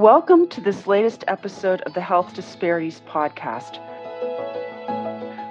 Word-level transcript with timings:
Welcome 0.00 0.48
to 0.48 0.62
this 0.62 0.86
latest 0.86 1.24
episode 1.28 1.82
of 1.82 1.92
the 1.92 2.00
Health 2.00 2.32
Disparities 2.32 3.02
Podcast. 3.06 3.78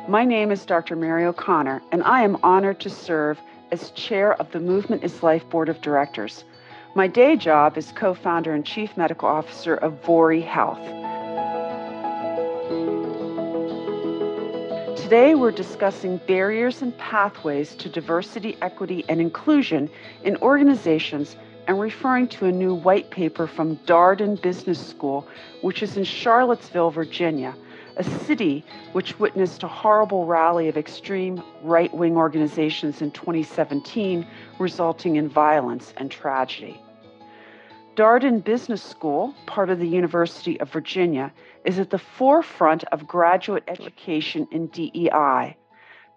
My 0.09 0.25
name 0.25 0.49
is 0.49 0.65
Dr. 0.65 0.95
Mary 0.95 1.23
O'Connor, 1.23 1.83
and 1.91 2.01
I 2.01 2.23
am 2.23 2.35
honored 2.41 2.79
to 2.79 2.89
serve 2.89 3.39
as 3.71 3.91
chair 3.91 4.33
of 4.41 4.51
the 4.51 4.59
Movement 4.59 5.03
is 5.03 5.21
Life 5.21 5.47
Board 5.51 5.69
of 5.69 5.81
Directors. 5.81 6.45
My 6.95 7.05
day 7.05 7.35
job 7.35 7.77
is 7.77 7.91
co 7.91 8.15
founder 8.15 8.51
and 8.55 8.65
chief 8.65 8.97
medical 8.97 9.29
officer 9.29 9.75
of 9.75 10.01
Vori 10.01 10.43
Health. 10.43 10.81
Today, 14.97 15.35
we're 15.35 15.51
discussing 15.51 16.17
barriers 16.25 16.81
and 16.81 16.97
pathways 16.97 17.75
to 17.75 17.87
diversity, 17.87 18.57
equity, 18.63 19.05
and 19.09 19.21
inclusion 19.21 19.91
in 20.23 20.37
organizations 20.37 21.35
and 21.69 21.79
referring 21.79 22.27
to 22.27 22.47
a 22.47 22.51
new 22.51 22.73
white 22.73 23.11
paper 23.11 23.45
from 23.45 23.77
Darden 23.85 24.41
Business 24.41 24.83
School, 24.83 25.27
which 25.61 25.83
is 25.83 25.97
in 25.97 26.03
Charlottesville, 26.03 26.89
Virginia, 26.89 27.55
a 27.95 28.03
city 28.03 28.65
which 28.93 29.19
witnessed 29.19 29.61
a 29.61 29.67
horrible 29.67 30.25
rally 30.25 30.67
of 30.67 30.77
extreme 30.77 31.43
right 31.61 31.93
wing 31.93 32.17
organizations 32.17 33.03
in 33.03 33.11
2017, 33.11 34.25
resulting 34.57 35.17
in 35.17 35.29
violence 35.29 35.93
and 35.97 36.09
tragedy. 36.09 36.81
Darden 37.95 38.43
Business 38.43 38.81
School, 38.81 39.35
part 39.45 39.69
of 39.69 39.77
the 39.77 39.87
University 39.87 40.59
of 40.59 40.71
Virginia, 40.71 41.31
is 41.65 41.77
at 41.77 41.91
the 41.91 41.99
forefront 41.99 42.83
of 42.85 43.07
graduate 43.07 43.63
education 43.67 44.47
in 44.51 44.65
DEI. 44.69 45.55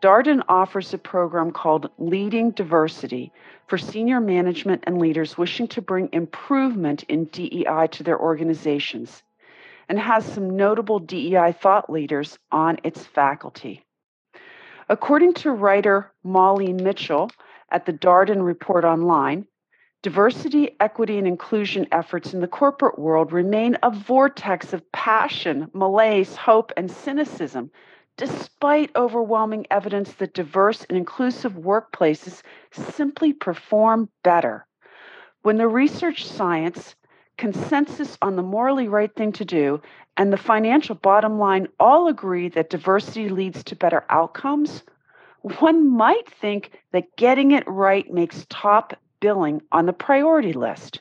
Darden 0.03 0.43
offers 0.49 0.93
a 0.93 0.99
program 0.99 1.53
called 1.53 1.89
Leading 1.97 2.51
Diversity 2.51 3.31
for 3.69 3.79
senior 3.79 4.21
management 4.21 4.83
and 4.85 4.99
leaders 4.99 5.39
wishing 5.39 5.69
to 5.69 5.81
bring 5.81 6.09
improvement 6.13 7.05
in 7.05 7.27
DEI 7.27 7.87
to 7.93 8.03
their 8.03 8.19
organizations 8.19 9.23
and 9.89 10.01
has 10.01 10.25
some 10.25 10.57
notable 10.57 10.99
DEI 10.99 11.53
thought 11.53 11.89
leaders 11.89 12.37
on 12.51 12.79
its 12.83 13.07
faculty. 13.07 13.85
According 14.89 15.35
to 15.35 15.53
writer 15.53 16.11
Molly 16.25 16.73
Mitchell 16.73 17.31
at 17.71 17.87
the 17.87 17.93
Darden 17.93 18.45
Report 18.45 18.85
Online, 18.85 19.47
diversity, 20.03 20.75
equity, 20.81 21.17
and 21.17 21.29
inclusion 21.29 21.87
efforts 21.93 22.35
in 22.35 22.41
the 22.41 22.49
corporate 22.49 22.99
world 22.99 23.33
remain 23.33 23.79
a 23.85 23.91
vortex 23.93 24.73
of 24.73 24.91
passion, 24.91 25.71
malaise, 25.73 26.35
hope, 26.35 26.73
and 26.77 26.91
cynicism 26.91 27.71
despite 28.23 28.95
overwhelming 28.95 29.67
evidence 29.69 30.13
that 30.13 30.33
diverse 30.33 30.85
and 30.89 30.97
inclusive 30.97 31.55
workplaces 31.55 32.41
simply 32.71 33.33
perform 33.33 34.09
better. 34.23 34.65
When 35.43 35.57
the 35.57 35.67
research 35.67 36.25
science, 36.25 36.95
consensus 37.37 38.17
on 38.23 38.37
the 38.37 38.43
morally 38.45 38.87
right 38.87 39.13
thing 39.13 39.33
to 39.33 39.45
do, 39.45 39.83
and 40.17 40.33
the 40.33 40.37
financial 40.37 40.95
bottom 40.95 41.41
line 41.41 41.67
all 41.81 42.07
agree 42.07 42.49
that 42.51 42.71
diversity 42.71 43.29
leads 43.29 43.65
to 43.65 43.75
better 43.75 44.05
outcomes, 44.09 44.85
one 45.59 45.91
might 45.91 46.31
think 46.31 46.79
that 46.93 47.17
getting 47.17 47.51
it 47.51 47.65
right 47.67 48.09
makes 48.09 48.47
top 48.49 48.97
billing 49.19 49.63
on 49.73 49.87
the 49.87 49.93
priority 49.93 50.53
list. 50.53 51.01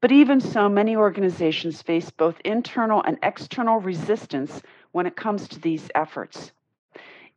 But 0.00 0.10
even 0.10 0.40
so, 0.40 0.70
many 0.70 0.96
organizations 0.96 1.82
face 1.82 2.08
both 2.08 2.40
internal 2.46 3.02
and 3.02 3.18
external 3.22 3.78
resistance 3.80 4.62
when 4.92 5.06
it 5.06 5.16
comes 5.16 5.48
to 5.48 5.60
these 5.60 5.90
efforts. 5.94 6.52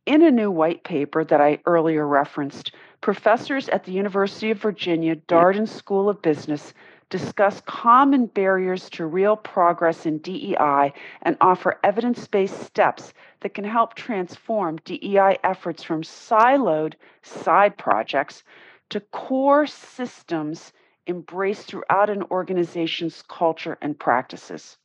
In 0.06 0.22
a 0.22 0.30
new 0.30 0.50
white 0.50 0.84
paper 0.84 1.24
that 1.24 1.40
I 1.40 1.60
earlier 1.64 2.06
referenced, 2.06 2.72
professors 3.00 3.68
at 3.70 3.84
the 3.84 3.92
University 3.92 4.50
of 4.50 4.58
Virginia 4.58 5.16
Darden 5.16 5.66
School 5.66 6.10
of 6.10 6.20
Business 6.20 6.74
discuss 7.08 7.62
common 7.62 8.26
barriers 8.26 8.90
to 8.90 9.06
real 9.06 9.36
progress 9.36 10.04
in 10.04 10.18
DEI 10.18 10.92
and 11.22 11.36
offer 11.40 11.78
evidence 11.84 12.26
based 12.26 12.60
steps 12.64 13.14
that 13.40 13.54
can 13.54 13.64
help 13.64 13.94
transform 13.94 14.76
DEI 14.84 15.38
efforts 15.44 15.82
from 15.82 16.02
siloed 16.02 16.94
side 17.22 17.78
projects 17.78 18.42
to 18.90 19.00
core 19.00 19.66
systems 19.66 20.72
embraced 21.06 21.68
throughout 21.68 22.10
an 22.10 22.22
organization's 22.30 23.22
culture 23.28 23.78
and 23.80 23.98
practices. 23.98 24.76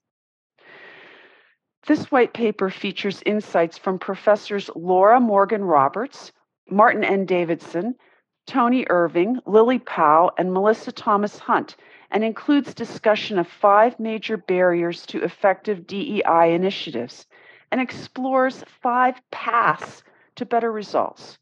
This 1.88 2.12
white 2.12 2.34
paper 2.34 2.70
features 2.70 3.24
insights 3.26 3.78
from 3.78 4.00
professors 4.00 4.70
Laura 4.76 5.20
Morgan 5.20 5.64
Roberts, 5.64 6.32
Martin 6.70 7.04
N. 7.04 7.26
Davidson, 7.26 7.96
Tony 8.46 8.86
Irving, 8.90 9.40
Lili 9.46 9.80
Powell, 9.80 10.32
and 10.38 10.54
Melissa 10.54 10.92
Thomas 10.92 11.40
Hunt, 11.40 11.76
and 12.12 12.24
includes 12.24 12.74
discussion 12.74 13.40
of 13.40 13.48
five 13.48 14.00
major 14.00 14.38
barriers 14.38 15.06
to 15.08 15.24
effective 15.24 15.88
DEI 15.88 16.54
initiatives 16.54 17.28
and 17.72 17.80
explores 17.80 18.64
five 18.82 19.22
paths 19.32 20.04
to 20.36 20.46
better 20.46 20.72
results. 20.72 21.38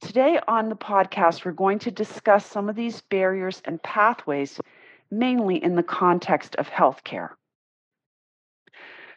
Today 0.00 0.40
on 0.48 0.68
the 0.68 0.76
podcast, 0.76 1.44
we're 1.44 1.52
going 1.52 1.78
to 1.80 1.90
discuss 1.90 2.44
some 2.44 2.68
of 2.68 2.74
these 2.74 3.00
barriers 3.02 3.62
and 3.64 3.82
pathways, 3.82 4.60
mainly 5.10 5.62
in 5.62 5.76
the 5.76 5.82
context 5.82 6.56
of 6.56 6.68
healthcare. 6.68 7.30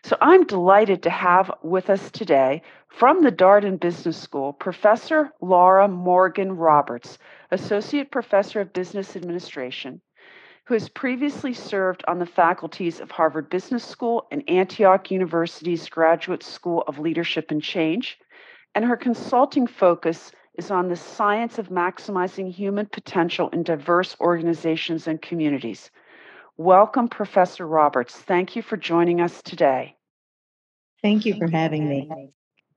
So 0.05 0.15
I'm 0.21 0.45
delighted 0.45 1.01
to 1.01 1.09
have 1.09 1.49
with 1.63 1.89
us 1.89 2.11
today 2.11 2.61
from 2.89 3.23
the 3.23 3.31
Darden 3.31 3.79
Business 3.79 4.15
School 4.15 4.53
Professor 4.53 5.31
Laura 5.41 5.87
Morgan 5.87 6.51
Roberts, 6.51 7.17
Associate 7.49 8.11
Professor 8.11 8.61
of 8.61 8.71
Business 8.71 9.15
Administration, 9.15 10.01
who 10.65 10.75
has 10.75 10.89
previously 10.89 11.55
served 11.55 12.03
on 12.07 12.19
the 12.19 12.27
faculties 12.27 12.99
of 12.99 13.09
Harvard 13.09 13.49
Business 13.49 13.83
School 13.83 14.27
and 14.29 14.47
Antioch 14.47 15.09
University's 15.09 15.89
Graduate 15.89 16.43
School 16.43 16.83
of 16.85 16.99
Leadership 16.99 17.49
and 17.49 17.63
Change, 17.63 18.19
and 18.75 18.85
her 18.85 18.97
consulting 18.97 19.65
focus 19.65 20.31
is 20.53 20.69
on 20.69 20.87
the 20.87 20.95
science 20.95 21.57
of 21.57 21.69
maximizing 21.69 22.51
human 22.51 22.85
potential 22.85 23.49
in 23.49 23.63
diverse 23.63 24.15
organizations 24.21 25.07
and 25.07 25.19
communities. 25.19 25.89
Welcome, 26.57 27.09
Professor 27.09 27.67
Roberts. 27.67 28.15
Thank 28.15 28.55
you 28.55 28.61
for 28.61 28.77
joining 28.77 29.19
us 29.19 29.41
today. 29.41 29.94
Thank 31.05 31.27
you 31.27 31.35
for 31.35 31.47
having 31.47 31.87
me. 31.87 32.09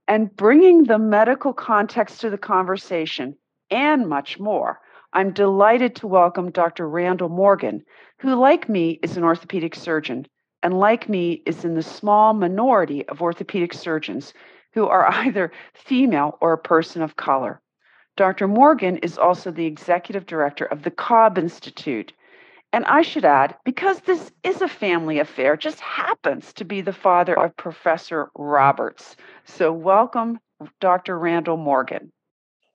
And 0.06 0.36
bringing 0.36 0.84
the 0.84 0.98
medical 0.98 1.54
context 1.54 2.20
to 2.20 2.28
the 2.28 2.36
conversation 2.36 3.34
and 3.70 4.06
much 4.06 4.38
more. 4.38 4.80
I'm 5.14 5.32
delighted 5.32 5.96
to 5.96 6.06
welcome 6.06 6.50
Dr. 6.50 6.86
Randall 6.86 7.30
Morgan, 7.30 7.86
who, 8.18 8.34
like 8.34 8.68
me, 8.68 9.00
is 9.02 9.16
an 9.16 9.24
orthopedic 9.24 9.74
surgeon, 9.74 10.26
and 10.62 10.78
like 10.78 11.08
me, 11.08 11.42
is 11.46 11.64
in 11.64 11.72
the 11.72 11.82
small 11.82 12.34
minority 12.34 13.08
of 13.08 13.22
orthopedic 13.22 13.72
surgeons 13.72 14.34
who 14.74 14.86
are 14.86 15.06
either 15.10 15.50
female 15.72 16.36
or 16.42 16.52
a 16.52 16.58
person 16.58 17.00
of 17.00 17.16
color. 17.16 17.62
Dr. 18.18 18.46
Morgan 18.46 18.98
is 18.98 19.16
also 19.16 19.50
the 19.50 19.64
executive 19.64 20.26
director 20.26 20.66
of 20.66 20.82
the 20.82 20.90
Cobb 20.90 21.38
Institute, 21.38 22.12
and 22.72 22.84
I 22.84 23.02
should 23.02 23.24
add, 23.24 23.56
because 23.64 24.00
this 24.00 24.30
is 24.42 24.60
a 24.60 24.68
family 24.68 25.18
affair, 25.18 25.56
just 25.56 25.80
happens 25.80 26.52
to 26.54 26.64
be 26.64 26.80
the 26.80 26.92
father 26.92 27.38
of 27.38 27.56
Professor 27.56 28.30
Roberts. 28.36 29.16
So, 29.44 29.72
welcome, 29.72 30.38
Dr. 30.80 31.18
Randall 31.18 31.56
Morgan. 31.56 32.12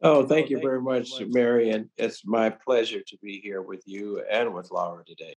Oh, 0.02 0.26
thank 0.26 0.50
you 0.50 0.60
very 0.60 0.82
much, 0.82 1.10
Mary. 1.28 1.70
And 1.70 1.90
it's 1.98 2.26
my 2.26 2.50
pleasure 2.50 3.02
to 3.08 3.18
be 3.22 3.40
here 3.40 3.62
with 3.62 3.84
you 3.86 4.22
and 4.30 4.54
with 4.54 4.70
Laura 4.72 5.04
today. 5.06 5.36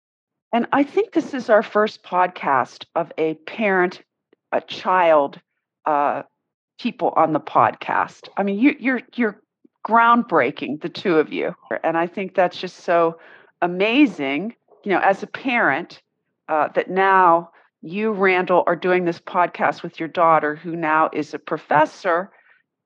And 0.52 0.66
I 0.72 0.82
think 0.82 1.12
this 1.12 1.34
is 1.34 1.50
our 1.50 1.62
first 1.62 2.02
podcast 2.02 2.84
of 2.94 3.12
a 3.18 3.34
parent, 3.34 4.02
a 4.52 4.60
child, 4.60 5.40
uh, 5.84 6.22
people 6.80 7.12
on 7.16 7.32
the 7.32 7.40
podcast. 7.40 8.28
I 8.36 8.42
mean, 8.42 8.58
you, 8.58 8.74
you're 8.78 9.02
you're 9.14 9.40
groundbreaking, 9.86 10.80
the 10.80 10.88
two 10.88 11.16
of 11.18 11.32
you, 11.32 11.54
and 11.84 11.96
I 11.96 12.06
think 12.06 12.34
that's 12.34 12.58
just 12.58 12.78
so 12.78 13.18
amazing, 13.62 14.54
you 14.84 14.92
know, 14.92 15.00
as 15.00 15.22
a 15.22 15.26
parent, 15.26 16.02
uh, 16.48 16.68
that 16.74 16.90
now 16.90 17.50
you, 17.82 18.12
Randall, 18.12 18.64
are 18.66 18.76
doing 18.76 19.04
this 19.04 19.18
podcast 19.20 19.82
with 19.82 19.98
your 19.98 20.08
daughter, 20.08 20.56
who 20.56 20.76
now 20.76 21.10
is 21.12 21.34
a 21.34 21.38
professor 21.38 22.30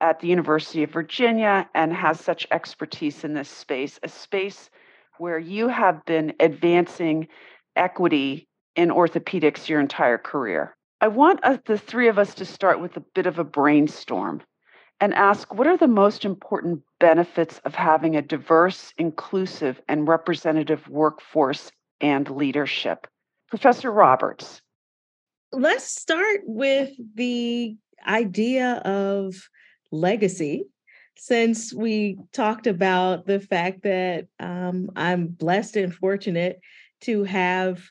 at 0.00 0.20
the 0.20 0.28
University 0.28 0.82
of 0.82 0.90
Virginia 0.90 1.68
and 1.74 1.92
has 1.92 2.20
such 2.20 2.46
expertise 2.50 3.24
in 3.24 3.34
this 3.34 3.48
space, 3.48 3.98
a 4.02 4.08
space 4.08 4.70
where 5.18 5.38
you 5.38 5.68
have 5.68 6.04
been 6.06 6.32
advancing 6.40 7.28
equity 7.76 8.48
in 8.76 8.88
orthopedics 8.88 9.68
your 9.68 9.80
entire 9.80 10.18
career. 10.18 10.76
I 11.00 11.08
want 11.08 11.40
uh, 11.42 11.58
the 11.66 11.78
three 11.78 12.08
of 12.08 12.18
us 12.18 12.34
to 12.34 12.44
start 12.44 12.80
with 12.80 12.96
a 12.96 13.04
bit 13.14 13.26
of 13.26 13.38
a 13.38 13.44
brainstorm 13.44 14.42
and 15.00 15.14
ask 15.14 15.54
what 15.54 15.66
are 15.66 15.76
the 15.76 15.86
most 15.86 16.24
important 16.24 16.82
benefits 17.00 17.60
of 17.64 17.74
having 17.74 18.14
a 18.14 18.22
diverse, 18.22 18.94
inclusive, 18.96 19.80
and 19.88 20.06
representative 20.06 20.86
workforce 20.88 21.72
and 22.00 22.30
leadership? 22.30 23.08
Professor 23.48 23.90
Roberts. 23.90 24.62
Let's 25.52 26.00
start 26.00 26.42
with 26.44 26.90
the 27.16 27.76
idea 28.06 28.74
of 28.84 29.34
legacy. 29.90 30.66
Since 31.16 31.74
we 31.74 32.18
talked 32.32 32.66
about 32.66 33.26
the 33.26 33.40
fact 33.40 33.82
that 33.82 34.26
um, 34.38 34.90
I'm 34.94 35.26
blessed 35.26 35.76
and 35.76 35.92
fortunate 35.92 36.60
to 37.02 37.24
have 37.24 37.82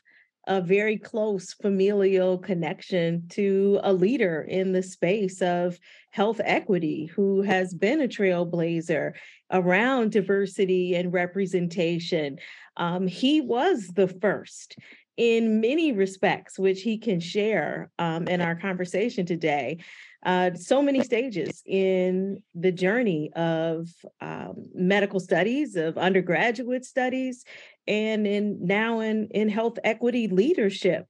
a 0.50 0.60
very 0.60 0.98
close 0.98 1.54
familial 1.54 2.36
connection 2.36 3.22
to 3.28 3.78
a 3.84 3.92
leader 3.92 4.44
in 4.48 4.72
the 4.72 4.82
space 4.82 5.40
of 5.40 5.78
health 6.10 6.40
equity 6.42 7.06
who 7.06 7.40
has 7.40 7.72
been 7.72 8.00
a 8.00 8.08
trailblazer 8.08 9.12
around 9.52 10.10
diversity 10.10 10.96
and 10.96 11.12
representation. 11.12 12.36
Um, 12.76 13.06
he 13.06 13.40
was 13.40 13.92
the 13.94 14.08
first 14.08 14.76
in 15.16 15.60
many 15.60 15.92
respects, 15.92 16.58
which 16.58 16.82
he 16.82 16.98
can 16.98 17.20
share 17.20 17.92
um, 18.00 18.26
in 18.26 18.40
our 18.40 18.56
conversation 18.56 19.24
today. 19.24 19.78
Uh, 20.24 20.52
so 20.54 20.82
many 20.82 21.02
stages 21.02 21.62
in 21.64 22.42
the 22.54 22.72
journey 22.72 23.30
of 23.34 23.88
um, 24.20 24.54
medical 24.74 25.18
studies, 25.18 25.76
of 25.76 25.96
undergraduate 25.96 26.84
studies, 26.84 27.44
and 27.86 28.26
in 28.26 28.58
now 28.66 29.00
in, 29.00 29.28
in 29.30 29.48
health 29.48 29.78
equity 29.84 30.28
leadership. 30.28 31.06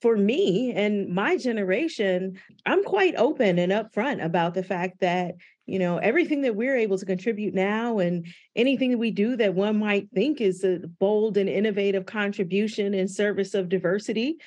For 0.00 0.16
me 0.16 0.72
and 0.74 1.10
my 1.10 1.36
generation, 1.36 2.38
I'm 2.64 2.82
quite 2.84 3.14
open 3.16 3.58
and 3.58 3.70
upfront 3.70 4.24
about 4.24 4.54
the 4.54 4.62
fact 4.62 5.00
that 5.00 5.34
you 5.66 5.78
know 5.78 5.98
everything 5.98 6.40
that 6.42 6.56
we're 6.56 6.76
able 6.76 6.96
to 6.98 7.06
contribute 7.06 7.54
now 7.54 7.98
and 7.98 8.26
anything 8.56 8.92
that 8.92 8.98
we 8.98 9.10
do 9.10 9.36
that 9.36 9.54
one 9.54 9.78
might 9.78 10.08
think 10.14 10.40
is 10.40 10.64
a 10.64 10.80
bold 10.98 11.36
and 11.36 11.48
innovative 11.48 12.06
contribution 12.06 12.94
in 12.94 13.08
service 13.08 13.54
of 13.54 13.68
diversity 13.68 14.38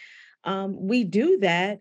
um, 0.44 0.75
we 0.79 1.03
do 1.03 1.38
that 1.39 1.79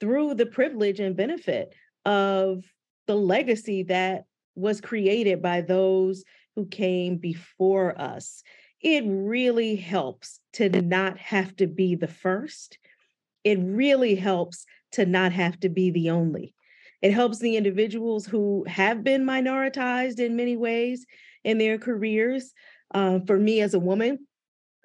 through 0.00 0.34
the 0.34 0.46
privilege 0.46 1.00
and 1.00 1.16
benefit 1.16 1.74
of 2.04 2.64
the 3.06 3.14
legacy 3.14 3.84
that 3.84 4.24
was 4.54 4.80
created 4.80 5.40
by 5.40 5.60
those 5.60 6.24
who 6.56 6.66
came 6.66 7.16
before 7.16 7.98
us. 8.00 8.42
It 8.82 9.04
really 9.06 9.76
helps 9.76 10.40
to 10.54 10.68
not 10.68 11.18
have 11.18 11.54
to 11.56 11.66
be 11.66 11.94
the 11.94 12.08
first. 12.08 12.78
It 13.44 13.58
really 13.60 14.14
helps 14.14 14.66
to 14.92 15.06
not 15.06 15.32
have 15.32 15.58
to 15.60 15.68
be 15.68 15.90
the 15.90 16.10
only. 16.10 16.54
It 17.00 17.12
helps 17.12 17.38
the 17.38 17.56
individuals 17.56 18.26
who 18.26 18.64
have 18.68 19.02
been 19.02 19.24
minoritized 19.24 20.18
in 20.20 20.36
many 20.36 20.56
ways 20.56 21.06
in 21.44 21.58
their 21.58 21.78
careers. 21.78 22.52
Uh, 22.94 23.20
for 23.26 23.38
me 23.38 23.60
as 23.60 23.74
a 23.74 23.80
woman, 23.80 24.26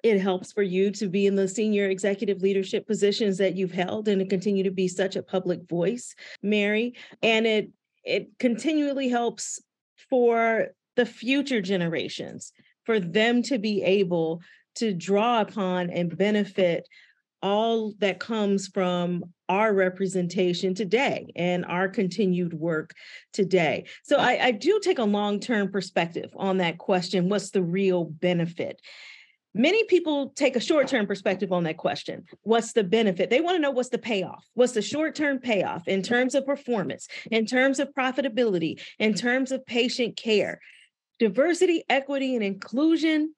it 0.02 0.20
helps 0.20 0.52
for 0.52 0.62
you 0.62 0.90
to 0.92 1.08
be 1.08 1.26
in 1.26 1.34
the 1.34 1.48
senior 1.48 1.88
executive 1.88 2.40
leadership 2.40 2.86
positions 2.86 3.38
that 3.38 3.56
you've 3.56 3.72
held 3.72 4.08
and 4.08 4.20
to 4.20 4.26
continue 4.26 4.64
to 4.64 4.70
be 4.70 4.88
such 4.88 5.16
a 5.16 5.22
public 5.22 5.68
voice 5.68 6.14
mary 6.42 6.94
and 7.22 7.46
it 7.46 7.70
it 8.04 8.28
continually 8.38 9.08
helps 9.08 9.60
for 10.08 10.68
the 10.96 11.04
future 11.04 11.60
generations 11.60 12.52
for 12.88 12.98
them 12.98 13.42
to 13.42 13.58
be 13.58 13.82
able 13.82 14.40
to 14.76 14.94
draw 14.94 15.42
upon 15.42 15.90
and 15.90 16.16
benefit 16.16 16.88
all 17.42 17.92
that 17.98 18.18
comes 18.18 18.66
from 18.66 19.22
our 19.50 19.74
representation 19.74 20.74
today 20.74 21.30
and 21.36 21.66
our 21.66 21.90
continued 21.90 22.54
work 22.54 22.94
today. 23.34 23.84
So 24.04 24.16
I, 24.16 24.46
I 24.46 24.50
do 24.52 24.80
take 24.82 24.98
a 24.98 25.04
long 25.04 25.38
term 25.38 25.70
perspective 25.70 26.30
on 26.34 26.56
that 26.58 26.78
question 26.78 27.28
what's 27.28 27.50
the 27.50 27.62
real 27.62 28.04
benefit? 28.04 28.80
Many 29.52 29.84
people 29.84 30.30
take 30.30 30.56
a 30.56 30.60
short 30.60 30.88
term 30.88 31.06
perspective 31.06 31.52
on 31.52 31.64
that 31.64 31.76
question. 31.76 32.24
What's 32.40 32.72
the 32.72 32.84
benefit? 32.84 33.28
They 33.28 33.42
want 33.42 33.56
to 33.56 33.60
know 33.60 33.70
what's 33.70 33.90
the 33.90 33.98
payoff. 33.98 34.46
What's 34.54 34.72
the 34.72 34.80
short 34.80 35.14
term 35.14 35.40
payoff 35.40 35.86
in 35.88 36.02
terms 36.02 36.34
of 36.34 36.46
performance, 36.46 37.06
in 37.30 37.44
terms 37.44 37.80
of 37.80 37.92
profitability, 37.92 38.80
in 38.98 39.12
terms 39.12 39.52
of 39.52 39.66
patient 39.66 40.16
care? 40.16 40.62
Diversity, 41.18 41.82
equity, 41.88 42.34
and 42.34 42.44
inclusion 42.44 43.34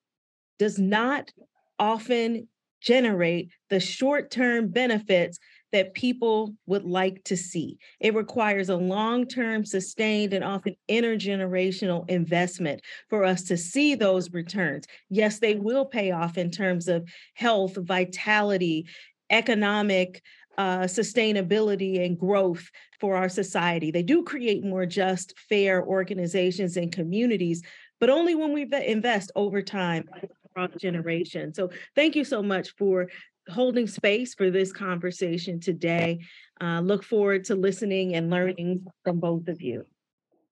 does 0.59 0.79
not 0.79 1.33
often 1.79 2.49
generate 2.83 3.51
the 3.69 3.81
short 3.81 4.31
term 4.31 4.69
benefits 4.69 5.39
that 5.73 5.95
people 5.95 6.55
would 6.67 6.85
like 6.85 7.23
to 7.25 7.37
see. 7.37 7.79
It 8.01 8.15
requires 8.15 8.69
a 8.69 8.77
long 8.77 9.27
term, 9.27 9.65
sustained, 9.65 10.33
and 10.33 10.45
often 10.45 10.75
intergenerational 10.91 12.09
investment 12.11 12.81
for 13.09 13.25
us 13.25 13.43
to 13.45 13.57
see 13.57 13.95
those 13.95 14.33
returns. 14.33 14.87
Yes, 15.09 15.39
they 15.39 15.55
will 15.55 15.85
pay 15.85 16.11
off 16.11 16.37
in 16.37 16.51
terms 16.51 16.89
of 16.89 17.09
health, 17.35 17.77
vitality, 17.77 18.87
economic. 19.31 20.23
Uh, 20.59 20.81
sustainability 20.81 22.05
and 22.05 22.19
growth 22.19 22.69
for 23.01 23.17
our 23.17 23.31
society. 23.31 23.91
They 23.91 24.03
do 24.03 24.23
create 24.23 24.63
more 24.63 24.85
just, 24.85 25.33
fair 25.49 25.83
organizations 25.83 26.77
and 26.77 26.93
communities, 26.93 27.63
but 27.99 28.11
only 28.11 28.35
when 28.35 28.53
we 28.53 28.69
invest 28.85 29.33
over 29.37 29.63
time 29.63 30.07
across 30.45 30.71
generations. 30.79 31.57
So, 31.57 31.71
thank 31.95 32.15
you 32.15 32.25
so 32.25 32.43
much 32.43 32.75
for 32.77 33.09
holding 33.49 33.87
space 33.87 34.35
for 34.35 34.51
this 34.51 34.73
conversation 34.73 35.61
today. 35.61 36.21
Uh, 36.61 36.81
look 36.81 37.03
forward 37.05 37.45
to 37.45 37.55
listening 37.55 38.15
and 38.15 38.31
learning 38.31 38.87
from 39.05 39.19
both 39.19 39.49
of 39.49 39.61
you. 39.61 39.87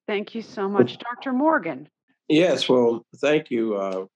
Thank 0.07 0.35
you 0.35 0.43
so 0.43 0.69
much, 0.69 0.99
Dr. 0.99 1.33
Morgan. 1.33 1.89
Yes, 2.29 2.69
well, 2.69 3.05
thank 3.17 3.51
you, 3.51 3.77
uh, 3.77 4.07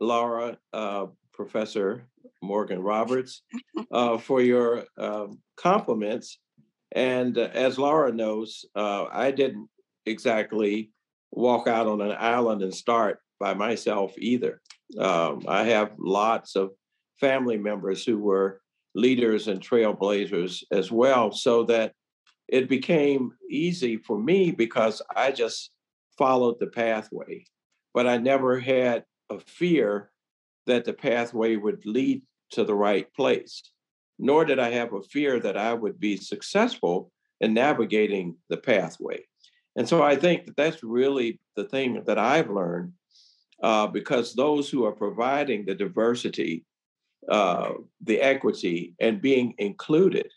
Laura, 0.00 0.58
uh, 0.72 1.06
Professor 1.32 2.06
Morgan 2.44 2.80
Roberts, 2.80 3.42
uh, 3.90 4.18
for 4.18 4.40
your 4.40 4.84
um, 4.98 5.40
compliments. 5.56 6.38
And 6.94 7.36
uh, 7.36 7.48
as 7.52 7.78
Laura 7.78 8.12
knows, 8.12 8.64
uh, 8.76 9.06
I 9.10 9.30
didn't 9.30 9.68
exactly 10.06 10.90
walk 11.32 11.66
out 11.66 11.86
on 11.86 12.00
an 12.00 12.14
island 12.18 12.62
and 12.62 12.74
start 12.74 13.18
by 13.40 13.54
myself 13.54 14.14
either. 14.18 14.60
Um, 14.98 15.42
I 15.48 15.64
have 15.64 15.92
lots 15.98 16.56
of 16.56 16.70
family 17.20 17.56
members 17.56 18.04
who 18.04 18.18
were 18.18 18.60
leaders 18.94 19.48
and 19.48 19.60
trailblazers 19.60 20.62
as 20.70 20.92
well, 20.92 21.32
so 21.32 21.64
that 21.64 21.92
it 22.48 22.68
became 22.68 23.32
easy 23.50 23.96
for 23.96 24.18
me 24.18 24.52
because 24.52 25.02
I 25.16 25.32
just 25.32 25.70
followed 26.16 26.60
the 26.60 26.68
pathway. 26.68 27.44
But 27.92 28.06
I 28.06 28.18
never 28.18 28.60
had 28.60 29.04
a 29.30 29.38
fear 29.40 30.10
that 30.66 30.84
the 30.84 30.92
pathway 30.92 31.56
would 31.56 31.84
lead 31.84 32.22
to 32.54 32.64
the 32.64 32.74
right 32.74 33.12
place, 33.14 33.62
nor 34.18 34.44
did 34.44 34.58
I 34.58 34.70
have 34.70 34.92
a 34.92 35.02
fear 35.02 35.40
that 35.40 35.56
I 35.56 35.74
would 35.74 36.00
be 36.00 36.16
successful 36.16 37.10
in 37.40 37.54
navigating 37.54 38.36
the 38.48 38.56
pathway. 38.56 39.24
And 39.76 39.88
so 39.88 40.02
I 40.02 40.16
think 40.16 40.46
that 40.46 40.56
that's 40.56 40.82
really 40.82 41.40
the 41.56 41.64
thing 41.64 42.02
that 42.06 42.18
I've 42.18 42.50
learned 42.50 42.92
uh, 43.62 43.86
because 43.88 44.34
those 44.34 44.70
who 44.70 44.84
are 44.84 44.92
providing 44.92 45.64
the 45.64 45.74
diversity 45.74 46.64
uh, 47.28 47.72
the 48.02 48.20
equity 48.20 48.94
and 49.00 49.20
being 49.20 49.54
included 49.58 50.30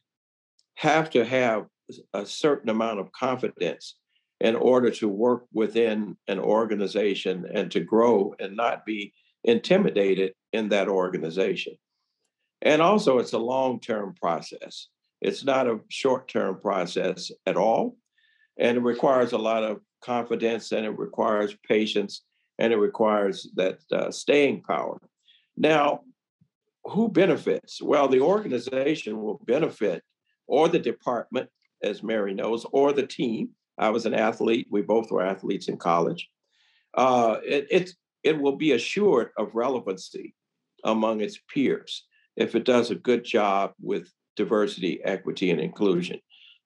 have 0.75 1.09
to 1.09 1.25
have 1.25 1.65
a 2.13 2.25
certain 2.25 2.69
amount 2.69 2.99
of 2.99 3.11
confidence 3.11 3.95
in 4.39 4.55
order 4.55 4.91
to 4.91 5.07
work 5.09 5.45
within 5.51 6.15
an 6.27 6.39
organization 6.39 7.45
and 7.53 7.71
to 7.71 7.79
grow 7.79 8.33
and 8.39 8.55
not 8.55 8.85
be 8.85 9.13
intimidated 9.43 10.33
in 10.53 10.69
that 10.69 10.87
organization. 10.87 11.73
And 12.61 12.81
also, 12.81 13.19
it's 13.19 13.33
a 13.33 13.39
long 13.39 13.79
term 13.79 14.15
process. 14.19 14.87
It's 15.21 15.43
not 15.43 15.67
a 15.67 15.79
short 15.89 16.27
term 16.27 16.59
process 16.59 17.31
at 17.45 17.57
all. 17.57 17.97
And 18.59 18.77
it 18.77 18.81
requires 18.81 19.33
a 19.33 19.37
lot 19.37 19.63
of 19.63 19.81
confidence 20.01 20.71
and 20.71 20.85
it 20.85 20.97
requires 20.97 21.55
patience 21.67 22.23
and 22.59 22.73
it 22.73 22.77
requires 22.77 23.49
that 23.55 23.79
uh, 23.91 24.11
staying 24.11 24.63
power. 24.63 24.99
Now, 25.55 26.01
who 26.85 27.09
benefits? 27.09 27.81
Well, 27.81 28.07
the 28.07 28.21
organization 28.21 29.21
will 29.21 29.41
benefit, 29.45 30.03
or 30.47 30.69
the 30.69 30.79
department, 30.79 31.49
as 31.83 32.01
Mary 32.01 32.33
knows, 32.33 32.65
or 32.71 32.93
the 32.93 33.05
team. 33.05 33.49
I 33.77 33.89
was 33.89 34.05
an 34.05 34.13
athlete. 34.13 34.67
We 34.71 34.81
both 34.81 35.11
were 35.11 35.25
athletes 35.25 35.67
in 35.67 35.77
college. 35.77 36.29
Uh, 36.95 37.37
it, 37.43 37.67
it, 37.69 37.91
it 38.23 38.39
will 38.39 38.55
be 38.55 38.71
assured 38.71 39.31
of 39.37 39.53
relevancy 39.53 40.33
among 40.83 41.21
its 41.21 41.37
peers 41.53 42.05
if 42.37 42.55
it 42.55 42.63
does 42.63 42.91
a 42.91 42.95
good 42.95 43.25
job 43.25 43.73
with 43.81 44.09
diversity, 44.35 45.03
equity, 45.03 45.51
and 45.51 45.59
inclusion. 45.59 46.19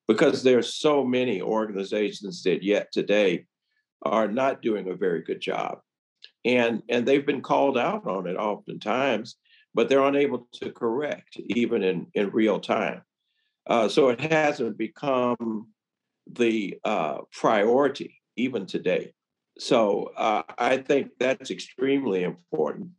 Because 0.06 0.42
there's 0.42 0.74
so 0.74 1.04
many 1.04 1.40
organizations 1.40 2.42
that 2.42 2.62
yet 2.62 2.92
today 2.92 3.46
are 4.02 4.28
not 4.28 4.62
doing 4.62 4.88
a 4.88 4.94
very 4.94 5.22
good 5.22 5.40
job. 5.40 5.78
And, 6.44 6.82
and 6.88 7.06
they've 7.06 7.24
been 7.24 7.40
called 7.40 7.78
out 7.78 8.06
on 8.06 8.26
it 8.26 8.36
oftentimes 8.36 9.36
but 9.74 9.88
they're 9.88 10.02
unable 10.02 10.46
to 10.52 10.70
correct 10.70 11.38
even 11.48 11.82
in, 11.82 12.06
in 12.14 12.30
real 12.30 12.60
time. 12.60 13.02
Uh, 13.66 13.88
so 13.88 14.08
it 14.08 14.20
hasn't 14.20 14.76
become 14.76 15.68
the 16.30 16.78
uh, 16.84 17.18
priority 17.32 18.20
even 18.36 18.66
today. 18.66 19.12
So 19.58 20.12
uh, 20.16 20.42
I 20.58 20.78
think 20.78 21.10
that's 21.18 21.50
extremely 21.50 22.24
important. 22.24 22.90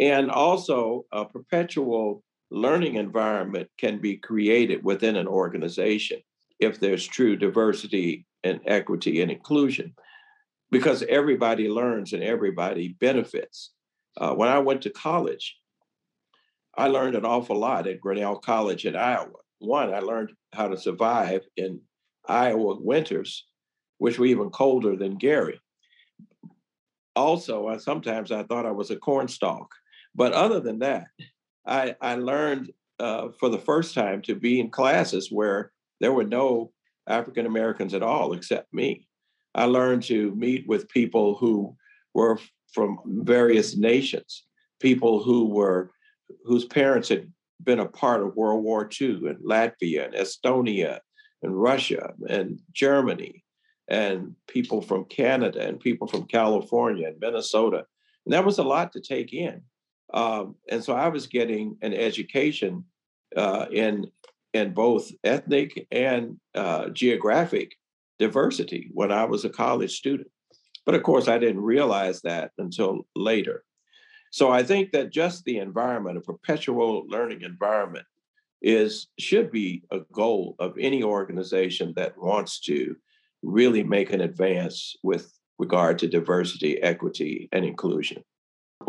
And 0.00 0.30
also, 0.30 1.04
a 1.12 1.24
perpetual 1.24 2.22
learning 2.50 2.96
environment 2.96 3.68
can 3.78 3.98
be 4.00 4.16
created 4.16 4.84
within 4.84 5.16
an 5.16 5.26
organization 5.26 6.20
if 6.60 6.78
there's 6.78 7.06
true 7.06 7.36
diversity 7.36 8.26
and 8.44 8.60
equity 8.66 9.22
and 9.22 9.30
inclusion, 9.30 9.94
because 10.70 11.02
everybody 11.04 11.68
learns 11.68 12.12
and 12.12 12.22
everybody 12.22 12.96
benefits. 13.00 13.72
Uh, 14.16 14.34
when 14.34 14.48
I 14.48 14.58
went 14.58 14.82
to 14.82 14.90
college, 14.90 15.56
I 16.76 16.88
learned 16.88 17.16
an 17.16 17.24
awful 17.24 17.58
lot 17.58 17.86
at 17.86 18.00
Grinnell 18.00 18.36
College 18.36 18.86
in 18.86 18.96
Iowa. 18.96 19.40
One, 19.58 19.92
I 19.92 20.00
learned 20.00 20.32
how 20.52 20.68
to 20.68 20.76
survive 20.76 21.42
in 21.56 21.80
Iowa 22.26 22.76
winters, 22.80 23.46
which 23.98 24.18
were 24.18 24.26
even 24.26 24.50
colder 24.50 24.96
than 24.96 25.16
Gary. 25.16 25.60
Also, 27.14 27.68
I, 27.68 27.76
sometimes 27.76 28.32
I 28.32 28.42
thought 28.42 28.66
I 28.66 28.70
was 28.70 28.90
a 28.90 28.96
cornstalk. 28.96 29.70
But 30.14 30.32
other 30.32 30.60
than 30.60 30.80
that, 30.80 31.06
I, 31.66 31.96
I 32.00 32.16
learned 32.16 32.72
uh, 32.98 33.28
for 33.38 33.48
the 33.48 33.58
first 33.58 33.94
time 33.94 34.22
to 34.22 34.34
be 34.34 34.60
in 34.60 34.70
classes 34.70 35.30
where 35.30 35.72
there 36.00 36.12
were 36.12 36.24
no 36.24 36.72
African 37.06 37.46
Americans 37.46 37.94
at 37.94 38.02
all 38.02 38.32
except 38.32 38.72
me. 38.72 39.06
I 39.54 39.64
learned 39.64 40.02
to 40.04 40.34
meet 40.34 40.66
with 40.66 40.88
people 40.88 41.36
who 41.36 41.76
were 42.14 42.38
from 42.72 42.98
various 43.06 43.76
nations, 43.76 44.44
people 44.80 45.22
who 45.22 45.46
were 45.46 45.90
whose 46.44 46.64
parents 46.64 47.08
had 47.08 47.30
been 47.62 47.80
a 47.80 47.86
part 47.86 48.22
of 48.22 48.36
World 48.36 48.64
War 48.64 48.88
II 49.00 49.28
in 49.28 49.38
Latvia 49.46 50.06
and 50.06 50.14
Estonia 50.14 51.00
and 51.42 51.60
Russia 51.60 52.14
and 52.28 52.60
Germany 52.72 53.44
and 53.88 54.34
people 54.48 54.80
from 54.80 55.04
Canada 55.04 55.66
and 55.66 55.78
people 55.78 56.06
from 56.06 56.26
California 56.26 57.08
and 57.08 57.20
Minnesota. 57.20 57.84
And 58.24 58.32
that 58.32 58.44
was 58.44 58.58
a 58.58 58.62
lot 58.62 58.92
to 58.92 59.00
take 59.00 59.32
in. 59.32 59.62
Um, 60.12 60.56
and 60.70 60.82
so 60.84 60.94
I 60.94 61.08
was 61.08 61.26
getting 61.26 61.76
an 61.82 61.94
education 61.94 62.84
uh, 63.36 63.66
in 63.70 64.06
in 64.52 64.74
both 64.74 65.10
ethnic 65.24 65.86
and 65.90 66.38
uh, 66.54 66.90
geographic 66.90 67.74
diversity 68.18 68.90
when 68.92 69.10
I 69.10 69.24
was 69.24 69.44
a 69.44 69.50
college 69.50 69.96
student. 69.96 70.28
But 70.84 70.94
of 70.94 71.02
course, 71.02 71.26
I 71.26 71.38
didn't 71.38 71.62
realize 71.62 72.20
that 72.22 72.50
until 72.58 73.06
later. 73.16 73.64
So 74.30 74.50
I 74.50 74.62
think 74.62 74.92
that 74.92 75.12
just 75.12 75.44
the 75.44 75.58
environment, 75.58 76.18
a 76.18 76.20
perpetual 76.20 77.04
learning 77.08 77.42
environment, 77.42 78.06
is 78.62 79.08
should 79.18 79.50
be 79.50 79.82
a 79.90 80.00
goal 80.12 80.54
of 80.58 80.74
any 80.78 81.02
organization 81.02 81.92
that 81.96 82.16
wants 82.16 82.60
to 82.60 82.96
really 83.42 83.82
make 83.82 84.12
an 84.12 84.20
advance 84.20 84.94
with 85.02 85.32
regard 85.58 85.98
to 85.98 86.08
diversity, 86.08 86.80
equity, 86.82 87.48
and 87.52 87.64
inclusion. 87.64 88.22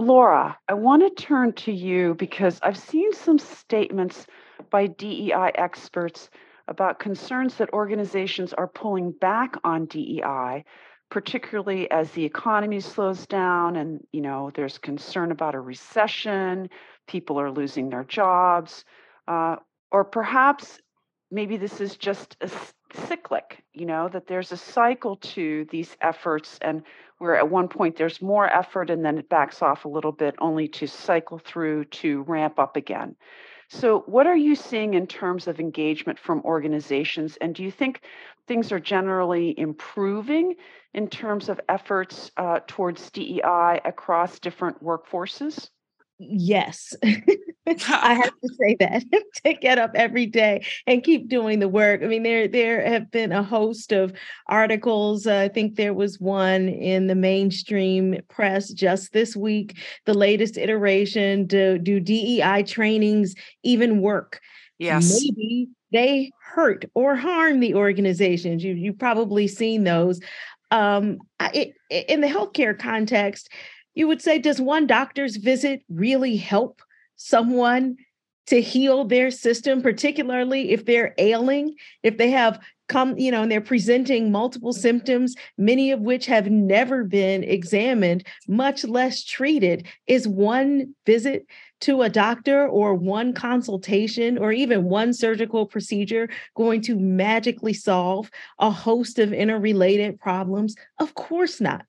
Laura, 0.07 0.57
I 0.67 0.73
want 0.73 1.01
to 1.01 1.23
turn 1.23 1.53
to 1.53 1.71
you 1.71 2.15
because 2.15 2.59
I've 2.61 2.77
seen 2.77 3.13
some 3.13 3.39
statements 3.39 4.27
by 4.69 4.87
DEI 4.87 5.51
experts 5.55 6.29
about 6.67 6.99
concerns 6.99 7.55
that 7.55 7.71
organizations 7.73 8.53
are 8.53 8.67
pulling 8.67 9.11
back 9.11 9.55
on 9.63 9.85
DEI, 9.85 10.65
particularly 11.09 11.89
as 11.89 12.11
the 12.11 12.25
economy 12.25 12.79
slows 12.79 13.25
down 13.27 13.75
and 13.75 14.05
you 14.11 14.21
know 14.21 14.51
there's 14.55 14.77
concern 14.77 15.31
about 15.31 15.55
a 15.55 15.59
recession, 15.59 16.69
people 17.07 17.39
are 17.39 17.51
losing 17.51 17.89
their 17.89 18.03
jobs, 18.03 18.83
uh, 19.27 19.55
or 19.91 20.03
perhaps 20.03 20.79
maybe 21.31 21.57
this 21.57 21.79
is 21.79 21.97
just 21.97 22.35
a 22.41 22.49
cyclic, 22.93 23.63
you 23.73 23.85
know, 23.85 24.09
that 24.09 24.27
there's 24.27 24.51
a 24.51 24.57
cycle 24.57 25.17
to 25.17 25.65
these 25.71 25.95
efforts 26.01 26.57
and 26.61 26.83
where 27.17 27.35
at 27.35 27.49
one 27.49 27.67
point 27.67 27.95
there's 27.95 28.21
more 28.21 28.47
effort 28.47 28.89
and 28.89 29.03
then 29.03 29.17
it 29.17 29.29
backs 29.29 29.61
off 29.61 29.85
a 29.85 29.89
little 29.89 30.11
bit 30.11 30.35
only 30.39 30.67
to 30.67 30.87
cycle 30.87 31.39
through 31.39 31.85
to 31.85 32.21
ramp 32.23 32.59
up 32.59 32.75
again. 32.75 33.15
So, 33.69 34.01
what 34.01 34.27
are 34.27 34.37
you 34.37 34.55
seeing 34.55 34.93
in 34.93 35.07
terms 35.07 35.47
of 35.47 35.59
engagement 35.59 36.19
from 36.19 36.41
organizations? 36.41 37.37
And 37.37 37.55
do 37.55 37.63
you 37.63 37.71
think 37.71 38.01
things 38.47 38.71
are 38.71 38.79
generally 38.79 39.57
improving 39.57 40.55
in 40.93 41.07
terms 41.07 41.49
of 41.49 41.59
efforts 41.69 42.29
uh, 42.37 42.59
towards 42.67 43.09
DEI 43.09 43.81
across 43.83 44.39
different 44.39 44.83
workforces? 44.83 45.69
Yes, 46.19 46.95
I 47.67 48.13
have 48.13 48.33
to 48.41 48.49
say 48.59 48.75
that 48.79 49.03
to 49.45 49.53
get 49.53 49.77
up 49.77 49.91
every 49.95 50.25
day 50.25 50.65
and 50.85 51.03
keep 51.03 51.29
doing 51.29 51.59
the 51.59 51.69
work. 51.69 52.01
I 52.03 52.07
mean, 52.07 52.23
there 52.23 52.47
there 52.47 52.85
have 52.85 53.09
been 53.11 53.31
a 53.31 53.43
host 53.43 53.91
of 53.91 54.13
articles. 54.47 55.25
Uh, 55.25 55.37
I 55.37 55.47
think 55.47 55.75
there 55.75 55.93
was 55.93 56.19
one 56.19 56.67
in 56.67 57.07
the 57.07 57.15
mainstream 57.15 58.17
press 58.29 58.69
just 58.69 59.13
this 59.13 59.35
week. 59.35 59.77
The 60.05 60.13
latest 60.13 60.57
iteration. 60.57 61.45
Do 61.45 61.77
do 61.77 61.99
DEI 61.99 62.63
trainings 62.63 63.35
even 63.63 64.01
work? 64.01 64.41
Yes. 64.77 65.21
Maybe 65.21 65.69
they 65.91 66.31
hurt 66.41 66.85
or 66.93 67.15
harm 67.15 67.61
the 67.61 67.75
organizations. 67.75 68.63
You 68.63 68.73
you've 68.73 68.99
probably 68.99 69.47
seen 69.47 69.85
those. 69.85 70.19
Um, 70.71 71.19
it, 71.53 71.75
in 71.89 72.21
the 72.21 72.27
healthcare 72.27 72.77
context, 72.77 73.49
you 73.93 74.07
would 74.07 74.21
say, 74.21 74.39
does 74.39 74.59
one 74.59 74.87
doctor's 74.87 75.37
visit 75.37 75.83
really 75.87 76.35
help 76.35 76.81
someone 77.15 77.97
to 78.47 78.61
heal 78.61 79.05
their 79.05 79.31
system, 79.31 79.81
particularly 79.81 80.71
if 80.71 80.85
they're 80.85 81.13
ailing, 81.17 81.75
if 82.03 82.17
they 82.17 82.29
have 82.31 82.59
come, 82.89 83.17
you 83.17 83.31
know, 83.31 83.43
and 83.43 83.51
they're 83.51 83.61
presenting 83.61 84.31
multiple 84.31 84.73
symptoms, 84.73 85.35
many 85.57 85.91
of 85.91 86.01
which 86.01 86.25
have 86.25 86.51
never 86.51 87.03
been 87.03 87.43
examined, 87.43 88.25
much 88.47 88.83
less 88.83 89.23
treated? 89.23 89.87
Is 90.07 90.27
one 90.27 90.93
visit 91.05 91.45
to 91.81 92.01
a 92.01 92.09
doctor 92.09 92.67
or 92.67 92.93
one 92.93 93.33
consultation 93.33 94.37
or 94.37 94.51
even 94.51 94.83
one 94.83 95.13
surgical 95.13 95.65
procedure 95.65 96.29
going 96.55 96.81
to 96.81 96.95
magically 96.95 97.73
solve 97.73 98.29
a 98.59 98.69
host 98.69 99.19
of 99.19 99.33
interrelated 99.33 100.19
problems? 100.19 100.75
Of 100.99 101.15
course 101.15 101.61
not. 101.61 101.85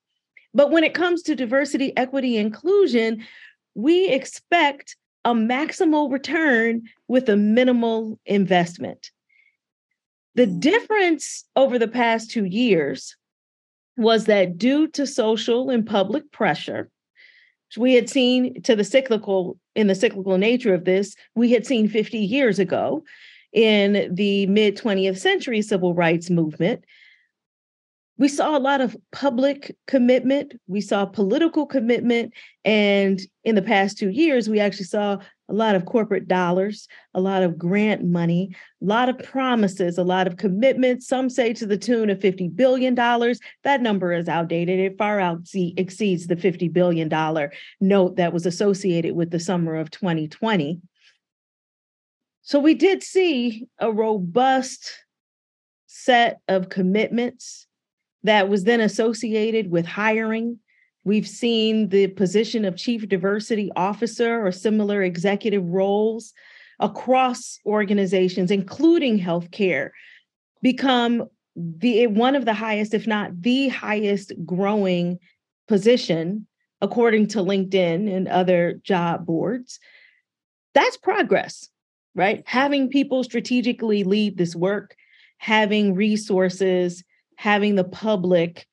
But 0.54 0.70
when 0.70 0.84
it 0.84 0.94
comes 0.94 1.22
to 1.22 1.34
diversity, 1.34 1.96
equity, 1.96 2.36
inclusion, 2.36 3.24
we 3.74 4.08
expect 4.08 4.96
a 5.24 5.34
maximal 5.34 6.10
return 6.10 6.82
with 7.08 7.28
a 7.28 7.36
minimal 7.36 8.18
investment. 8.26 9.10
The 10.34 10.46
mm. 10.46 10.60
difference 10.60 11.44
over 11.56 11.78
the 11.78 11.88
past 11.88 12.30
two 12.30 12.44
years 12.44 13.16
was 13.96 14.26
that 14.26 14.58
due 14.58 14.88
to 14.88 15.06
social 15.06 15.70
and 15.70 15.86
public 15.86 16.30
pressure, 16.32 16.90
we 17.76 17.94
had 17.94 18.08
seen 18.08 18.62
to 18.62 18.76
the 18.76 18.84
cyclical 18.84 19.58
in 19.74 19.86
the 19.88 19.94
cyclical 19.94 20.38
nature 20.38 20.74
of 20.74 20.84
this, 20.84 21.16
we 21.34 21.50
had 21.50 21.66
seen 21.66 21.88
50 21.88 22.18
years 22.18 22.58
ago 22.58 23.02
in 23.52 24.14
the 24.14 24.46
mid 24.46 24.76
20th 24.76 25.18
century 25.18 25.62
civil 25.62 25.94
rights 25.94 26.30
movement 26.30 26.84
we 28.16 28.28
saw 28.28 28.56
a 28.56 28.60
lot 28.60 28.80
of 28.80 28.96
public 29.12 29.76
commitment, 29.86 30.54
we 30.68 30.80
saw 30.80 31.04
political 31.04 31.66
commitment, 31.66 32.32
and 32.64 33.20
in 33.42 33.56
the 33.56 33.62
past 33.62 33.98
two 33.98 34.10
years, 34.10 34.48
we 34.48 34.60
actually 34.60 34.84
saw 34.84 35.18
a 35.48 35.52
lot 35.52 35.74
of 35.74 35.84
corporate 35.84 36.28
dollars, 36.28 36.86
a 37.12 37.20
lot 37.20 37.42
of 37.42 37.58
grant 37.58 38.04
money, 38.04 38.54
a 38.80 38.84
lot 38.84 39.08
of 39.08 39.18
promises, 39.18 39.98
a 39.98 40.04
lot 40.04 40.26
of 40.26 40.36
commitments. 40.36 41.08
Some 41.08 41.28
say 41.28 41.52
to 41.54 41.66
the 41.66 41.76
tune 41.76 42.08
of 42.08 42.18
$50 42.18 42.54
billion. 42.54 42.94
That 42.94 43.82
number 43.82 44.12
is 44.12 44.28
outdated. 44.28 44.78
It 44.78 44.96
far 44.96 45.20
out 45.20 45.40
exceeds 45.52 46.28
the 46.28 46.36
$50 46.36 46.72
billion 46.72 47.10
note 47.80 48.16
that 48.16 48.32
was 48.32 48.46
associated 48.46 49.14
with 49.14 49.30
the 49.30 49.40
summer 49.40 49.74
of 49.74 49.90
2020. 49.90 50.80
So 52.42 52.58
we 52.58 52.74
did 52.74 53.02
see 53.02 53.66
a 53.78 53.92
robust 53.92 54.92
set 55.86 56.40
of 56.48 56.68
commitments 56.68 57.66
that 58.24 58.48
was 58.48 58.64
then 58.64 58.80
associated 58.80 59.70
with 59.70 59.86
hiring. 59.86 60.58
We've 61.04 61.28
seen 61.28 61.90
the 61.90 62.08
position 62.08 62.64
of 62.64 62.76
chief 62.76 63.08
diversity 63.08 63.70
officer 63.76 64.44
or 64.44 64.50
similar 64.50 65.02
executive 65.02 65.64
roles 65.64 66.32
across 66.80 67.58
organizations, 67.66 68.50
including 68.50 69.20
healthcare, 69.20 69.90
become 70.62 71.28
the 71.54 72.04
eh, 72.04 72.06
one 72.06 72.34
of 72.34 72.46
the 72.46 72.54
highest, 72.54 72.94
if 72.94 73.06
not 73.06 73.42
the 73.42 73.68
highest 73.68 74.32
growing 74.44 75.18
position, 75.68 76.46
according 76.80 77.28
to 77.28 77.38
LinkedIn 77.38 78.12
and 78.12 78.26
other 78.26 78.80
job 78.82 79.26
boards. 79.26 79.78
That's 80.72 80.96
progress, 80.96 81.68
right? 82.14 82.42
Having 82.46 82.88
people 82.88 83.22
strategically 83.22 84.02
lead 84.02 84.38
this 84.38 84.56
work, 84.56 84.96
having 85.38 85.94
resources 85.94 87.04
having 87.36 87.74
the 87.74 87.84
public 87.84 88.66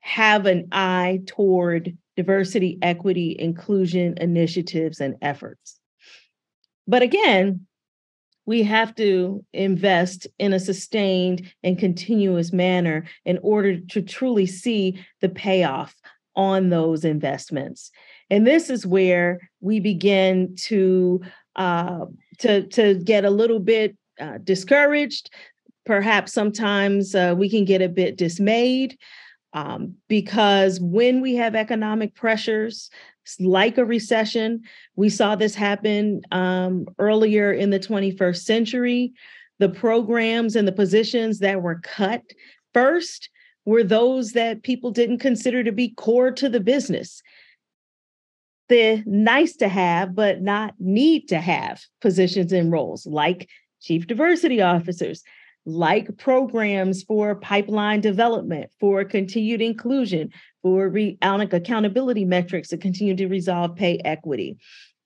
have 0.00 0.46
an 0.46 0.68
eye 0.72 1.20
toward 1.26 1.96
diversity, 2.16 2.78
equity, 2.82 3.36
inclusion 3.38 4.14
initiatives 4.18 5.00
and 5.00 5.16
efforts. 5.20 5.78
But 6.86 7.02
again, 7.02 7.66
we 8.46 8.62
have 8.62 8.94
to 8.94 9.44
invest 9.52 10.26
in 10.38 10.52
a 10.52 10.60
sustained 10.60 11.52
and 11.64 11.78
continuous 11.78 12.52
manner 12.52 13.04
in 13.24 13.38
order 13.42 13.78
to 13.78 14.00
truly 14.00 14.46
see 14.46 15.04
the 15.20 15.28
payoff 15.28 15.94
on 16.36 16.68
those 16.68 17.04
investments. 17.04 17.90
And 18.30 18.46
this 18.46 18.70
is 18.70 18.86
where 18.86 19.50
we 19.60 19.80
begin 19.80 20.54
to 20.66 21.22
uh, 21.56 22.06
to 22.38 22.66
to 22.68 22.94
get 22.94 23.24
a 23.24 23.30
little 23.30 23.60
bit 23.60 23.96
uh, 24.20 24.38
discouraged, 24.44 25.30
perhaps 25.86 26.32
sometimes 26.32 27.14
uh, 27.14 27.34
we 27.36 27.48
can 27.48 27.64
get 27.64 27.80
a 27.80 27.88
bit 27.88 28.18
dismayed 28.18 28.98
um, 29.52 29.94
because 30.08 30.78
when 30.80 31.22
we 31.22 31.36
have 31.36 31.54
economic 31.54 32.14
pressures 32.14 32.90
like 33.40 33.78
a 33.78 33.84
recession. 33.84 34.62
We 34.94 35.08
saw 35.08 35.36
this 35.36 35.54
happen 35.54 36.22
um, 36.30 36.86
earlier 36.98 37.52
in 37.52 37.70
the 37.70 37.80
21st 37.80 38.42
century. 38.42 39.12
The 39.58 39.68
programs 39.68 40.56
and 40.56 40.68
the 40.68 40.72
positions 40.72 41.38
that 41.40 41.62
were 41.62 41.80
cut 41.82 42.22
first 42.74 43.30
were 43.64 43.82
those 43.82 44.32
that 44.32 44.62
people 44.62 44.90
didn't 44.90 45.18
consider 45.18 45.64
to 45.64 45.72
be 45.72 45.88
core 45.88 46.30
to 46.32 46.48
the 46.48 46.60
business. 46.60 47.22
The 48.68 49.02
nice 49.06 49.56
to 49.56 49.68
have, 49.68 50.14
but 50.14 50.42
not 50.42 50.74
need 50.78 51.28
to 51.28 51.38
have 51.38 51.82
positions 52.00 52.52
and 52.52 52.70
roles, 52.70 53.06
like 53.06 53.48
chief 53.80 54.06
diversity 54.06 54.60
officers, 54.60 55.22
like 55.66 56.16
programs 56.16 57.02
for 57.02 57.34
pipeline 57.34 58.00
development, 58.00 58.70
for 58.78 59.04
continued 59.04 59.60
inclusion, 59.60 60.30
for 60.62 60.88
re- 60.88 61.18
accountability 61.20 62.24
metrics 62.24 62.68
to 62.68 62.78
continue 62.78 63.16
to 63.16 63.26
resolve 63.26 63.74
pay 63.74 63.98
equity. 64.04 64.56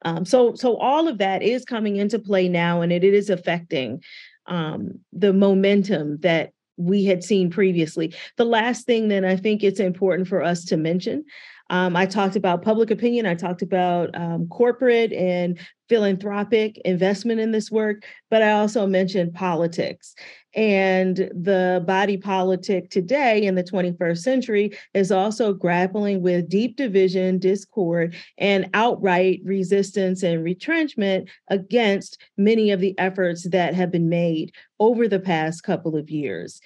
Um, 0.05 0.25
so, 0.25 0.55
so 0.55 0.76
all 0.76 1.09
of 1.09 1.19
that 1.19 1.43
is 1.43 1.64
coming 1.64 1.97
into 1.97 2.19
play 2.19 2.49
now, 2.49 2.83
and 2.83 2.93
it, 2.93 3.05
it 3.05 3.14
is 3.14 3.31
affecting 3.31 4.02
um, 4.47 5.00
the 5.12 5.33
momentum 5.33 6.19
that 6.21 6.52
we 6.76 7.05
had 7.05 7.23
seen 7.25 7.50
previously. 7.50 8.14
The 8.37 8.45
last 8.45 8.87
thing 8.87 9.09
that 9.09 9.25
I 9.25 9.37
think 9.37 9.62
it's 9.62 9.81
important 9.81 10.29
for 10.29 10.43
us 10.43 10.64
to 10.67 10.76
mention 10.76 11.25
um, 11.71 11.95
I 11.95 12.05
talked 12.05 12.35
about 12.35 12.62
public 12.62 12.91
opinion. 12.91 13.27
I 13.27 13.35
talked 13.35 13.62
about 13.62 14.11
um, 14.15 14.49
corporate 14.49 15.12
and 15.12 15.57
philanthropic 15.89 16.79
investment 16.85 17.39
in 17.39 17.53
this 17.53 17.71
work, 17.71 18.05
but 18.29 18.43
I 18.43 18.50
also 18.53 18.89
mentioned 18.89 19.35
politics. 19.35 20.15
And 20.57 21.17
the 21.17 21.83
body 21.87 22.17
politic 22.17 22.91
today 22.91 23.45
in 23.45 23.55
the 23.55 23.62
21st 23.62 24.19
century 24.19 24.77
is 24.95 25.12
also 25.12 25.53
grappling 25.53 26.23
with 26.23 26.49
deep 26.49 26.77
division, 26.77 27.39
discord, 27.39 28.17
and 28.37 28.69
outright 28.75 29.41
resistance 29.45 30.25
and 30.25 30.43
retrenchment 30.43 31.31
against 31.49 32.21
many 32.37 32.73
of 32.73 32.81
the 32.81 32.99
efforts 32.99 33.49
that 33.50 33.75
have 33.75 33.93
been 33.93 34.09
made 34.09 34.53
over 34.81 35.07
the 35.07 35.21
past 35.21 35.62
couple 35.62 35.97
of 35.97 36.11
years. 36.11 36.61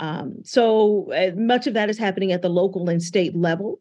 Um, 0.00 0.36
so 0.44 1.10
uh, 1.12 1.30
much 1.34 1.66
of 1.66 1.72
that 1.74 1.88
is 1.88 1.98
happening 1.98 2.32
at 2.32 2.42
the 2.42 2.50
local 2.50 2.90
and 2.90 3.02
state 3.02 3.34
level. 3.34 3.80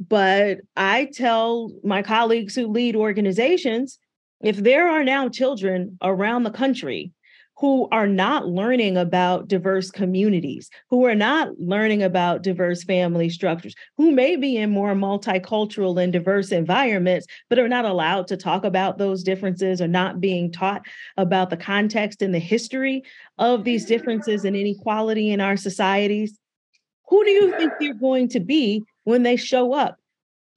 But 0.00 0.58
I 0.76 1.06
tell 1.12 1.72
my 1.82 2.02
colleagues 2.02 2.54
who 2.54 2.68
lead 2.68 2.94
organizations 2.94 3.98
if 4.40 4.56
there 4.56 4.88
are 4.88 5.02
now 5.02 5.28
children 5.28 5.98
around 6.02 6.44
the 6.44 6.50
country 6.50 7.12
who 7.58 7.88
are 7.90 8.06
not 8.06 8.46
learning 8.46 8.96
about 8.96 9.48
diverse 9.48 9.90
communities, 9.90 10.70
who 10.90 11.04
are 11.06 11.14
not 11.16 11.58
learning 11.58 12.04
about 12.04 12.42
diverse 12.42 12.84
family 12.84 13.28
structures, 13.28 13.74
who 13.96 14.12
may 14.12 14.36
be 14.36 14.56
in 14.56 14.70
more 14.70 14.94
multicultural 14.94 16.00
and 16.00 16.12
diverse 16.12 16.52
environments, 16.52 17.26
but 17.50 17.58
are 17.58 17.68
not 17.68 17.84
allowed 17.84 18.28
to 18.28 18.36
talk 18.36 18.64
about 18.64 18.98
those 18.98 19.24
differences 19.24 19.80
or 19.80 19.88
not 19.88 20.20
being 20.20 20.52
taught 20.52 20.82
about 21.16 21.50
the 21.50 21.56
context 21.56 22.22
and 22.22 22.32
the 22.32 22.38
history 22.38 23.02
of 23.38 23.64
these 23.64 23.84
differences 23.84 24.44
and 24.44 24.54
inequality 24.54 25.30
in 25.30 25.40
our 25.40 25.56
societies. 25.56 26.38
Who 27.08 27.24
do 27.24 27.30
you 27.30 27.58
think 27.58 27.72
you're 27.80 27.94
going 27.94 28.28
to 28.28 28.40
be 28.40 28.84
when 29.08 29.22
they 29.22 29.36
show 29.36 29.72
up 29.72 29.98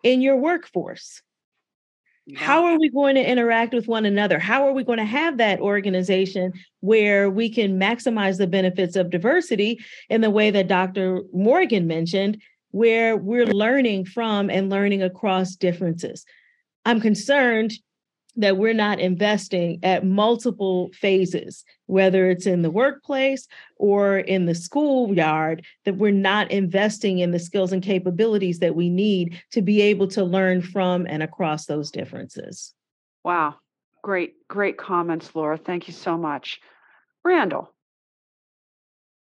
in 0.03 0.19
your 0.19 0.35
workforce? 0.35 1.21
How 2.35 2.65
are 2.65 2.77
we 2.77 2.89
going 2.89 3.15
to 3.15 3.25
interact 3.25 3.73
with 3.73 3.87
one 3.87 4.05
another? 4.05 4.39
How 4.39 4.67
are 4.67 4.73
we 4.73 4.83
going 4.83 4.99
to 4.99 5.05
have 5.05 5.37
that 5.37 5.61
organization 5.61 6.51
where 6.81 7.29
we 7.29 7.49
can 7.49 7.79
maximize 7.79 8.37
the 8.37 8.47
benefits 8.47 8.97
of 8.97 9.09
diversity 9.09 9.79
in 10.09 10.19
the 10.19 10.29
way 10.29 10.51
that 10.51 10.67
Dr. 10.67 11.21
Morgan 11.33 11.87
mentioned, 11.87 12.41
where 12.71 13.15
we're 13.15 13.47
learning 13.47 14.03
from 14.05 14.49
and 14.49 14.69
learning 14.69 15.01
across 15.01 15.55
differences? 15.55 16.25
I'm 16.85 16.99
concerned 16.99 17.71
that 18.35 18.57
we're 18.57 18.73
not 18.73 18.99
investing 18.99 19.79
at 19.83 20.05
multiple 20.05 20.89
phases, 20.93 21.63
whether 21.87 22.29
it's 22.29 22.45
in 22.45 22.61
the 22.61 22.71
workplace 22.71 23.47
or 23.75 24.19
in 24.19 24.45
the 24.45 24.55
schoolyard, 24.55 25.65
that 25.85 25.97
we're 25.97 26.11
not 26.11 26.49
investing 26.49 27.19
in 27.19 27.31
the 27.31 27.39
skills 27.39 27.73
and 27.73 27.83
capabilities 27.83 28.59
that 28.59 28.75
we 28.75 28.89
need 28.89 29.41
to 29.51 29.61
be 29.61 29.81
able 29.81 30.07
to 30.07 30.23
learn 30.23 30.61
from 30.61 31.05
and 31.07 31.21
across 31.21 31.65
those 31.65 31.91
differences. 31.91 32.73
Wow. 33.23 33.55
Great, 34.01 34.47
great 34.47 34.77
comments, 34.77 35.35
Laura. 35.35 35.57
Thank 35.57 35.87
you 35.87 35.93
so 35.93 36.17
much. 36.17 36.59
Randall, 37.23 37.71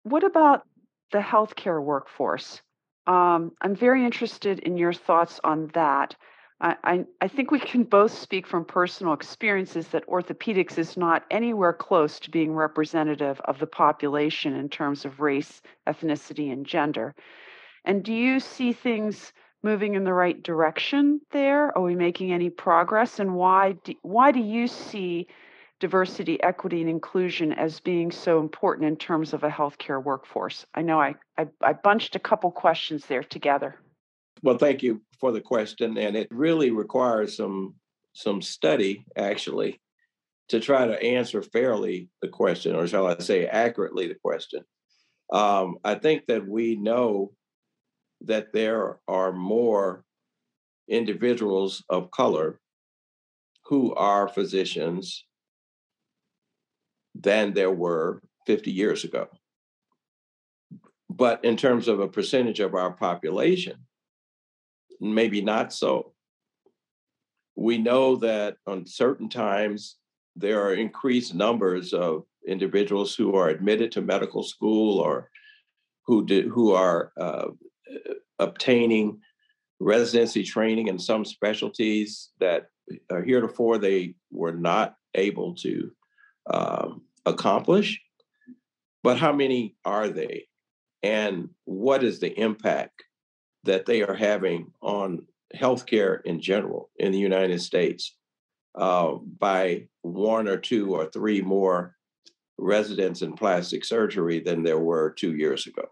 what 0.03 0.23
about 0.23 0.63
the 1.11 1.19
healthcare 1.19 1.81
workforce? 1.83 2.61
Um, 3.05 3.51
I'm 3.61 3.75
very 3.75 4.05
interested 4.05 4.59
in 4.59 4.77
your 4.77 4.93
thoughts 4.93 5.39
on 5.43 5.71
that. 5.73 6.15
I, 6.61 7.05
I, 7.19 7.27
think 7.27 7.49
we 7.49 7.59
can 7.59 7.83
both 7.83 8.11
speak 8.11 8.45
from 8.45 8.65
personal 8.65 9.13
experiences 9.13 9.87
that 9.87 10.05
orthopedics 10.05 10.77
is 10.77 10.95
not 10.95 11.25
anywhere 11.31 11.73
close 11.73 12.19
to 12.19 12.29
being 12.29 12.53
representative 12.53 13.41
of 13.45 13.57
the 13.57 13.65
population 13.65 14.55
in 14.55 14.69
terms 14.69 15.03
of 15.03 15.19
race, 15.19 15.63
ethnicity, 15.87 16.53
and 16.53 16.63
gender. 16.63 17.15
And 17.83 18.03
do 18.03 18.13
you 18.13 18.39
see 18.39 18.73
things 18.73 19.33
moving 19.63 19.95
in 19.95 20.03
the 20.03 20.13
right 20.13 20.41
direction 20.43 21.21
there? 21.31 21.75
Are 21.75 21.81
we 21.81 21.95
making 21.95 22.31
any 22.31 22.51
progress? 22.51 23.19
And 23.19 23.33
why 23.33 23.73
do, 23.83 23.95
why 24.03 24.31
do 24.31 24.39
you 24.39 24.67
see 24.67 25.27
diversity, 25.79 26.41
equity, 26.43 26.81
and 26.81 26.89
inclusion 26.91 27.53
as 27.53 27.79
being 27.79 28.11
so 28.11 28.39
important 28.39 28.87
in 28.87 28.97
terms 28.97 29.33
of 29.33 29.43
a 29.43 29.49
healthcare 29.49 30.03
workforce? 30.03 30.67
I 30.75 30.83
know 30.83 31.01
I, 31.01 31.15
I, 31.39 31.47
I 31.59 31.73
bunched 31.73 32.15
a 32.15 32.19
couple 32.19 32.51
questions 32.51 33.07
there 33.07 33.23
together. 33.23 33.79
Well, 34.43 34.57
thank 34.57 34.81
you 34.81 35.01
for 35.19 35.31
the 35.31 35.41
question, 35.41 35.97
and 35.97 36.15
it 36.15 36.27
really 36.31 36.71
requires 36.71 37.37
some 37.37 37.75
some 38.13 38.41
study 38.41 39.05
actually 39.15 39.79
to 40.49 40.59
try 40.59 40.85
to 40.85 41.01
answer 41.01 41.41
fairly 41.41 42.09
the 42.21 42.27
question, 42.27 42.75
or 42.75 42.85
shall 42.87 43.07
I 43.07 43.17
say 43.19 43.45
accurately 43.45 44.07
the 44.07 44.15
question. 44.15 44.63
Um, 45.31 45.77
I 45.85 45.95
think 45.95 46.25
that 46.27 46.45
we 46.45 46.75
know 46.75 47.31
that 48.21 48.51
there 48.51 48.99
are 49.07 49.31
more 49.31 50.03
individuals 50.89 51.83
of 51.89 52.11
color 52.11 52.59
who 53.65 53.95
are 53.95 54.27
physicians 54.27 55.25
than 57.15 57.53
there 57.53 57.71
were 57.71 58.21
50 58.45 58.71
years 58.71 59.05
ago. 59.05 59.27
But 61.09 61.45
in 61.45 61.55
terms 61.55 61.87
of 61.87 61.99
a 61.99 62.07
percentage 62.07 62.59
of 62.59 62.75
our 62.75 62.91
population, 62.91 63.75
maybe 65.01 65.41
not 65.41 65.73
so. 65.73 66.13
We 67.55 67.77
know 67.77 68.15
that 68.17 68.57
on 68.67 68.85
certain 68.85 69.27
times 69.27 69.97
there 70.35 70.63
are 70.63 70.73
increased 70.73 71.35
numbers 71.35 71.91
of 71.93 72.23
individuals 72.47 73.15
who 73.15 73.35
are 73.35 73.49
admitted 73.49 73.91
to 73.91 74.01
medical 74.01 74.43
school 74.43 74.99
or 74.99 75.29
who 76.05 76.25
do, 76.25 76.49
who 76.49 76.73
are 76.73 77.11
uh, 77.19 77.47
obtaining 78.39 79.19
residency 79.79 80.43
training 80.43 80.87
in 80.87 80.97
some 80.97 81.25
specialties 81.25 82.29
that 82.39 82.67
uh, 83.09 83.21
heretofore 83.21 83.77
they 83.77 84.15
were 84.31 84.53
not 84.53 84.95
able 85.15 85.55
to 85.55 85.91
um, 86.49 87.01
accomplish. 87.25 87.99
But 89.03 89.17
how 89.17 89.33
many 89.33 89.75
are 89.83 90.09
they? 90.09 90.47
And 91.03 91.49
what 91.65 92.03
is 92.03 92.19
the 92.19 92.31
impact 92.39 93.03
that 93.63 93.85
they 93.85 94.01
are 94.01 94.15
having 94.15 94.71
on 94.81 95.25
healthcare 95.55 96.19
in 96.23 96.41
general 96.41 96.89
in 96.97 97.11
the 97.11 97.19
United 97.19 97.61
States 97.61 98.15
uh, 98.75 99.13
by 99.39 99.87
one 100.01 100.47
or 100.47 100.57
two 100.57 100.95
or 100.95 101.05
three 101.05 101.41
more 101.41 101.95
residents 102.57 103.21
in 103.21 103.33
plastic 103.33 103.83
surgery 103.83 104.39
than 104.39 104.63
there 104.63 104.79
were 104.79 105.11
two 105.11 105.35
years 105.35 105.67
ago. 105.67 105.85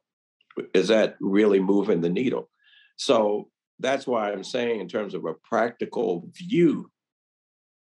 Is 0.74 0.88
that 0.90 1.16
really 1.20 1.60
moving 1.60 2.02
the 2.02 2.10
needle? 2.10 2.50
So 2.98 3.50
that's 3.80 4.06
why 4.06 4.32
I'm 4.32 4.44
saying, 4.44 4.80
in 4.80 4.88
terms 4.88 5.14
of 5.14 5.26
a 5.26 5.34
practical 5.34 6.30
view, 6.34 6.92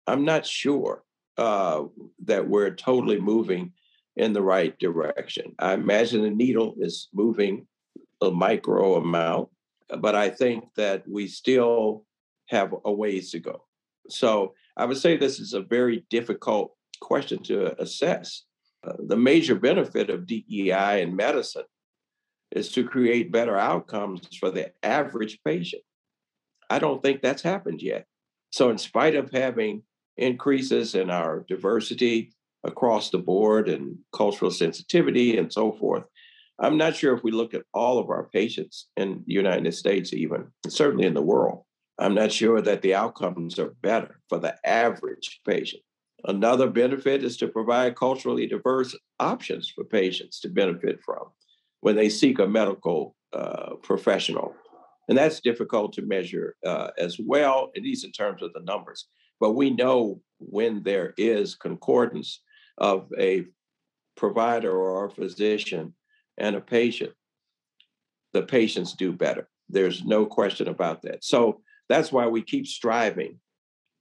I'm 0.07 0.25
not 0.25 0.47
sure 0.47 1.05
uh, 1.37 1.85
that 2.25 2.49
we're 2.49 2.75
totally 2.75 3.21
moving 3.21 3.73
in 4.16 4.33
the 4.33 4.43
right 4.43 4.79
direction. 4.79 5.55
I 5.59 5.75
imagine 5.75 6.23
the 6.23 6.31
needle 6.31 6.75
is 6.79 7.09
moving 7.12 7.66
a 8.21 8.31
micro 8.31 8.97
amount, 8.97 9.49
but 9.98 10.14
I 10.14 10.31
think 10.31 10.64
that 10.76 11.05
we 11.09 11.26
still 11.26 12.05
have 12.48 12.74
a 12.85 12.92
ways 12.92 13.31
to 13.31 13.38
go. 13.38 13.64
So 14.09 14.55
I 14.76 14.85
would 14.85 14.98
say 14.98 15.16
this 15.16 15.38
is 15.38 15.53
a 15.53 15.61
very 15.61 16.05
difficult 16.11 16.74
question 17.00 17.42
to 17.44 17.81
assess. 17.81 18.44
Uh, 18.87 18.94
the 19.07 19.16
major 19.16 19.55
benefit 19.55 20.11
of 20.11 20.26
DEI 20.26 21.03
in 21.03 21.14
medicine 21.14 21.64
is 22.50 22.72
to 22.72 22.85
create 22.85 23.33
better 23.33 23.57
outcomes 23.57 24.26
for 24.38 24.50
the 24.50 24.72
average 24.83 25.38
patient. 25.44 25.83
I 26.68 26.79
don't 26.79 27.03
think 27.03 27.20
that's 27.20 27.42
happened 27.42 27.83
yet. 27.83 28.07
So, 28.50 28.70
in 28.70 28.79
spite 28.79 29.14
of 29.14 29.31
having 29.31 29.83
increases 30.16 30.94
in 30.94 31.11
our 31.11 31.44
diversity 31.48 32.33
across 32.64 33.11
the 33.11 33.18
board 33.18 33.68
and 33.68 33.98
cultural 34.14 34.50
sensitivity 34.50 35.38
and 35.38 35.53
so 35.53 35.72
forth, 35.72 36.05
I'm 36.61 36.77
not 36.77 36.94
sure 36.94 37.14
if 37.14 37.25
we 37.25 37.31
look 37.31 37.55
at 37.55 37.64
all 37.73 37.99
of 37.99 38.11
our 38.11 38.25
patients 38.25 38.88
in 38.96 39.25
the 39.27 39.33
United 39.33 39.73
States, 39.75 40.12
even 40.12 40.49
certainly 40.68 41.07
in 41.07 41.14
the 41.14 41.23
world, 41.23 41.64
I'm 41.99 42.14
not 42.14 42.33
sure 42.33 42.61
that 42.61 42.83
the 42.83 42.94
outcomes 42.94 43.59
are 43.59 43.75
better 43.83 44.20
for 44.29 44.38
the 44.38 44.55
average 44.66 45.40
patient. 45.46 45.83
Another 46.25 46.68
benefit 46.68 47.25
is 47.25 47.38
to 47.38 47.49
provide 47.49 47.96
culturally 47.96 48.46
diverse 48.46 48.94
options 49.18 49.70
for 49.70 49.85
patients 49.85 50.40
to 50.40 50.49
benefit 50.49 51.01
from 51.05 51.25
when 51.81 51.96
they 51.96 52.11
seek 52.11 52.38
a 52.38 52.46
medical 52.46 53.16
uh, 53.33 53.75
professional. 53.83 54.55
And 55.09 55.16
that's 55.16 55.40
difficult 55.40 55.94
to 55.94 56.03
measure 56.03 56.57
uh, 56.64 56.90
as 56.99 57.18
well, 57.18 57.70
at 57.75 57.83
least 57.83 58.05
in 58.05 58.12
terms 58.12 58.42
of 58.42 58.53
the 58.53 58.61
numbers. 58.61 59.07
But 59.40 59.53
we 59.53 59.70
know 59.70 60.20
when 60.38 60.83
there 60.83 61.14
is 61.16 61.55
concordance 61.55 62.42
of 62.77 63.09
a 63.18 63.46
provider 64.16 64.70
or 64.70 65.07
a 65.07 65.11
physician 65.11 65.94
and 66.40 66.57
a 66.57 66.61
patient, 66.61 67.12
the 68.33 68.42
patients 68.42 68.94
do 68.94 69.12
better. 69.12 69.48
There's 69.68 70.05
no 70.05 70.26
question 70.26 70.68
about 70.68 71.03
that. 71.03 71.22
So 71.24 71.61
that's 71.88 72.11
why 72.11 72.26
we 72.26 72.42
keep 72.42 72.66
striving 72.66 73.38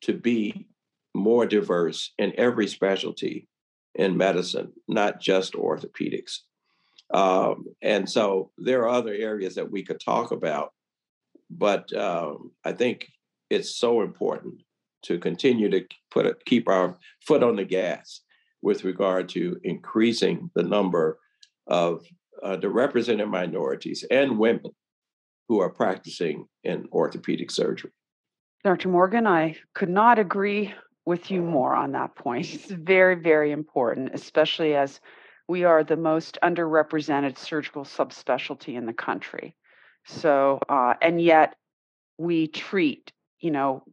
to 0.02 0.14
be 0.14 0.68
more 1.14 1.46
diverse 1.46 2.14
in 2.18 2.34
every 2.38 2.68
specialty 2.68 3.48
in 3.96 4.16
medicine, 4.18 4.72
not 4.88 5.20
just 5.20 5.54
orthopedics. 5.54 6.40
Um, 7.14 7.66
and 7.82 8.10
so 8.10 8.52
there 8.58 8.84
are 8.84 8.90
other 8.90 9.14
areas 9.14 9.56
that 9.56 9.72
we 9.72 9.84
could 9.84 10.00
talk 10.00 10.32
about, 10.32 10.74
but 11.50 11.92
um, 11.94 12.52
I 12.64 12.72
think 12.72 13.08
it's 13.50 13.76
so 13.76 14.02
important 14.02 14.62
to 15.04 15.18
continue 15.18 15.70
to 15.70 15.86
put 16.12 16.26
a, 16.28 16.36
keep 16.46 16.70
our 16.70 16.96
foot 17.26 17.42
on 17.42 17.56
the 17.56 17.66
gas 17.66 18.22
with 18.62 18.84
regard 18.84 19.30
to 19.30 19.60
increasing 19.64 20.52
the 20.54 20.64
number 20.64 21.18
of 21.68 22.06
uh, 22.44 22.58
the 22.58 22.70
represented 22.70 23.28
minorities 23.28 24.06
and 24.10 24.38
women 24.38 24.72
who 25.48 25.60
are 25.60 25.70
practicing 25.70 26.46
in 26.64 26.88
orthopedic 26.92 27.52
surgery. 27.52 27.92
Dr. 28.64 28.90
Morgan, 28.90 29.26
I 29.26 29.56
could 29.74 29.90
not 29.90 30.20
agree 30.20 30.74
with 31.06 31.32
you 31.32 31.42
more 31.42 31.74
on 31.74 31.94
that 31.94 32.16
point. 32.16 32.54
It's 32.54 32.66
very, 32.72 33.16
very 33.16 33.52
important, 33.52 34.12
especially 34.14 34.76
as 34.76 35.00
we 35.48 35.64
are 35.64 35.84
the 35.84 35.98
most 35.98 36.38
underrepresented 36.44 37.38
surgical 37.38 37.84
subspecialty 37.84 38.76
in 38.76 38.86
the 38.86 38.94
country. 38.94 39.56
So, 40.06 40.60
uh, 40.70 40.94
and 41.02 41.20
yet 41.22 41.56
we 42.18 42.48
treat, 42.48 43.12
you 43.40 43.50
know, 43.50 43.84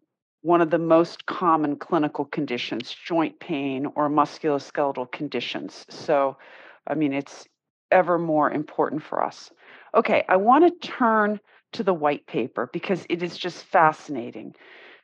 one 0.43 0.61
of 0.61 0.71
the 0.71 0.79
most 0.79 1.27
common 1.27 1.77
clinical 1.77 2.25
conditions, 2.25 2.95
joint 2.95 3.41
pain 3.41 3.87
or 3.97 4.11
musculoskeletal 4.11 5.11
conditions. 5.11 5.87
So, 5.89 6.37
I 6.87 6.95
mean, 6.95 7.13
it's 7.13 7.47
ever 7.91 8.19
more 8.19 8.51
important 8.51 9.03
for 9.03 9.23
us. 9.23 9.51
Okay, 9.95 10.25
I 10.29 10.37
want 10.37 10.65
to 10.65 10.89
turn 10.89 11.41
to 11.73 11.83
the 11.83 11.95
white 11.95 12.27
paper 12.27 12.69
because 12.73 13.07
it 13.09 13.23
is 13.23 13.37
just 13.37 13.65
fascinating. 13.65 14.55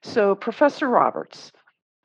So, 0.03 0.35
Professor 0.35 0.89
Roberts, 0.89 1.53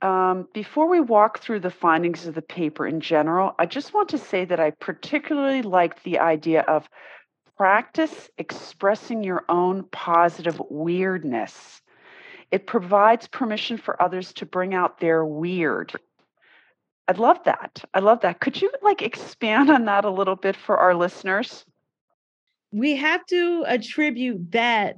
um, 0.01 0.47
before 0.53 0.87
we 0.87 0.99
walk 0.99 1.39
through 1.39 1.61
the 1.61 1.71
findings 1.71 2.27
of 2.27 2.35
the 2.35 2.41
paper 2.41 2.85
in 2.85 2.99
general, 2.99 3.55
I 3.57 3.65
just 3.65 3.93
want 3.93 4.09
to 4.09 4.17
say 4.17 4.45
that 4.45 4.59
I 4.59 4.71
particularly 4.71 5.63
liked 5.63 6.03
the 6.03 6.19
idea 6.19 6.61
of 6.61 6.87
practice 7.57 8.29
expressing 8.37 9.23
your 9.23 9.43
own 9.49 9.83
positive 9.91 10.61
weirdness. 10.69 11.81
It 12.51 12.67
provides 12.67 13.27
permission 13.27 13.77
for 13.77 14.01
others 14.01 14.31
to 14.33 14.45
bring 14.45 14.73
out 14.73 14.99
their 14.99 15.25
weird. 15.25 15.93
I 17.07 17.13
love 17.13 17.43
that. 17.45 17.83
I 17.93 17.99
love 17.99 18.21
that. 18.21 18.41
Could 18.41 18.61
you 18.61 18.69
like 18.81 19.01
expand 19.01 19.69
on 19.69 19.85
that 19.85 20.05
a 20.05 20.09
little 20.09 20.35
bit 20.35 20.55
for 20.55 20.77
our 20.77 20.93
listeners? 20.93 21.65
We 22.71 22.97
have 22.97 23.25
to 23.27 23.63
attribute 23.65 24.51
that 24.51 24.97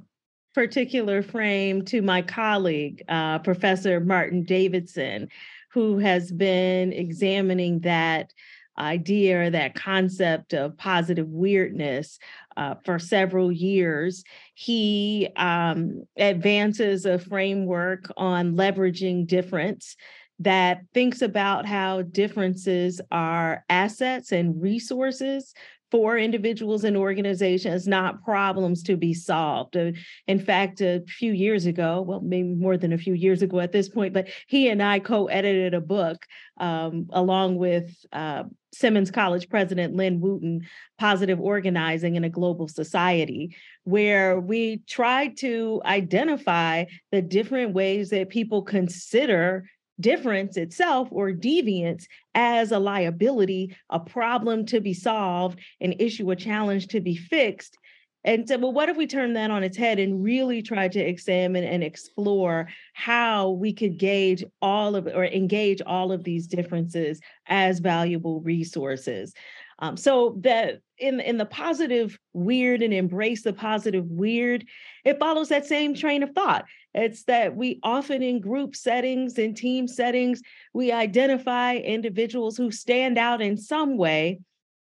particular 0.54 1.22
frame 1.22 1.84
to 1.84 2.02
my 2.02 2.22
colleague, 2.22 3.04
uh, 3.08 3.38
Professor 3.38 4.00
Martin 4.00 4.42
Davidson, 4.42 5.28
who 5.70 5.98
has 5.98 6.32
been 6.32 6.92
examining 6.92 7.80
that 7.80 8.32
idea, 8.76 9.50
that 9.50 9.74
concept 9.74 10.52
of 10.52 10.76
positive 10.76 11.28
weirdness 11.28 12.18
uh, 12.56 12.74
for 12.84 12.98
several 12.98 13.52
years. 13.52 14.24
He 14.54 15.28
um, 15.36 16.04
advances 16.16 17.06
a 17.06 17.18
framework 17.18 18.10
on 18.16 18.56
leveraging 18.56 19.26
difference 19.26 19.96
that 20.40 20.80
thinks 20.94 21.22
about 21.22 21.66
how 21.66 22.02
differences 22.02 23.00
are 23.12 23.64
assets 23.68 24.32
and 24.32 24.60
resources 24.60 25.54
for 25.90 26.16
individuals 26.16 26.84
and 26.84 26.96
organizations, 26.96 27.86
not 27.86 28.22
problems 28.22 28.82
to 28.84 28.96
be 28.96 29.12
solved. 29.12 29.76
Uh, 29.76 29.90
in 30.26 30.38
fact, 30.38 30.80
a 30.80 31.02
few 31.06 31.32
years 31.32 31.66
ago, 31.66 32.02
well, 32.02 32.20
maybe 32.20 32.54
more 32.54 32.76
than 32.76 32.92
a 32.92 32.98
few 32.98 33.14
years 33.14 33.42
ago 33.42 33.60
at 33.60 33.72
this 33.72 33.88
point, 33.88 34.14
but 34.14 34.28
he 34.46 34.68
and 34.68 34.82
I 34.82 35.00
co 35.00 35.26
edited 35.26 35.74
a 35.74 35.80
book 35.80 36.24
um, 36.58 37.06
along 37.12 37.56
with 37.56 37.92
uh, 38.12 38.44
Simmons 38.72 39.10
College 39.10 39.48
President 39.48 39.94
Lynn 39.96 40.20
Wooten, 40.20 40.62
Positive 40.98 41.40
Organizing 41.40 42.14
in 42.14 42.24
a 42.24 42.30
Global 42.30 42.68
Society, 42.68 43.56
where 43.84 44.38
we 44.38 44.82
tried 44.88 45.36
to 45.38 45.82
identify 45.84 46.84
the 47.10 47.20
different 47.20 47.74
ways 47.74 48.10
that 48.10 48.28
people 48.28 48.62
consider 48.62 49.64
difference 50.00 50.56
itself 50.56 51.08
or 51.10 51.32
deviance 51.32 52.06
as 52.34 52.72
a 52.72 52.78
liability, 52.78 53.76
a 53.90 54.00
problem 54.00 54.66
to 54.66 54.80
be 54.80 54.94
solved, 54.94 55.58
an 55.80 55.94
issue, 55.98 56.30
a 56.30 56.36
challenge 56.36 56.88
to 56.88 57.00
be 57.00 57.16
fixed. 57.16 57.76
And 58.22 58.46
so, 58.46 58.58
well, 58.58 58.72
what 58.72 58.90
if 58.90 58.98
we 58.98 59.06
turn 59.06 59.32
that 59.34 59.50
on 59.50 59.62
its 59.62 59.78
head 59.78 59.98
and 59.98 60.22
really 60.22 60.60
try 60.60 60.88
to 60.88 61.00
examine 61.00 61.64
and 61.64 61.82
explore 61.82 62.68
how 62.92 63.50
we 63.50 63.72
could 63.72 63.96
gauge 63.96 64.44
all 64.60 64.94
of 64.94 65.06
or 65.06 65.24
engage 65.24 65.80
all 65.86 66.12
of 66.12 66.22
these 66.22 66.46
differences 66.46 67.20
as 67.46 67.78
valuable 67.78 68.40
resources? 68.42 69.32
Um, 69.80 69.96
so 69.96 70.36
that 70.40 70.80
in 70.98 71.20
in 71.20 71.38
the 71.38 71.46
positive 71.46 72.18
weird 72.34 72.82
and 72.82 72.92
embrace 72.92 73.42
the 73.42 73.52
positive 73.52 74.06
weird, 74.06 74.66
it 75.04 75.18
follows 75.18 75.48
that 75.48 75.66
same 75.66 75.94
train 75.94 76.22
of 76.22 76.30
thought. 76.32 76.66
It's 76.92 77.24
that 77.24 77.56
we 77.56 77.80
often 77.82 78.22
in 78.22 78.40
group 78.40 78.76
settings 78.76 79.38
and 79.38 79.56
team 79.56 79.88
settings, 79.88 80.42
we 80.74 80.92
identify 80.92 81.76
individuals 81.76 82.56
who 82.56 82.70
stand 82.70 83.16
out 83.16 83.40
in 83.40 83.56
some 83.56 83.96
way 83.96 84.40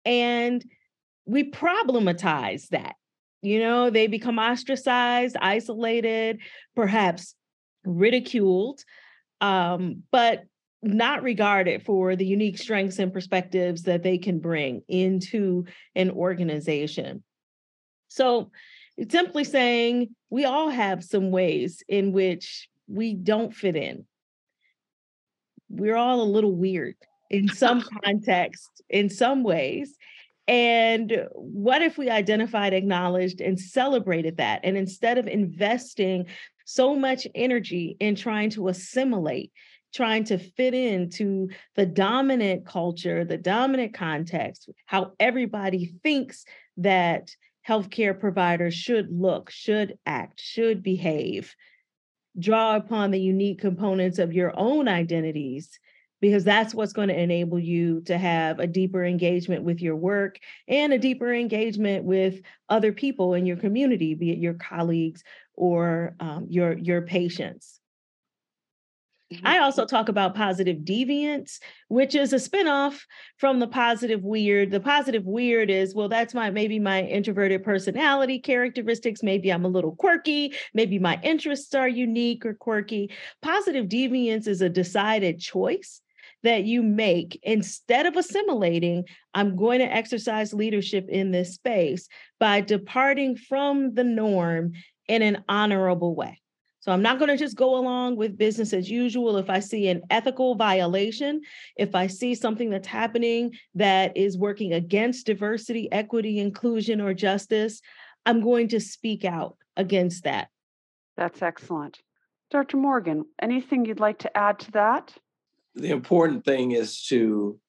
and 0.05 0.63
we 1.25 1.51
problematize 1.51 2.67
that. 2.69 2.95
You 3.41 3.59
know, 3.59 3.89
they 3.89 4.07
become 4.07 4.39
ostracized, 4.39 5.35
isolated, 5.39 6.39
perhaps 6.75 7.35
ridiculed, 7.83 8.83
um, 9.41 10.03
but 10.11 10.45
not 10.85 11.23
regarded 11.23 11.83
for 11.83 12.15
the 12.15 12.25
unique 12.25 12.57
strengths 12.57 12.99
and 12.99 13.11
perspectives 13.11 13.83
that 13.83 14.03
they 14.03 14.17
can 14.17 14.39
bring 14.39 14.81
into 14.87 15.65
an 15.95 16.11
organization. 16.11 17.23
So, 18.07 18.51
it's 18.97 19.11
simply 19.11 19.43
saying 19.43 20.15
we 20.29 20.45
all 20.45 20.69
have 20.69 21.03
some 21.03 21.31
ways 21.31 21.83
in 21.89 22.13
which 22.13 22.69
we 22.87 23.13
don't 23.13 23.53
fit 23.53 23.75
in. 23.75 24.05
We're 25.69 25.97
all 25.97 26.21
a 26.21 26.23
little 26.23 26.53
weird 26.53 26.95
in 27.29 27.49
some 27.49 27.81
context, 28.03 28.81
in 28.89 29.09
some 29.09 29.43
ways. 29.43 29.97
And 30.47 31.27
what 31.33 31.81
if 31.81 31.97
we 31.97 32.09
identified, 32.09 32.73
acknowledged, 32.73 33.41
and 33.41 33.59
celebrated 33.59 34.37
that? 34.37 34.61
And 34.63 34.77
instead 34.77 35.17
of 35.17 35.27
investing 35.27 36.27
so 36.65 36.95
much 36.95 37.27
energy 37.33 37.97
in 37.99 38.15
trying 38.15 38.51
to 38.51 38.67
assimilate, 38.67 39.51
trying 39.95 40.25
to 40.25 40.37
fit 40.37 40.73
into 40.73 41.47
the 41.75 41.85
dominant 41.85 42.65
culture, 42.65 43.23
the 43.23 43.37
dominant 43.37 43.93
context, 43.93 44.69
how 44.85 45.13
everybody 45.19 45.95
thinks 46.03 46.45
that 46.77 47.31
healthcare 47.67 48.19
providers 48.19 48.73
should 48.73 49.09
look, 49.09 49.49
should 49.49 49.97
act, 50.05 50.39
should 50.39 50.83
behave. 50.83 51.55
Draw 52.37 52.75
upon 52.75 53.11
the 53.11 53.19
unique 53.19 53.59
components 53.59 54.19
of 54.19 54.33
your 54.33 54.51
own 54.59 54.89
identities 54.89 55.79
because 56.19 56.43
that's 56.43 56.73
what's 56.73 56.93
going 56.93 57.07
to 57.07 57.19
enable 57.19 57.59
you 57.59 58.01
to 58.01 58.17
have 58.17 58.59
a 58.59 58.67
deeper 58.67 59.05
engagement 59.05 59.63
with 59.63 59.81
your 59.81 59.95
work 59.95 60.39
and 60.67 60.91
a 60.91 60.97
deeper 60.97 61.33
engagement 61.33 62.03
with 62.03 62.41
other 62.67 62.91
people 62.91 63.33
in 63.33 63.45
your 63.45 63.57
community, 63.57 64.13
be 64.13 64.31
it 64.31 64.37
your 64.37 64.55
colleagues 64.55 65.23
or 65.53 66.15
um, 66.19 66.47
your 66.49 66.77
your 66.77 67.03
patients. 67.03 67.79
Mm-hmm. 69.33 69.47
I 69.47 69.57
also 69.59 69.85
talk 69.85 70.07
about 70.07 70.35
positive 70.35 70.77
deviance, 70.79 71.59
which 71.87 72.13
is 72.13 72.31
a 72.31 72.35
spinoff 72.35 72.99
from 73.37 73.59
the 73.59 73.67
positive 73.67 74.23
weird. 74.23 74.69
The 74.69 74.79
positive 74.79 75.25
weird 75.25 75.71
is, 75.71 75.95
well, 75.95 76.09
that's 76.09 76.35
my 76.35 76.51
maybe 76.51 76.77
my 76.77 77.01
introverted 77.01 77.63
personality 77.63 78.37
characteristics. 78.37 79.23
Maybe 79.23 79.51
I'm 79.51 79.65
a 79.65 79.69
little 79.69 79.95
quirky. 79.95 80.53
Maybe 80.75 80.99
my 80.99 81.19
interests 81.23 81.73
are 81.73 81.87
unique 81.87 82.45
or 82.45 82.53
quirky. 82.53 83.11
Positive 83.41 83.87
deviance 83.87 84.47
is 84.47 84.61
a 84.61 84.69
decided 84.69 85.39
choice 85.39 86.01
that 86.43 86.65
you 86.65 86.83
make 86.83 87.39
instead 87.41 88.05
of 88.05 88.15
assimilating, 88.15 89.05
I'm 89.33 89.55
going 89.55 89.79
to 89.79 89.91
exercise 89.91 90.53
leadership 90.53 91.07
in 91.09 91.31
this 91.31 91.55
space 91.55 92.07
by 92.39 92.61
departing 92.61 93.35
from 93.35 93.95
the 93.95 94.03
norm 94.03 94.73
in 95.07 95.23
an 95.23 95.43
honorable 95.49 96.13
way. 96.13 96.39
So 96.85 96.91
I'm 96.91 97.01
not 97.01 97.17
going 97.17 97.31
to 97.31 97.37
just 97.37 97.57
go 97.57 97.79
along 97.79 98.15
with 98.15 98.37
business 98.37 98.71
as 98.71 98.91
usual. 98.91 99.37
If 99.37 99.49
I 99.49 99.59
see 99.59 99.87
an 99.87 100.03
ethical 100.11 100.53
violation, 100.53 101.41
if 101.77 101.95
I 101.95 102.05
see 102.05 102.35
something 102.35 102.69
that's 102.69 102.87
happening 102.87 103.55
that 103.73 104.15
is 104.15 104.37
working 104.37 104.71
against 104.71 105.25
diversity, 105.25 105.91
equity, 105.91 106.37
inclusion, 106.37 107.01
or 107.01 107.15
justice, 107.15 107.81
I'm 108.27 108.39
going 108.39 108.67
to 108.67 108.79
speak 108.79 109.25
out 109.25 109.57
against 109.75 110.25
that. 110.25 110.49
That's 111.17 111.41
excellent. 111.41 112.01
Dr. 112.51 112.77
Morgan, 112.77 113.25
anything 113.41 113.85
you'd 113.85 113.99
like 113.99 114.19
to 114.19 114.37
add 114.37 114.59
to 114.59 114.71
that? 114.73 115.11
The 115.73 115.89
important 115.89 116.45
thing 116.45 116.73
is 116.73 117.01
to 117.07 117.59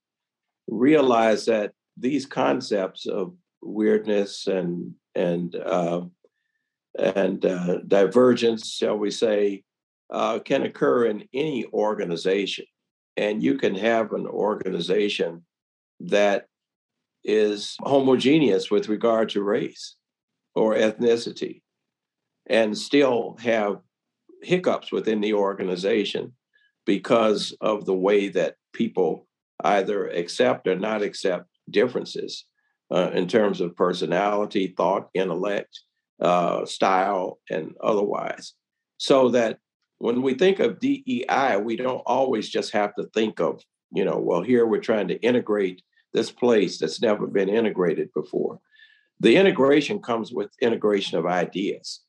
realize 0.68 1.46
that 1.46 1.72
these 1.96 2.26
concepts 2.26 3.06
of 3.06 3.34
weirdness 3.62 4.46
and 4.46 4.92
and 5.14 5.56
uh, 5.56 6.02
and 6.98 7.44
uh, 7.44 7.78
divergence, 7.86 8.72
shall 8.72 8.96
we 8.96 9.10
say, 9.10 9.64
uh, 10.10 10.38
can 10.38 10.62
occur 10.62 11.06
in 11.06 11.28
any 11.34 11.66
organization. 11.72 12.64
And 13.16 13.42
you 13.42 13.56
can 13.56 13.74
have 13.74 14.12
an 14.12 14.26
organization 14.26 15.44
that 16.00 16.46
is 17.24 17.76
homogeneous 17.80 18.70
with 18.70 18.88
regard 18.88 19.30
to 19.30 19.42
race 19.42 19.96
or 20.54 20.74
ethnicity 20.74 21.62
and 22.46 22.76
still 22.76 23.36
have 23.40 23.78
hiccups 24.42 24.92
within 24.92 25.20
the 25.20 25.32
organization 25.32 26.32
because 26.84 27.56
of 27.60 27.84
the 27.84 27.94
way 27.94 28.28
that 28.28 28.54
people 28.72 29.26
either 29.64 30.06
accept 30.08 30.68
or 30.68 30.76
not 30.76 31.02
accept 31.02 31.46
differences 31.70 32.44
uh, 32.92 33.10
in 33.12 33.26
terms 33.26 33.60
of 33.60 33.74
personality, 33.74 34.72
thought, 34.76 35.08
intellect, 35.14 35.80
uh, 36.20 36.64
style, 36.64 37.38
and 37.50 37.74
otherwise. 37.82 38.54
So 38.98 39.30
that 39.30 39.58
when 39.98 40.22
we 40.22 40.34
think 40.34 40.58
of 40.58 40.80
DEI, 40.80 41.56
we 41.62 41.76
don't 41.76 42.02
always 42.06 42.48
just 42.48 42.72
have 42.72 42.94
to 42.96 43.04
think 43.14 43.40
of, 43.40 43.62
you 43.92 44.04
know, 44.04 44.18
well, 44.18 44.42
here 44.42 44.66
we're 44.66 44.80
trying 44.80 45.08
to 45.08 45.20
integrate 45.20 45.82
this 46.12 46.30
place 46.30 46.78
that's 46.78 47.02
never 47.02 47.26
been 47.26 47.48
integrated 47.48 48.10
before. 48.14 48.60
The 49.20 49.36
integration 49.36 50.00
comes 50.00 50.32
with 50.32 50.50
integration 50.60 51.18
of 51.18 51.26
ideas 51.26 52.00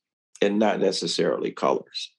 and 0.42 0.60
not 0.60 0.80
necessarily 0.80 1.52
colors. 1.52 2.12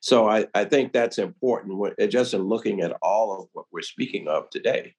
So 0.00 0.28
I, 0.28 0.46
I 0.54 0.64
think 0.64 0.92
that's 0.92 1.18
important 1.18 1.78
just 2.10 2.34
in 2.34 2.42
looking 2.42 2.80
at 2.80 2.96
all 3.02 3.40
of 3.40 3.48
what 3.52 3.66
we're 3.70 3.82
speaking 3.82 4.26
of 4.26 4.50
today. 4.50 4.94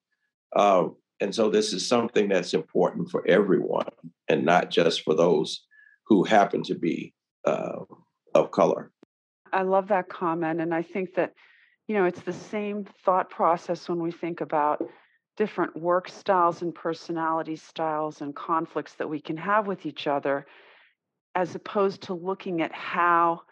Uh, 0.56 0.88
and 1.20 1.34
so 1.34 1.50
this 1.50 1.72
is 1.72 1.86
something 1.86 2.28
that's 2.28 2.54
important 2.54 3.10
for 3.10 3.26
everyone 3.26 3.88
and 4.28 4.44
not 4.44 4.70
just 4.70 5.02
for 5.02 5.14
those 5.14 5.64
who 6.06 6.24
happen 6.24 6.62
to 6.64 6.74
be 6.74 7.14
uh, 7.44 7.80
of 8.34 8.50
color. 8.50 8.90
I 9.52 9.62
love 9.62 9.88
that 9.88 10.08
comment. 10.08 10.60
And 10.60 10.74
I 10.74 10.82
think 10.82 11.14
that, 11.14 11.32
you 11.86 11.94
know, 11.94 12.04
it's 12.04 12.22
the 12.22 12.32
same 12.32 12.86
thought 13.04 13.30
process 13.30 13.88
when 13.88 14.00
we 14.00 14.10
think 14.10 14.40
about 14.40 14.84
different 15.36 15.76
work 15.76 16.08
styles 16.08 16.62
and 16.62 16.74
personality 16.74 17.56
styles 17.56 18.20
and 18.20 18.34
conflicts 18.34 18.94
that 18.94 19.08
we 19.08 19.20
can 19.20 19.36
have 19.36 19.66
with 19.66 19.86
each 19.86 20.06
other, 20.06 20.46
as 21.34 21.54
opposed 21.54 22.02
to 22.02 22.14
looking 22.14 22.62
at 22.62 22.72
how 22.72 23.42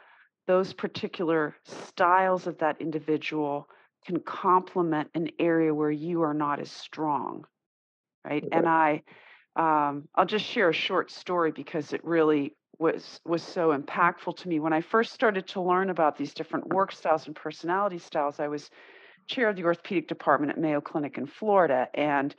those 0.46 0.72
particular 0.72 1.54
styles 1.64 2.46
of 2.46 2.58
that 2.58 2.80
individual 2.80 3.68
can 4.06 4.18
complement 4.20 5.08
an 5.14 5.28
area 5.38 5.72
where 5.72 5.90
you 5.90 6.22
are 6.22 6.34
not 6.34 6.58
as 6.58 6.70
strong 6.70 7.44
right? 8.24 8.44
And 8.52 8.68
I, 8.68 9.02
um, 9.56 10.08
I'll 10.14 10.26
just 10.26 10.44
share 10.44 10.70
a 10.70 10.74
short 10.74 11.10
story 11.10 11.52
because 11.52 11.92
it 11.92 12.04
really 12.04 12.54
was 12.78 13.20
was 13.24 13.42
so 13.42 13.76
impactful 13.76 14.36
to 14.38 14.48
me. 14.48 14.60
When 14.60 14.72
I 14.72 14.80
first 14.80 15.12
started 15.12 15.46
to 15.48 15.60
learn 15.60 15.90
about 15.90 16.16
these 16.16 16.34
different 16.34 16.72
work 16.72 16.92
styles 16.92 17.26
and 17.26 17.36
personality 17.36 17.98
styles, 17.98 18.40
I 18.40 18.48
was 18.48 18.70
chair 19.28 19.48
of 19.48 19.56
the 19.56 19.64
orthopedic 19.64 20.08
department 20.08 20.52
at 20.52 20.58
Mayo 20.58 20.80
Clinic 20.80 21.18
in 21.18 21.26
Florida, 21.26 21.88
and 21.94 22.34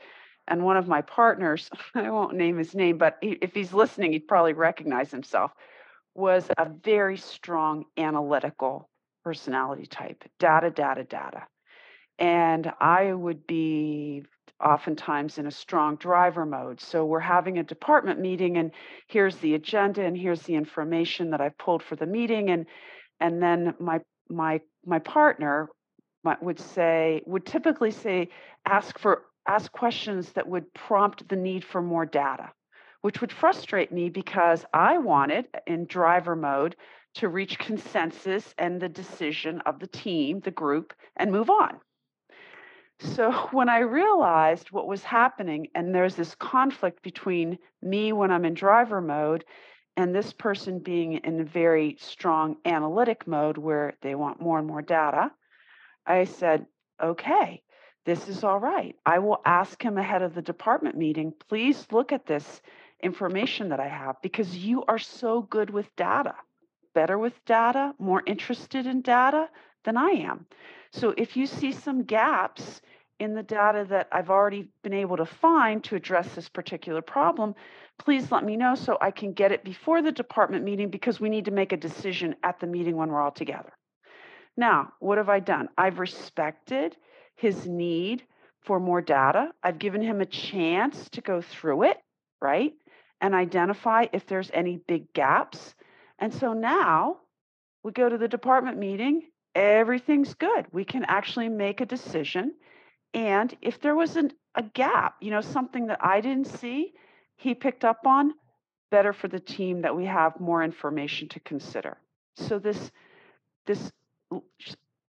and 0.47 0.63
one 0.63 0.77
of 0.77 0.87
my 0.87 1.01
partners, 1.01 1.69
I 1.95 2.09
won't 2.09 2.35
name 2.35 2.57
his 2.57 2.75
name, 2.75 2.97
but 2.97 3.17
he, 3.21 3.37
if 3.41 3.53
he's 3.53 3.73
listening, 3.73 4.13
he'd 4.13 4.27
probably 4.27 4.53
recognize 4.53 5.11
himself, 5.11 5.51
was 6.15 6.47
a 6.57 6.69
very 6.69 7.17
strong 7.17 7.85
analytical 7.97 8.89
personality 9.23 9.85
type, 9.85 10.23
data, 10.39 10.69
data, 10.69 11.03
data. 11.03 11.47
And 12.19 12.71
I 12.79 13.13
would 13.13 13.47
be 13.47 14.23
oftentimes 14.63 15.37
in 15.37 15.47
a 15.47 15.51
strong 15.51 15.95
driver 15.97 16.45
mode. 16.45 16.79
So 16.79 17.05
we're 17.05 17.19
having 17.19 17.57
a 17.57 17.63
department 17.63 18.19
meeting 18.19 18.57
and 18.57 18.71
here's 19.07 19.35
the 19.37 19.55
agenda 19.55 20.03
and 20.03 20.17
here's 20.17 20.43
the 20.43 20.55
information 20.55 21.31
that 21.31 21.41
I've 21.41 21.57
pulled 21.57 21.83
for 21.83 21.95
the 21.95 22.05
meeting 22.05 22.49
and 22.49 22.65
and 23.19 23.41
then 23.41 23.73
my 23.79 24.01
my 24.29 24.61
my 24.85 24.99
partner 24.99 25.69
would 26.41 26.59
say 26.59 27.21
would 27.25 27.45
typically 27.45 27.91
say 27.91 28.29
ask 28.65 28.97
for 28.97 29.23
ask 29.47 29.71
questions 29.71 30.31
that 30.31 30.47
would 30.47 30.73
prompt 30.73 31.27
the 31.27 31.35
need 31.35 31.65
for 31.65 31.81
more 31.81 32.05
data 32.05 32.49
which 33.03 33.19
would 33.19 33.33
frustrate 33.33 33.91
me 33.91 34.09
because 34.09 34.63
I 34.73 34.97
wanted 34.97 35.45
in 35.67 35.85
driver 35.85 36.37
mode 36.37 36.77
to 37.15 37.27
reach 37.27 37.59
consensus 37.59 38.55
and 38.57 38.81
the 38.81 38.89
decision 38.89 39.61
of 39.65 39.79
the 39.79 39.87
team, 39.87 40.39
the 40.39 40.51
group, 40.51 40.93
and 41.17 41.29
move 41.29 41.49
on. 41.49 41.79
So 42.99 43.31
when 43.51 43.69
I 43.69 43.79
realized 43.79 44.71
what 44.71 44.87
was 44.87 45.03
happening, 45.03 45.67
and 45.75 45.93
there's 45.93 46.15
this 46.15 46.35
conflict 46.35 47.01
between 47.01 47.57
me 47.81 48.13
when 48.13 48.31
I'm 48.31 48.45
in 48.45 48.53
driver 48.53 49.01
mode 49.01 49.45
and 49.95 50.13
this 50.13 50.33
person 50.33 50.79
being 50.79 51.13
in 51.13 51.39
a 51.39 51.45
very 51.45 51.97
strong 51.99 52.57
analytic 52.65 53.27
mode 53.27 53.57
where 53.57 53.93
they 54.01 54.15
want 54.15 54.41
more 54.41 54.57
and 54.57 54.67
more 54.67 54.81
data, 54.81 55.31
I 56.05 56.23
said, 56.25 56.65
okay, 57.01 57.61
this 58.05 58.27
is 58.27 58.43
all 58.43 58.59
right. 58.59 58.95
I 59.05 59.19
will 59.19 59.41
ask 59.45 59.81
him 59.81 59.97
ahead 59.97 60.23
of 60.23 60.33
the 60.33 60.41
department 60.41 60.97
meeting, 60.97 61.33
please 61.47 61.85
look 61.91 62.11
at 62.11 62.25
this 62.25 62.61
information 63.01 63.69
that 63.69 63.79
I 63.79 63.87
have 63.87 64.15
because 64.21 64.57
you 64.57 64.83
are 64.87 64.99
so 64.99 65.41
good 65.41 65.69
with 65.69 65.95
data, 65.95 66.35
better 66.95 67.17
with 67.17 67.33
data, 67.45 67.93
more 67.99 68.23
interested 68.25 68.87
in 68.87 69.01
data 69.01 69.47
than 69.83 69.97
I 69.97 70.09
am. 70.09 70.45
So 70.91 71.13
if 71.17 71.35
you 71.35 71.45
see 71.45 71.71
some 71.71 72.03
gaps 72.03 72.81
in 73.19 73.33
the 73.33 73.43
data 73.43 73.85
that 73.89 74.07
I've 74.11 74.29
already 74.29 74.67
been 74.83 74.93
able 74.93 75.17
to 75.17 75.25
find 75.25 75.83
to 75.85 75.95
address 75.95 76.33
this 76.35 76.49
particular 76.49 77.01
problem, 77.01 77.55
please 77.99 78.31
let 78.31 78.43
me 78.43 78.57
know 78.57 78.75
so 78.75 78.97
I 78.99 79.11
can 79.11 79.33
get 79.33 79.51
it 79.51 79.63
before 79.63 80.01
the 80.01 80.11
department 80.11 80.63
meeting 80.63 80.89
because 80.89 81.19
we 81.19 81.29
need 81.29 81.45
to 81.45 81.51
make 81.51 81.71
a 81.71 81.77
decision 81.77 82.35
at 82.43 82.59
the 82.59 82.67
meeting 82.67 82.95
when 82.95 83.09
we're 83.09 83.21
all 83.21 83.31
together. 83.31 83.71
Now, 84.57 84.93
what 84.99 85.17
have 85.17 85.29
I 85.29 85.39
done? 85.39 85.69
I've 85.77 85.99
respected 85.99 86.95
his 87.35 87.65
need 87.65 88.23
for 88.61 88.79
more 88.79 89.01
data. 89.01 89.49
I've 89.63 89.79
given 89.79 90.01
him 90.01 90.21
a 90.21 90.25
chance 90.25 91.09
to 91.11 91.21
go 91.21 91.41
through 91.41 91.83
it, 91.83 91.97
right? 92.41 92.73
And 93.21 93.33
identify 93.33 94.07
if 94.13 94.25
there's 94.25 94.51
any 94.53 94.77
big 94.87 95.11
gaps. 95.13 95.75
And 96.19 96.33
so 96.33 96.53
now 96.53 97.17
we 97.83 97.91
go 97.91 98.07
to 98.07 98.17
the 98.17 98.27
department 98.27 98.77
meeting 98.77 99.23
everything's 99.55 100.33
good. 100.33 100.65
We 100.71 100.85
can 100.85 101.05
actually 101.05 101.49
make 101.49 101.81
a 101.81 101.85
decision. 101.85 102.53
And 103.13 103.55
if 103.61 103.79
there 103.81 103.95
was 103.95 104.15
an, 104.15 104.31
a 104.55 104.63
gap, 104.63 105.15
you 105.21 105.31
know, 105.31 105.41
something 105.41 105.87
that 105.87 105.99
I 106.01 106.21
didn't 106.21 106.47
see, 106.47 106.93
he 107.35 107.53
picked 107.53 107.85
up 107.85 108.05
on, 108.05 108.33
better 108.89 109.13
for 109.13 109.27
the 109.27 109.39
team 109.39 109.81
that 109.81 109.95
we 109.95 110.05
have 110.05 110.39
more 110.39 110.63
information 110.63 111.27
to 111.29 111.39
consider. 111.39 111.97
So 112.35 112.59
this, 112.59 112.91
this, 113.65 113.91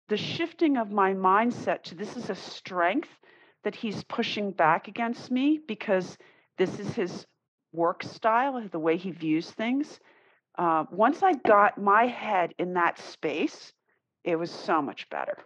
the 0.08 0.18
shifting 0.18 0.78
of 0.78 0.92
my 0.92 1.14
mindset 1.14 1.84
to 1.84 1.96
this 1.96 2.16
is 2.16 2.30
a 2.30 2.36
strength 2.36 3.10
that 3.64 3.76
he's 3.76 4.04
pushing 4.04 4.52
back 4.52 4.88
against 4.88 5.30
me 5.32 5.60
because 5.68 6.18
this 6.58 6.80
is 6.80 6.94
his 6.94 7.26
work 7.74 8.04
style, 8.04 8.62
the 8.72 8.80
way 8.80 8.98
he 8.98 9.12
views 9.12 9.50
things. 9.52 10.00
Uh, 10.58 10.86
once 10.92 11.24
I 11.24 11.34
got 11.34 11.82
my 11.82 12.08
head 12.08 12.54
in 12.60 12.74
that 12.74 13.00
space, 13.00 13.74
it 14.24 14.36
was 14.38 14.52
so 14.52 14.82
much 14.82 15.10
better. 15.10 15.38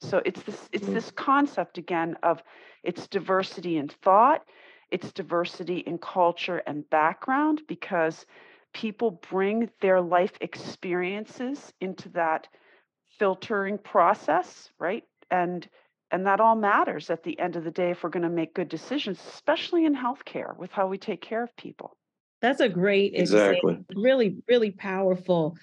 So 0.00 0.22
it's 0.24 0.42
this 0.42 0.68
it's 0.72 0.86
mm. 0.86 0.94
this 0.94 1.10
concept 1.10 1.78
again 1.78 2.16
of 2.22 2.42
it's 2.82 3.06
diversity 3.06 3.76
in 3.76 3.88
thought, 3.88 4.44
it's 4.90 5.12
diversity 5.12 5.78
in 5.78 5.98
culture 5.98 6.62
and 6.66 6.88
background 6.88 7.62
because 7.68 8.24
people 8.72 9.20
bring 9.30 9.68
their 9.80 10.00
life 10.00 10.32
experiences 10.40 11.72
into 11.80 12.08
that 12.10 12.48
filtering 13.18 13.78
process, 13.78 14.70
right? 14.78 15.04
And 15.30 15.68
and 16.10 16.26
that 16.26 16.40
all 16.40 16.56
matters 16.56 17.10
at 17.10 17.22
the 17.22 17.38
end 17.38 17.56
of 17.56 17.64
the 17.64 17.70
day 17.70 17.90
if 17.90 18.02
we're 18.02 18.10
going 18.10 18.24
to 18.24 18.28
make 18.28 18.54
good 18.54 18.68
decisions, 18.68 19.20
especially 19.32 19.84
in 19.84 19.94
healthcare 19.94 20.56
with 20.56 20.72
how 20.72 20.88
we 20.88 20.98
take 20.98 21.20
care 21.20 21.42
of 21.44 21.54
people. 21.56 21.96
That's 22.42 22.60
a 22.60 22.68
great 22.68 23.12
exactly. 23.14 23.74
Example. 23.74 24.02
Really, 24.02 24.42
really 24.48 24.70
powerful 24.70 25.56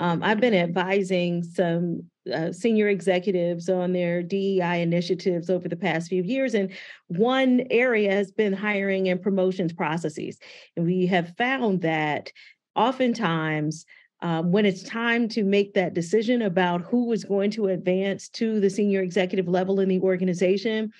um, 0.00 0.22
I've 0.22 0.40
been 0.40 0.54
advising 0.54 1.44
some 1.44 2.04
uh, 2.32 2.52
senior 2.52 2.88
executives 2.88 3.68
on 3.68 3.92
their 3.92 4.22
DEI 4.22 4.80
initiatives 4.80 5.50
over 5.50 5.68
the 5.68 5.76
past 5.76 6.08
few 6.08 6.22
years. 6.22 6.54
And 6.54 6.72
one 7.08 7.66
area 7.70 8.10
has 8.10 8.32
been 8.32 8.54
hiring 8.54 9.10
and 9.10 9.20
promotions 9.20 9.74
processes. 9.74 10.38
And 10.74 10.86
we 10.86 11.06
have 11.06 11.36
found 11.36 11.82
that 11.82 12.32
oftentimes 12.74 13.84
um, 14.22 14.52
when 14.52 14.64
it's 14.64 14.82
time 14.82 15.28
to 15.28 15.44
make 15.44 15.74
that 15.74 15.92
decision 15.92 16.42
about 16.42 16.80
who 16.80 17.12
is 17.12 17.24
going 17.24 17.50
to 17.52 17.66
advance 17.66 18.30
to 18.30 18.58
the 18.58 18.70
senior 18.70 19.02
executive 19.02 19.48
level 19.48 19.80
in 19.80 19.88
the 19.90 20.00
organization, 20.00 20.92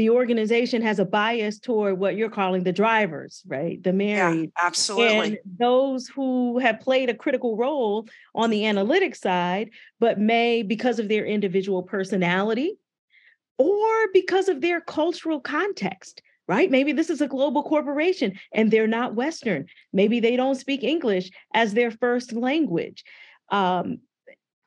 the 0.00 0.08
organization 0.08 0.80
has 0.80 0.98
a 0.98 1.04
bias 1.04 1.58
toward 1.58 1.98
what 1.98 2.16
you're 2.16 2.30
calling 2.30 2.64
the 2.64 2.72
drivers, 2.72 3.42
right? 3.46 3.82
The 3.82 3.92
married. 3.92 4.50
Yeah, 4.56 4.66
absolutely. 4.66 5.26
And 5.26 5.38
those 5.58 6.08
who 6.08 6.58
have 6.58 6.80
played 6.80 7.10
a 7.10 7.14
critical 7.14 7.54
role 7.54 8.08
on 8.34 8.48
the 8.48 8.64
analytic 8.64 9.14
side, 9.14 9.68
but 9.98 10.18
may, 10.18 10.62
because 10.62 11.00
of 11.00 11.08
their 11.08 11.26
individual 11.26 11.82
personality 11.82 12.78
or 13.58 14.08
because 14.14 14.48
of 14.48 14.62
their 14.62 14.80
cultural 14.80 15.38
context, 15.38 16.22
right? 16.48 16.70
Maybe 16.70 16.92
this 16.92 17.10
is 17.10 17.20
a 17.20 17.28
global 17.28 17.62
corporation 17.62 18.38
and 18.54 18.70
they're 18.70 18.86
not 18.86 19.14
Western. 19.14 19.66
Maybe 19.92 20.18
they 20.18 20.34
don't 20.34 20.54
speak 20.54 20.82
English 20.82 21.30
as 21.52 21.74
their 21.74 21.90
first 21.90 22.32
language. 22.32 23.04
Um, 23.50 23.98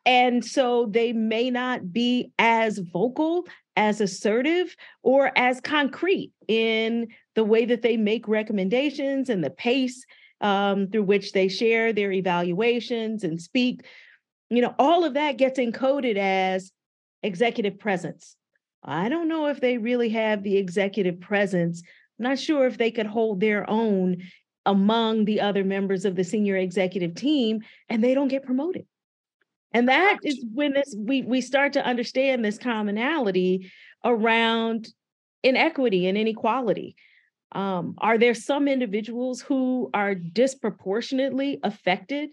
and 0.05 0.43
so 0.43 0.87
they 0.89 1.13
may 1.13 1.49
not 1.49 1.91
be 1.93 2.31
as 2.37 2.77
vocal 2.79 3.45
as 3.75 4.01
assertive 4.01 4.75
or 5.01 5.31
as 5.37 5.61
concrete 5.61 6.31
in 6.47 7.07
the 7.35 7.43
way 7.43 7.65
that 7.65 7.81
they 7.81 7.97
make 7.97 8.27
recommendations 8.27 9.29
and 9.29 9.43
the 9.43 9.49
pace 9.49 10.05
um, 10.41 10.87
through 10.87 11.03
which 11.03 11.31
they 11.31 11.47
share 11.47 11.93
their 11.93 12.11
evaluations 12.11 13.23
and 13.23 13.41
speak. 13.41 13.85
You 14.49 14.61
know, 14.61 14.75
all 14.77 15.05
of 15.05 15.15
that 15.15 15.37
gets 15.37 15.57
encoded 15.57 16.17
as 16.17 16.71
executive 17.23 17.79
presence. 17.79 18.35
I 18.83 19.09
don't 19.09 19.29
know 19.29 19.47
if 19.47 19.61
they 19.61 19.77
really 19.77 20.09
have 20.09 20.43
the 20.43 20.57
executive 20.57 21.21
presence. 21.21 21.81
I'm 22.19 22.23
not 22.23 22.39
sure 22.39 22.67
if 22.67 22.77
they 22.77 22.91
could 22.91 23.07
hold 23.07 23.39
their 23.39 23.67
own 23.69 24.17
among 24.65 25.25
the 25.25 25.41
other 25.41 25.63
members 25.63 26.05
of 26.05 26.15
the 26.15 26.23
senior 26.23 26.57
executive 26.57 27.15
team 27.15 27.61
and 27.89 28.03
they 28.03 28.13
don't 28.13 28.27
get 28.27 28.45
promoted. 28.45 28.85
And 29.73 29.89
that 29.89 30.19
is 30.23 30.45
when 30.53 30.73
this 30.73 30.95
we 30.97 31.23
we 31.23 31.41
start 31.41 31.73
to 31.73 31.85
understand 31.85 32.45
this 32.45 32.57
commonality 32.57 33.71
around 34.05 34.89
inequity 35.43 36.07
and 36.07 36.17
inequality. 36.17 36.95
Um, 37.53 37.95
are 37.99 38.17
there 38.17 38.33
some 38.33 38.67
individuals 38.67 39.41
who 39.41 39.89
are 39.93 40.15
disproportionately 40.15 41.59
affected 41.63 42.29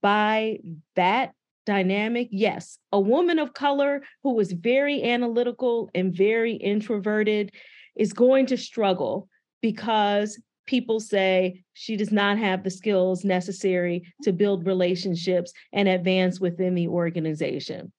by 0.00 0.58
that 0.96 1.32
dynamic? 1.64 2.28
Yes. 2.30 2.78
A 2.92 3.00
woman 3.00 3.38
of 3.38 3.54
color 3.54 4.02
who 4.22 4.38
is 4.40 4.52
very 4.52 5.02
analytical 5.02 5.90
and 5.94 6.14
very 6.14 6.54
introverted 6.54 7.52
is 7.96 8.12
going 8.12 8.46
to 8.46 8.56
struggle 8.56 9.28
because 9.62 10.40
people 10.70 11.00
say 11.00 11.64
she 11.72 11.96
does 11.96 12.12
not 12.12 12.38
have 12.38 12.62
the 12.62 12.70
skills 12.70 13.24
necessary 13.24 14.04
to 14.22 14.32
build 14.32 14.64
relationships 14.64 15.52
and 15.72 15.88
advance 15.88 16.38
within 16.38 16.76
the 16.76 16.86
organization. 16.86 17.92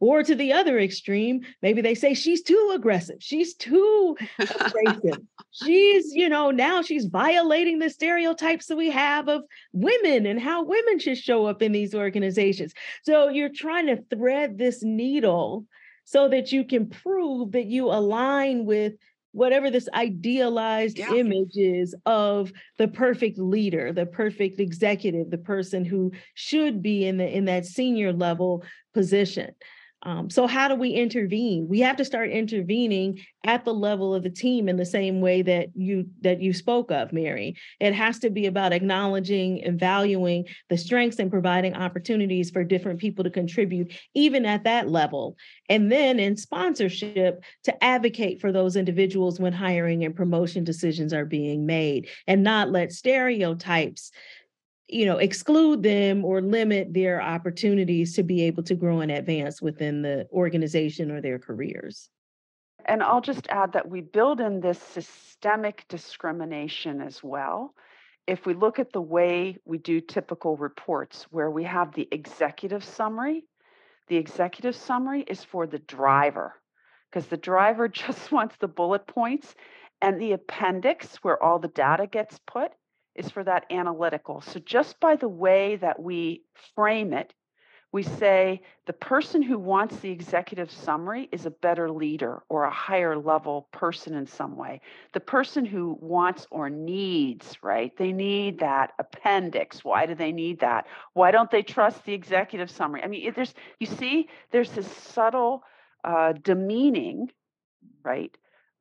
Or 0.00 0.22
to 0.22 0.34
the 0.34 0.54
other 0.54 0.80
extreme, 0.80 1.42
maybe 1.60 1.82
they 1.82 1.94
say 1.94 2.14
she's 2.14 2.42
too 2.42 2.72
aggressive, 2.74 3.18
she's 3.20 3.54
too 3.54 4.16
abrasive. 4.38 5.20
she's, 5.62 6.12
you 6.14 6.30
know, 6.30 6.50
now 6.50 6.80
she's 6.80 7.04
violating 7.04 7.78
the 7.78 7.90
stereotypes 7.90 8.66
that 8.66 8.76
we 8.76 8.90
have 8.90 9.28
of 9.28 9.42
women 9.72 10.24
and 10.24 10.40
how 10.40 10.64
women 10.64 10.98
should 10.98 11.18
show 11.18 11.44
up 11.44 11.60
in 11.60 11.72
these 11.72 11.94
organizations. 11.94 12.72
So 13.04 13.28
you're 13.28 13.50
trying 13.50 13.86
to 13.88 14.02
thread 14.10 14.56
this 14.56 14.82
needle 14.82 15.66
so 16.04 16.26
that 16.28 16.50
you 16.50 16.64
can 16.64 16.88
prove 16.88 17.52
that 17.52 17.66
you 17.66 17.86
align 17.86 18.64
with 18.64 18.94
whatever 19.32 19.70
this 19.70 19.88
idealized 19.94 20.98
yeah. 20.98 21.12
image 21.14 21.56
is 21.56 21.94
of 22.06 22.52
the 22.78 22.88
perfect 22.88 23.38
leader 23.38 23.92
the 23.92 24.06
perfect 24.06 24.58
executive 24.58 25.30
the 25.30 25.38
person 25.38 25.84
who 25.84 26.10
should 26.34 26.82
be 26.82 27.06
in 27.06 27.16
the 27.16 27.36
in 27.36 27.44
that 27.44 27.64
senior 27.64 28.12
level 28.12 28.64
position 28.92 29.50
um, 30.02 30.30
so 30.30 30.46
how 30.46 30.68
do 30.68 30.74
we 30.74 30.90
intervene? 30.90 31.68
We 31.68 31.80
have 31.80 31.96
to 31.96 32.06
start 32.06 32.30
intervening 32.30 33.20
at 33.44 33.64
the 33.66 33.74
level 33.74 34.14
of 34.14 34.22
the 34.22 34.30
team 34.30 34.68
in 34.68 34.76
the 34.76 34.86
same 34.86 35.20
way 35.20 35.42
that 35.42 35.68
you 35.74 36.06
that 36.22 36.40
you 36.40 36.54
spoke 36.54 36.90
of, 36.90 37.12
Mary. 37.12 37.56
It 37.80 37.92
has 37.92 38.18
to 38.20 38.30
be 38.30 38.46
about 38.46 38.72
acknowledging 38.72 39.62
and 39.62 39.78
valuing 39.78 40.46
the 40.70 40.78
strengths 40.78 41.18
and 41.18 41.30
providing 41.30 41.74
opportunities 41.74 42.50
for 42.50 42.64
different 42.64 42.98
people 42.98 43.24
to 43.24 43.30
contribute, 43.30 43.92
even 44.14 44.46
at 44.46 44.64
that 44.64 44.88
level. 44.88 45.36
And 45.68 45.92
then 45.92 46.18
in 46.18 46.36
sponsorship, 46.36 47.44
to 47.64 47.84
advocate 47.84 48.40
for 48.40 48.52
those 48.52 48.76
individuals 48.76 49.38
when 49.38 49.52
hiring 49.52 50.04
and 50.04 50.16
promotion 50.16 50.64
decisions 50.64 51.12
are 51.12 51.26
being 51.26 51.66
made, 51.66 52.08
and 52.26 52.42
not 52.42 52.70
let 52.70 52.92
stereotypes 52.92 54.12
you 54.92 55.06
know 55.06 55.18
exclude 55.18 55.82
them 55.82 56.24
or 56.24 56.40
limit 56.40 56.92
their 56.92 57.22
opportunities 57.22 58.14
to 58.14 58.22
be 58.22 58.42
able 58.42 58.62
to 58.64 58.74
grow 58.74 59.00
and 59.00 59.10
advance 59.10 59.62
within 59.62 60.02
the 60.02 60.26
organization 60.32 61.10
or 61.10 61.20
their 61.20 61.38
careers. 61.38 62.08
And 62.86 63.02
i'll 63.02 63.20
just 63.20 63.46
add 63.48 63.72
that 63.72 63.88
we 63.88 64.00
build 64.00 64.40
in 64.40 64.60
this 64.60 64.80
systemic 64.80 65.84
discrimination 65.88 67.00
as 67.00 67.22
well. 67.22 67.74
If 68.26 68.46
we 68.46 68.54
look 68.54 68.78
at 68.78 68.92
the 68.92 69.00
way 69.00 69.56
we 69.64 69.78
do 69.78 70.00
typical 70.00 70.56
reports 70.56 71.26
where 71.30 71.50
we 71.50 71.64
have 71.64 71.94
the 71.94 72.08
executive 72.12 72.84
summary 72.84 73.44
the 74.10 74.16
executive 74.16 74.74
summary 74.74 75.22
is 75.22 75.44
for 75.44 75.68
the 75.68 75.78
driver 75.78 76.54
because 77.10 77.28
the 77.28 77.36
driver 77.36 77.88
just 78.04 78.32
wants 78.32 78.56
the 78.56 78.68
bullet 78.68 79.06
points 79.06 79.54
and 80.02 80.20
the 80.20 80.32
appendix 80.32 81.16
where 81.18 81.40
all 81.42 81.58
the 81.58 81.68
data 81.68 82.06
gets 82.06 82.38
put 82.46 82.72
is 83.20 83.30
for 83.30 83.44
that 83.44 83.66
analytical. 83.70 84.40
So 84.40 84.58
just 84.60 84.98
by 84.98 85.16
the 85.16 85.28
way 85.28 85.76
that 85.76 86.00
we 86.00 86.42
frame 86.74 87.12
it, 87.12 87.32
we 87.92 88.02
say 88.04 88.62
the 88.86 88.92
person 88.92 89.42
who 89.42 89.58
wants 89.58 89.96
the 89.96 90.10
executive 90.10 90.70
summary 90.70 91.28
is 91.32 91.44
a 91.44 91.50
better 91.50 91.90
leader 91.90 92.42
or 92.48 92.64
a 92.64 92.70
higher 92.70 93.18
level 93.18 93.68
person 93.72 94.14
in 94.14 94.26
some 94.26 94.56
way. 94.56 94.80
The 95.12 95.20
person 95.20 95.64
who 95.64 95.98
wants 96.00 96.46
or 96.52 96.70
needs, 96.70 97.58
right? 97.62 97.96
They 97.96 98.12
need 98.12 98.60
that 98.60 98.92
appendix. 98.98 99.84
Why 99.84 100.06
do 100.06 100.14
they 100.14 100.30
need 100.30 100.60
that? 100.60 100.86
Why 101.14 101.32
don't 101.32 101.50
they 101.50 101.62
trust 101.62 102.04
the 102.04 102.14
executive 102.14 102.70
summary? 102.70 103.02
I 103.02 103.08
mean, 103.08 103.32
there's, 103.34 103.54
you 103.80 103.86
see, 103.88 104.28
there's 104.52 104.70
this 104.70 104.86
subtle 104.86 105.64
uh, 106.04 106.32
demeaning, 106.32 107.32
right, 108.04 108.36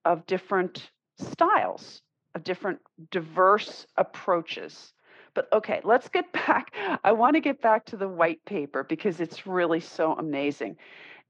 of 0.06 0.28
different 0.28 0.92
styles 1.18 2.04
of 2.40 2.44
different 2.46 2.80
diverse 3.12 3.86
approaches. 3.98 4.94
But 5.34 5.48
okay, 5.54 5.82
let's 5.84 6.10
get 6.10 6.32
back. 6.48 6.74
I 7.04 7.12
want 7.12 7.36
to 7.36 7.42
get 7.42 7.62
back 7.62 7.86
to 7.88 7.98
the 7.98 8.08
white 8.08 8.44
paper 8.46 8.84
because 8.84 9.20
it's 9.20 9.46
really 9.46 9.82
so 9.82 10.14
amazing. 10.14 10.78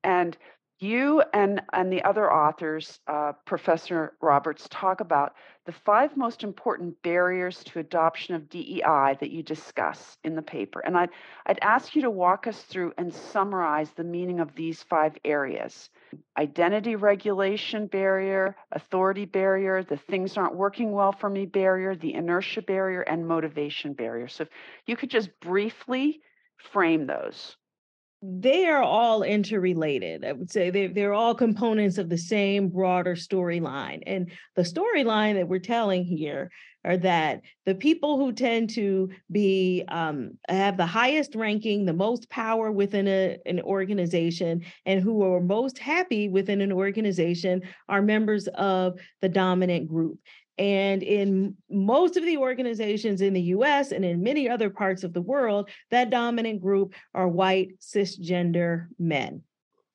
And 0.04 0.38
you 0.82 1.22
and, 1.34 1.62
and 1.74 1.92
the 1.92 2.04
other 2.04 2.32
authors, 2.32 3.02
uh, 3.08 3.34
Professor 3.46 4.14
Roberts, 4.22 4.66
talk 4.70 5.02
about 5.02 5.34
the 5.66 5.74
five 5.74 6.16
most 6.16 6.42
important 6.42 7.02
barriers 7.02 7.62
to 7.66 7.80
adoption 7.80 8.34
of 8.36 8.48
DEI 8.48 9.18
that 9.20 9.30
you 9.30 9.44
discuss 9.44 10.18
in 10.24 10.36
the 10.36 10.42
paper. 10.42 10.80
And 10.80 10.98
I'd, 10.98 11.10
I'd 11.46 11.60
ask 11.62 11.96
you 11.96 12.04
to 12.04 12.10
walk 12.10 12.48
us 12.48 12.62
through 12.62 12.94
and 12.98 13.14
summarize 13.14 13.92
the 13.92 14.06
meaning 14.06 14.40
of 14.40 14.56
these 14.56 14.82
five 14.84 15.18
areas 15.26 15.90
identity 16.38 16.96
regulation 16.96 17.88
barrier, 17.88 18.56
authority 18.72 19.26
barrier, 19.26 19.84
the 19.84 19.98
things 19.98 20.38
aren't 20.38 20.56
working 20.56 20.92
well 20.92 21.12
for 21.12 21.30
me 21.30 21.46
barrier, 21.46 21.96
the 21.96 22.14
inertia 22.14 22.62
barrier, 22.62 23.02
and 23.02 23.28
motivation 23.28 23.94
barrier. 23.94 24.28
So 24.28 24.44
if 24.44 24.50
you 24.86 24.96
could 24.96 25.10
just 25.10 25.30
briefly 25.40 26.22
frame 26.58 27.08
those 27.08 27.56
they 28.22 28.66
are 28.66 28.84
all 28.84 29.24
interrelated. 29.24 30.26
I 30.26 30.34
would 30.34 30.52
say 30.52 30.70
they're, 30.70 30.90
they're 30.90 31.14
all 31.14 31.34
components 31.34 31.98
of 31.98 32.10
the 32.10 32.18
same 32.18 32.68
broader 32.68 33.16
storyline. 33.16 34.04
And 34.06 34.32
the 34.56 34.64
storyline 34.64 35.36
that 35.36 35.48
we're 35.48 35.60
telling 35.60 36.04
here 36.04 36.52
are 36.86 36.98
that 36.98 37.42
the 37.66 37.76
people 37.76 38.18
who 38.18 38.32
tend 38.32 38.70
to 38.72 39.10
be 39.32 39.84
um, 39.90 40.38
have 40.48 40.78
the 40.78 40.86
highest 40.86 41.36
ranking, 41.36 41.86
the 41.86 41.94
most 41.94 42.30
power 42.30 42.72
within 42.72 43.08
a, 43.08 43.38
an 43.46 43.62
organization, 43.62 44.64
and 44.86 45.02
who 45.02 45.24
are 45.24 45.42
most 45.42 45.78
happy 45.78 46.30
within 46.30 46.62
an 46.62 46.72
organization 46.72 47.62
are 47.88 48.02
members 48.02 48.48
of 48.50 49.00
the 49.22 49.30
dominant 49.30 49.88
group. 49.88 50.20
And 50.58 51.04
in 51.04 51.56
most 51.70 52.18
of 52.18 52.26
the 52.26 52.38
organizations 52.38 53.22
in 53.22 53.34
the 53.34 53.42
US 53.42 53.94
and 53.94 54.04
in 54.04 54.22
many 54.22 54.50
other 54.50 54.70
parts 54.70 55.04
of 55.04 55.14
the 55.14 55.22
world, 55.22 55.70
that 55.90 56.10
dominant 56.10 56.62
group 56.62 56.94
are 57.14 57.30
white 57.30 57.80
cisgender 57.80 58.88
men. 59.00 59.44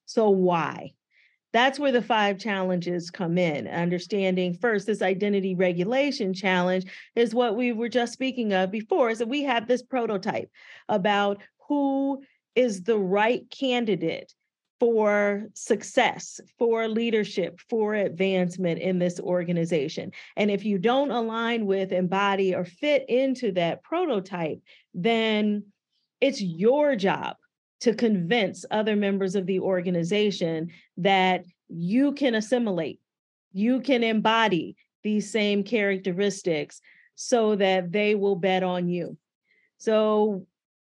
So, 0.06 0.30
why? 0.30 0.92
That's 1.54 1.78
where 1.78 1.92
the 1.92 2.02
five 2.02 2.38
challenges 2.38 3.10
come 3.10 3.38
in. 3.38 3.66
Understanding 3.68 4.54
first, 4.54 4.86
this 4.86 5.00
identity 5.00 5.54
regulation 5.54 6.34
challenge 6.34 6.84
is 7.16 7.34
what 7.34 7.56
we 7.56 7.72
were 7.72 7.88
just 7.88 8.12
speaking 8.12 8.52
of 8.52 8.70
before. 8.70 9.14
So, 9.14 9.24
we 9.24 9.44
have 9.44 9.66
this 9.66 9.82
prototype 9.82 10.50
about 10.90 11.40
who 11.68 12.22
is 12.54 12.82
the 12.82 12.98
right 12.98 13.48
candidate 13.50 14.34
for 14.80 15.44
success, 15.54 16.40
for 16.58 16.88
leadership, 16.88 17.60
for 17.70 17.94
advancement 17.94 18.80
in 18.80 18.98
this 18.98 19.20
organization. 19.20 20.10
And 20.36 20.50
if 20.50 20.64
you 20.64 20.78
don't 20.78 21.12
align 21.12 21.66
with, 21.66 21.92
embody, 21.92 22.54
or 22.54 22.64
fit 22.64 23.04
into 23.08 23.52
that 23.52 23.82
prototype, 23.82 24.60
then 24.92 25.64
It's 26.20 26.40
your 26.40 26.96
job 26.96 27.36
to 27.84 27.94
convince 27.94 28.64
other 28.70 28.96
members 28.96 29.34
of 29.34 29.44
the 29.44 29.60
organization 29.60 30.70
that 30.96 31.44
you 31.68 32.12
can 32.12 32.34
assimilate, 32.34 32.98
you 33.52 33.78
can 33.82 34.02
embody 34.02 34.74
these 35.02 35.30
same 35.30 35.62
characteristics 35.62 36.80
so 37.14 37.54
that 37.56 37.92
they 37.92 38.14
will 38.14 38.36
bet 38.36 38.62
on 38.62 38.88
you. 38.88 39.18
So 39.76 40.46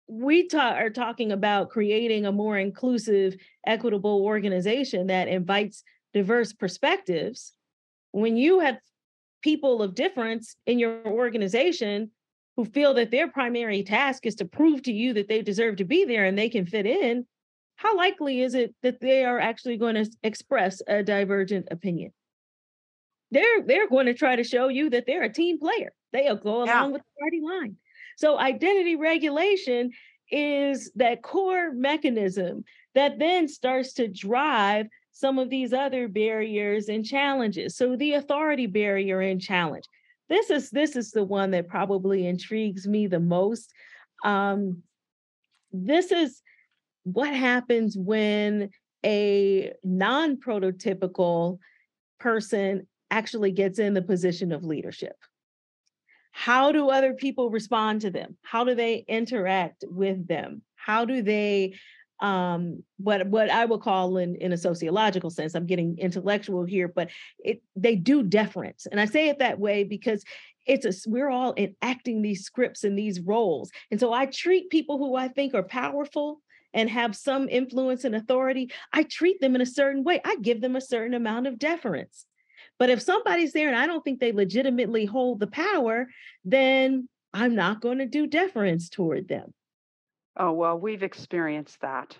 we 0.09 0.49
ta- 0.49 0.76
are 0.76 0.88
talking 0.88 1.32
about 1.32 1.68
creating 1.68 2.24
a 2.24 2.32
more 2.32 2.57
inclusive, 2.57 3.36
equitable 3.66 4.22
organization 4.24 5.09
that 5.09 5.28
invites 5.28 5.84
diverse 6.14 6.55
perspectives. 6.55 7.53
When 8.12 8.38
you 8.38 8.61
have 8.61 8.78
people 9.42 9.82
of 9.82 9.94
difference 9.94 10.57
in 10.64 10.78
your 10.78 11.07
organization 11.07 12.11
who 12.57 12.64
feel 12.64 12.94
that 12.94 13.11
their 13.11 13.28
primary 13.28 13.82
task 13.82 14.26
is 14.26 14.34
to 14.36 14.44
prove 14.44 14.82
to 14.82 14.92
you 14.92 15.12
that 15.14 15.28
they 15.28 15.42
deserve 15.42 15.76
to 15.76 15.84
be 15.84 16.04
there 16.04 16.24
and 16.24 16.38
they 16.38 16.48
can 16.48 16.66
fit 16.66 16.86
in, 16.86 17.26
how 17.76 17.96
likely 17.96 18.40
is 18.40 18.54
it 18.54 18.74
that 18.82 19.00
they 19.00 19.24
are 19.24 19.38
actually 19.38 19.76
going 19.76 19.94
to 19.94 20.11
express 20.22 20.80
a 20.88 21.02
divergent 21.02 21.68
opinion? 21.70 22.12
They're 23.30 23.62
they're 23.62 23.88
going 23.88 24.07
to 24.07 24.14
try 24.14 24.36
to 24.36 24.44
show 24.44 24.68
you 24.68 24.88
that 24.90 25.04
they're 25.07 25.24
a 25.24 25.32
team 25.32 25.59
player. 25.59 25.92
They'll 26.12 26.36
go 26.36 26.62
along 26.62 26.66
yeah. 26.66 26.86
with 26.86 27.02
the 27.02 27.20
party 27.20 27.40
line. 27.42 27.76
So 28.16 28.38
identity 28.38 28.96
regulation 28.96 29.90
is 30.30 30.90
that 30.96 31.22
core 31.22 31.72
mechanism 31.72 32.64
that 32.94 33.18
then 33.18 33.48
starts 33.48 33.92
to 33.94 34.09
drive 34.09 34.86
some 35.12 35.38
of 35.38 35.50
these 35.50 35.72
other 35.72 36.09
barriers 36.09 36.88
and 36.88 37.04
challenges. 37.04 37.76
So 37.76 37.96
the 37.96 38.14
authority 38.14 38.66
barrier 38.66 39.20
and 39.20 39.40
challenge. 39.40 39.84
This 40.28 40.50
is 40.50 40.70
this 40.70 40.96
is 40.96 41.10
the 41.10 41.24
one 41.24 41.52
that 41.52 41.68
probably 41.68 42.26
intrigues 42.26 42.86
me 42.86 43.06
the 43.06 43.20
most. 43.20 43.72
Um, 44.24 44.82
this 45.72 46.10
is 46.10 46.42
what 47.04 47.32
happens 47.32 47.96
when 47.96 48.70
a 49.04 49.72
non-prototypical 49.84 51.58
person 52.18 52.86
actually 53.10 53.52
gets 53.52 53.78
in 53.78 53.94
the 53.94 54.02
position 54.02 54.50
of 54.50 54.64
leadership 54.64 55.16
how 56.32 56.70
do 56.70 56.90
other 56.90 57.14
people 57.14 57.48
respond 57.48 58.02
to 58.02 58.10
them 58.10 58.36
how 58.42 58.62
do 58.62 58.74
they 58.74 59.04
interact 59.08 59.84
with 59.88 60.26
them 60.28 60.60
how 60.74 61.04
do 61.04 61.22
they 61.22 61.74
um 62.20 62.82
what 62.96 63.26
what 63.26 63.50
i 63.50 63.64
would 63.64 63.80
call 63.80 64.16
in 64.16 64.36
in 64.36 64.52
a 64.52 64.56
sociological 64.56 65.28
sense 65.28 65.54
i'm 65.54 65.66
getting 65.66 65.98
intellectual 65.98 66.64
here 66.64 66.88
but 66.88 67.10
it 67.38 67.62
they 67.74 67.94
do 67.94 68.22
deference 68.22 68.86
and 68.86 68.98
i 68.98 69.04
say 69.04 69.28
it 69.28 69.38
that 69.38 69.58
way 69.58 69.84
because 69.84 70.24
it's 70.66 70.86
a 70.86 71.10
we're 71.10 71.28
all 71.28 71.54
enacting 71.58 72.22
these 72.22 72.44
scripts 72.44 72.84
and 72.84 72.98
these 72.98 73.20
roles 73.20 73.70
and 73.90 74.00
so 74.00 74.12
i 74.12 74.24
treat 74.24 74.70
people 74.70 74.96
who 74.96 75.14
i 75.14 75.28
think 75.28 75.52
are 75.52 75.62
powerful 75.62 76.40
and 76.72 76.88
have 76.88 77.14
some 77.14 77.48
influence 77.50 78.04
and 78.04 78.14
authority 78.14 78.70
i 78.94 79.02
treat 79.02 79.38
them 79.40 79.54
in 79.54 79.60
a 79.60 79.66
certain 79.66 80.02
way 80.02 80.18
i 80.24 80.36
give 80.36 80.62
them 80.62 80.74
a 80.74 80.80
certain 80.80 81.12
amount 81.12 81.46
of 81.46 81.58
deference 81.58 82.24
but 82.78 82.90
if 82.90 83.00
somebody's 83.00 83.52
there 83.52 83.68
and 83.68 83.76
I 83.76 83.86
don't 83.86 84.04
think 84.04 84.20
they 84.20 84.32
legitimately 84.32 85.06
hold 85.06 85.40
the 85.40 85.46
power, 85.46 86.08
then 86.44 87.08
I'm 87.32 87.54
not 87.54 87.80
going 87.80 87.98
to 87.98 88.06
do 88.06 88.26
deference 88.26 88.88
toward 88.88 89.28
them. 89.28 89.52
Oh, 90.37 90.53
well, 90.53 90.78
we've 90.78 91.03
experienced 91.03 91.80
that. 91.80 92.16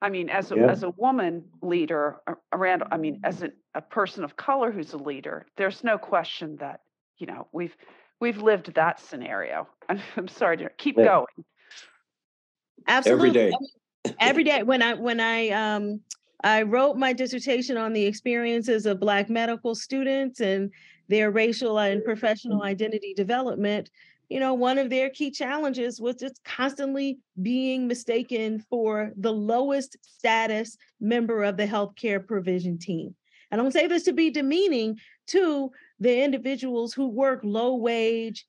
I 0.00 0.10
mean, 0.10 0.30
as 0.30 0.52
a, 0.52 0.56
yeah. 0.56 0.70
as 0.70 0.82
a 0.82 0.90
woman 0.90 1.44
leader 1.60 2.20
around, 2.52 2.84
I 2.90 2.96
mean, 2.96 3.20
as 3.24 3.42
a, 3.42 3.50
a 3.74 3.80
person 3.82 4.22
of 4.22 4.36
color 4.36 4.70
who's 4.70 4.92
a 4.92 4.96
leader, 4.96 5.46
there's 5.56 5.82
no 5.82 5.98
question 5.98 6.56
that, 6.56 6.80
you 7.18 7.26
know, 7.26 7.48
we've 7.52 7.76
we've 8.20 8.40
lived 8.40 8.74
that 8.74 9.00
scenario. 9.00 9.68
I'm, 9.88 10.00
I'm 10.16 10.28
sorry 10.28 10.56
to 10.58 10.70
keep 10.78 10.96
yeah. 10.96 11.04
going. 11.04 11.44
Absolutely. 12.86 13.28
Every 13.28 13.50
day. 13.50 13.56
Every 14.20 14.44
day 14.44 14.62
when 14.62 14.80
I 14.80 14.94
when 14.94 15.20
I 15.20 15.50
um 15.50 16.00
I 16.44 16.62
wrote 16.62 16.96
my 16.96 17.12
dissertation 17.12 17.76
on 17.76 17.92
the 17.92 18.06
experiences 18.06 18.86
of 18.86 19.00
Black 19.00 19.28
medical 19.28 19.74
students 19.74 20.40
and 20.40 20.70
their 21.08 21.30
racial 21.30 21.78
and 21.78 22.04
professional 22.04 22.62
identity 22.62 23.14
development. 23.14 23.90
You 24.28 24.40
know, 24.40 24.54
one 24.54 24.78
of 24.78 24.90
their 24.90 25.08
key 25.08 25.30
challenges 25.30 26.00
was 26.00 26.16
just 26.16 26.42
constantly 26.44 27.18
being 27.40 27.86
mistaken 27.86 28.58
for 28.70 29.12
the 29.16 29.32
lowest 29.32 29.96
status 30.02 30.76
member 31.00 31.44
of 31.44 31.56
the 31.56 31.66
healthcare 31.66 32.24
provision 32.24 32.78
team. 32.78 33.14
I 33.50 33.56
don't 33.56 33.72
say 33.72 33.86
this 33.86 34.02
to 34.04 34.12
be 34.12 34.30
demeaning 34.30 34.98
to 35.28 35.70
the 35.98 36.22
individuals 36.22 36.92
who 36.92 37.08
work 37.08 37.40
low 37.42 37.76
wage. 37.76 38.46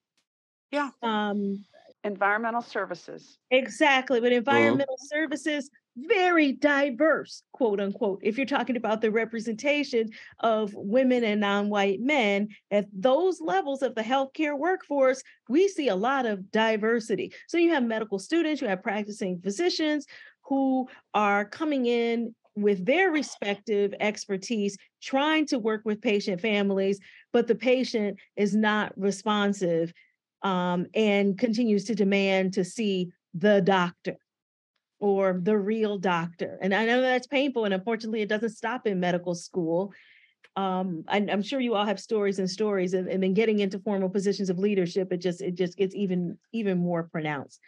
Yeah. 0.72 0.90
Um, 1.02 1.64
environmental 2.04 2.62
services. 2.62 3.38
Exactly. 3.50 4.20
But 4.20 4.34
environmental 4.34 4.98
services 4.98 5.70
very 5.98 6.54
diverse, 6.54 7.44
quote 7.52 7.80
unquote, 7.80 8.20
if 8.24 8.38
you're 8.38 8.46
talking 8.46 8.78
about 8.78 9.02
the 9.02 9.12
representation 9.12 10.10
of 10.40 10.74
women 10.74 11.24
and 11.24 11.42
non 11.42 11.70
white 11.70 12.00
men 12.00 12.50
at 12.72 12.88
those 12.94 13.42
levels 13.42 13.82
of 13.82 13.96
the 13.96 14.02
healthcare 14.02 14.58
workforce, 14.58 15.22
we 15.50 15.68
see 15.68 15.88
a 15.88 15.96
lot 15.96 16.26
of 16.26 16.52
diversity. 16.52 17.34
So 17.48 17.58
you 17.58 17.74
have 17.74 17.84
medical 17.84 18.20
students, 18.20 18.62
you 18.62 18.68
have 18.68 18.84
practicing 18.84 19.40
physicians 19.42 20.06
who 20.44 20.88
are 21.14 21.46
coming 21.46 21.86
in 21.86 22.34
with 22.56 22.86
their 22.86 23.12
respective 23.12 23.94
expertise, 24.00 24.78
trying 25.02 25.46
to 25.48 25.60
work 25.60 25.82
with 25.86 26.02
patient 26.02 26.42
families, 26.42 27.00
but 27.32 27.48
the 27.48 27.56
patient 27.56 28.18
is 28.36 28.56
not 28.56 28.92
responsive 28.98 29.94
um, 30.44 30.86
and 30.94 31.38
continues 31.38 31.86
to 31.86 31.96
demand 31.96 32.54
to 32.54 32.64
see 32.64 33.12
the 33.34 33.62
doctor 33.62 34.18
or 35.00 35.40
the 35.42 35.58
real 35.58 35.98
doctor. 35.98 36.58
And 36.62 36.74
I 36.74 36.86
know 36.86 37.02
that's 37.02 37.28
painful, 37.28 37.66
and 37.66 37.74
unfortunately, 37.74 38.22
it 38.22 38.30
doesn't 38.30 38.50
stop 38.50 38.86
in 38.86 39.00
medical 39.00 39.34
school. 39.34 39.94
Um, 40.56 41.06
I, 41.08 41.18
I'm 41.18 41.42
sure 41.42 41.60
you 41.60 41.76
all 41.76 41.86
have 41.86 42.00
stories 42.00 42.40
and 42.40 42.50
stories, 42.50 42.94
and, 42.94 43.08
and 43.08 43.24
then 43.24 43.34
getting 43.34 43.60
into 43.60 43.80
formal 43.80 44.10
positions 44.10 44.50
of 44.50 44.60
leadership, 44.60 45.12
it 45.14 45.18
just 45.18 45.42
it 45.42 45.56
just 45.56 45.78
gets 45.78 45.96
even 45.96 46.38
even 46.52 46.78
more 46.78 47.04
pronounced. 47.04 47.60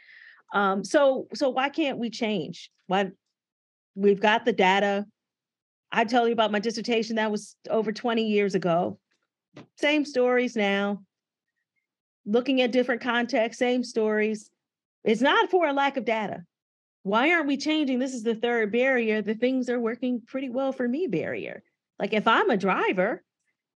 Um, 0.53 0.84
so 0.84 1.27
so 1.34 1.49
why 1.49 1.69
can't 1.69 1.99
we 1.99 2.09
change? 2.09 2.69
Why 2.88 3.11
we've 3.95 4.19
got 4.19 4.45
the 4.45 4.53
data. 4.53 5.05
I 5.91 6.05
tell 6.05 6.27
you 6.27 6.34
about 6.34 6.51
my 6.51 6.59
dissertation 6.59 7.17
that 7.17 7.32
was 7.32 7.55
over 7.69 7.91
20 7.91 8.23
years 8.23 8.55
ago. 8.55 8.97
Same 9.77 10.05
stories 10.05 10.55
now. 10.55 11.01
Looking 12.25 12.61
at 12.61 12.71
different 12.71 13.01
contexts, 13.01 13.59
same 13.59 13.84
stories. 13.84 14.49
It's 15.03 15.21
not 15.21 15.49
for 15.49 15.67
a 15.67 15.73
lack 15.73 15.97
of 15.97 16.05
data 16.05 16.45
why 17.03 17.31
aren't 17.31 17.47
we 17.47 17.57
changing? 17.57 17.99
This 17.99 18.13
is 18.13 18.23
the 18.23 18.35
third 18.35 18.71
barrier. 18.71 19.21
The 19.21 19.33
things 19.33 19.69
are 19.69 19.79
working 19.79 20.21
pretty 20.25 20.49
well 20.49 20.71
for 20.71 20.87
me 20.87 21.07
barrier. 21.07 21.63
Like 21.99 22.13
if 22.13 22.27
I'm 22.27 22.49
a 22.49 22.57
driver, 22.57 23.23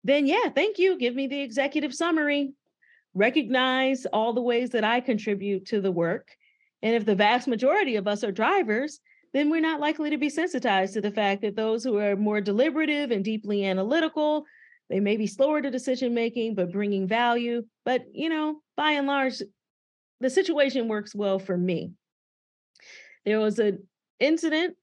then 0.03 0.27
yeah, 0.27 0.49
thank 0.53 0.77
you. 0.77 0.97
Give 0.97 1.15
me 1.15 1.27
the 1.27 1.41
executive 1.41 1.93
summary. 1.93 2.53
Recognize 3.13 4.05
all 4.05 4.33
the 4.33 4.41
ways 4.41 4.71
that 4.71 4.83
I 4.83 4.99
contribute 4.99 5.65
to 5.67 5.81
the 5.81 5.91
work. 5.91 6.29
And 6.83 6.93
if 6.93 7.05
the 7.05 7.15
vast 7.15 7.47
majority 7.47 7.95
of 7.95 8.07
us 8.07 8.23
are 8.23 8.31
drivers, 8.31 8.99
then 9.33 9.49
we're 9.49 9.61
not 9.61 9.79
likely 9.79 10.11
to 10.11 10.17
be 10.17 10.29
sensitized 10.29 10.93
to 10.93 11.01
the 11.01 11.11
fact 11.11 11.41
that 11.41 11.55
those 11.55 11.83
who 11.83 11.97
are 11.97 12.15
more 12.15 12.41
deliberative 12.41 13.11
and 13.11 13.23
deeply 13.23 13.65
analytical, 13.65 14.45
they 14.89 14.99
may 14.99 15.17
be 15.17 15.27
slower 15.27 15.61
to 15.61 15.71
decision 15.71 16.13
making, 16.13 16.55
but 16.55 16.71
bringing 16.71 17.07
value. 17.07 17.63
But, 17.85 18.03
you 18.13 18.29
know, 18.29 18.61
by 18.77 18.91
and 18.91 19.07
large, 19.07 19.41
the 20.21 20.29
situation 20.29 20.87
works 20.87 21.15
well 21.15 21.39
for 21.39 21.57
me. 21.57 21.93
There 23.25 23.39
was 23.39 23.59
an 23.59 23.87
incident 24.19 24.75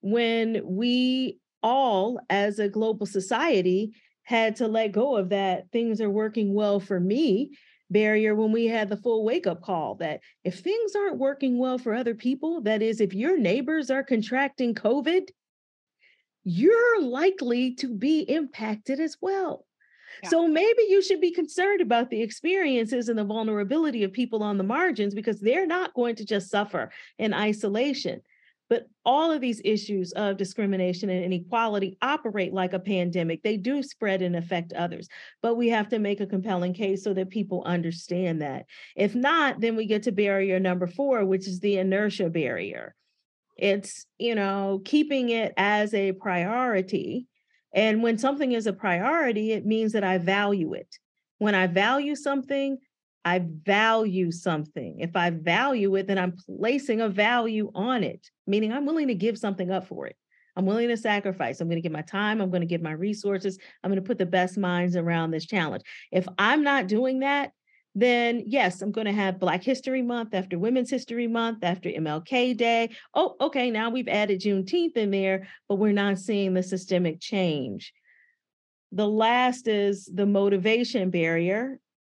when 0.00 0.62
we 0.64 1.38
all, 1.62 2.18
as 2.28 2.58
a 2.58 2.68
global 2.68 3.06
society, 3.06 3.92
had 4.24 4.56
to 4.56 4.68
let 4.68 4.92
go 4.92 5.16
of 5.16 5.30
that 5.30 5.70
things 5.72 6.00
are 6.00 6.10
working 6.10 6.54
well 6.54 6.80
for 6.80 6.98
me 6.98 7.50
barrier 7.90 8.34
when 8.34 8.52
we 8.52 8.66
had 8.66 8.88
the 8.88 8.96
full 8.96 9.24
wake 9.24 9.46
up 9.46 9.62
call 9.62 9.96
that 9.96 10.20
if 10.44 10.60
things 10.60 10.96
aren't 10.96 11.18
working 11.18 11.58
well 11.58 11.78
for 11.78 11.94
other 11.94 12.14
people, 12.14 12.62
that 12.62 12.82
is, 12.82 13.00
if 13.00 13.12
your 13.12 13.38
neighbors 13.38 13.90
are 13.90 14.02
contracting 14.02 14.74
COVID, 14.74 15.28
you're 16.44 17.02
likely 17.02 17.74
to 17.76 17.94
be 17.94 18.20
impacted 18.20 18.98
as 18.98 19.16
well. 19.20 19.66
So 20.28 20.46
maybe 20.46 20.82
you 20.88 21.02
should 21.02 21.20
be 21.20 21.32
concerned 21.32 21.80
about 21.80 22.10
the 22.10 22.22
experiences 22.22 23.08
and 23.08 23.18
the 23.18 23.24
vulnerability 23.24 24.04
of 24.04 24.12
people 24.12 24.42
on 24.42 24.58
the 24.58 24.64
margins 24.64 25.14
because 25.14 25.40
they're 25.40 25.66
not 25.66 25.94
going 25.94 26.16
to 26.16 26.24
just 26.24 26.50
suffer 26.50 26.90
in 27.18 27.34
isolation. 27.34 28.22
But 28.68 28.88
all 29.04 29.30
of 29.30 29.42
these 29.42 29.60
issues 29.66 30.12
of 30.12 30.38
discrimination 30.38 31.10
and 31.10 31.22
inequality 31.22 31.98
operate 32.00 32.54
like 32.54 32.72
a 32.72 32.78
pandemic. 32.78 33.42
They 33.42 33.58
do 33.58 33.82
spread 33.82 34.22
and 34.22 34.34
affect 34.34 34.72
others, 34.72 35.08
but 35.42 35.56
we 35.56 35.68
have 35.68 35.90
to 35.90 35.98
make 35.98 36.20
a 36.20 36.26
compelling 36.26 36.72
case 36.72 37.04
so 37.04 37.12
that 37.12 37.28
people 37.28 37.64
understand 37.66 38.40
that. 38.40 38.64
If 38.96 39.14
not, 39.14 39.60
then 39.60 39.76
we 39.76 39.84
get 39.84 40.04
to 40.04 40.12
barrier 40.12 40.58
number 40.58 40.86
four, 40.86 41.26
which 41.26 41.46
is 41.46 41.60
the 41.60 41.76
inertia 41.76 42.30
barrier. 42.30 42.94
It's, 43.58 44.06
you 44.16 44.34
know, 44.34 44.80
keeping 44.84 45.28
it 45.28 45.52
as 45.58 45.92
a 45.92 46.12
priority. 46.12 47.26
And 47.72 48.02
when 48.02 48.18
something 48.18 48.52
is 48.52 48.66
a 48.66 48.72
priority, 48.72 49.52
it 49.52 49.64
means 49.64 49.92
that 49.92 50.04
I 50.04 50.18
value 50.18 50.74
it. 50.74 50.88
When 51.38 51.54
I 51.54 51.66
value 51.66 52.14
something, 52.14 52.78
I 53.24 53.38
value 53.64 54.32
something. 54.32 55.00
If 55.00 55.16
I 55.16 55.30
value 55.30 55.94
it, 55.96 56.06
then 56.06 56.18
I'm 56.18 56.36
placing 56.58 57.00
a 57.00 57.08
value 57.08 57.70
on 57.74 58.02
it, 58.02 58.30
meaning 58.46 58.72
I'm 58.72 58.84
willing 58.84 59.08
to 59.08 59.14
give 59.14 59.38
something 59.38 59.70
up 59.70 59.86
for 59.86 60.06
it. 60.06 60.16
I'm 60.56 60.66
willing 60.66 60.88
to 60.88 60.96
sacrifice. 60.96 61.60
I'm 61.60 61.68
going 61.68 61.78
to 61.78 61.82
give 61.82 61.92
my 61.92 62.02
time. 62.02 62.40
I'm 62.40 62.50
going 62.50 62.60
to 62.60 62.66
give 62.66 62.82
my 62.82 62.92
resources. 62.92 63.58
I'm 63.82 63.90
going 63.90 64.02
to 64.02 64.06
put 64.06 64.18
the 64.18 64.26
best 64.26 64.58
minds 64.58 64.96
around 64.96 65.30
this 65.30 65.46
challenge. 65.46 65.82
If 66.10 66.26
I'm 66.36 66.62
not 66.62 66.88
doing 66.88 67.20
that, 67.20 67.52
then 67.94 68.44
yes, 68.46 68.80
I'm 68.80 68.92
going 68.92 69.06
to 69.06 69.12
have 69.12 69.38
Black 69.38 69.62
History 69.62 70.02
Month 70.02 70.34
after 70.34 70.58
Women's 70.58 70.90
History 70.90 71.26
Month 71.26 71.62
after 71.62 71.90
MLK 71.90 72.56
Day. 72.56 72.90
Oh, 73.14 73.36
okay, 73.40 73.70
now 73.70 73.90
we've 73.90 74.08
added 74.08 74.40
Juneteenth 74.40 74.96
in 74.96 75.10
there, 75.10 75.48
but 75.68 75.76
we're 75.76 75.92
not 75.92 76.18
seeing 76.18 76.54
the 76.54 76.62
systemic 76.62 77.20
change. 77.20 77.92
The 78.92 79.08
last 79.08 79.68
is 79.68 80.08
the 80.12 80.26
motivation 80.26 81.10
barrier, 81.10 81.78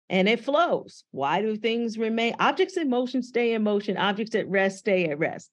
and 0.10 0.28
it 0.28 0.44
flows. 0.44 1.04
Why 1.12 1.42
do 1.42 1.56
things 1.56 1.98
remain? 1.98 2.36
Objects 2.40 2.78
in 2.78 2.90
motion 2.90 3.24
stay 3.24 3.54
in 3.54 3.64
motion, 3.64 3.98
objects 3.98 4.36
at 4.36 4.50
rest 4.50 4.80
stay 4.80 5.06
at 5.06 5.20
rest 5.20 5.50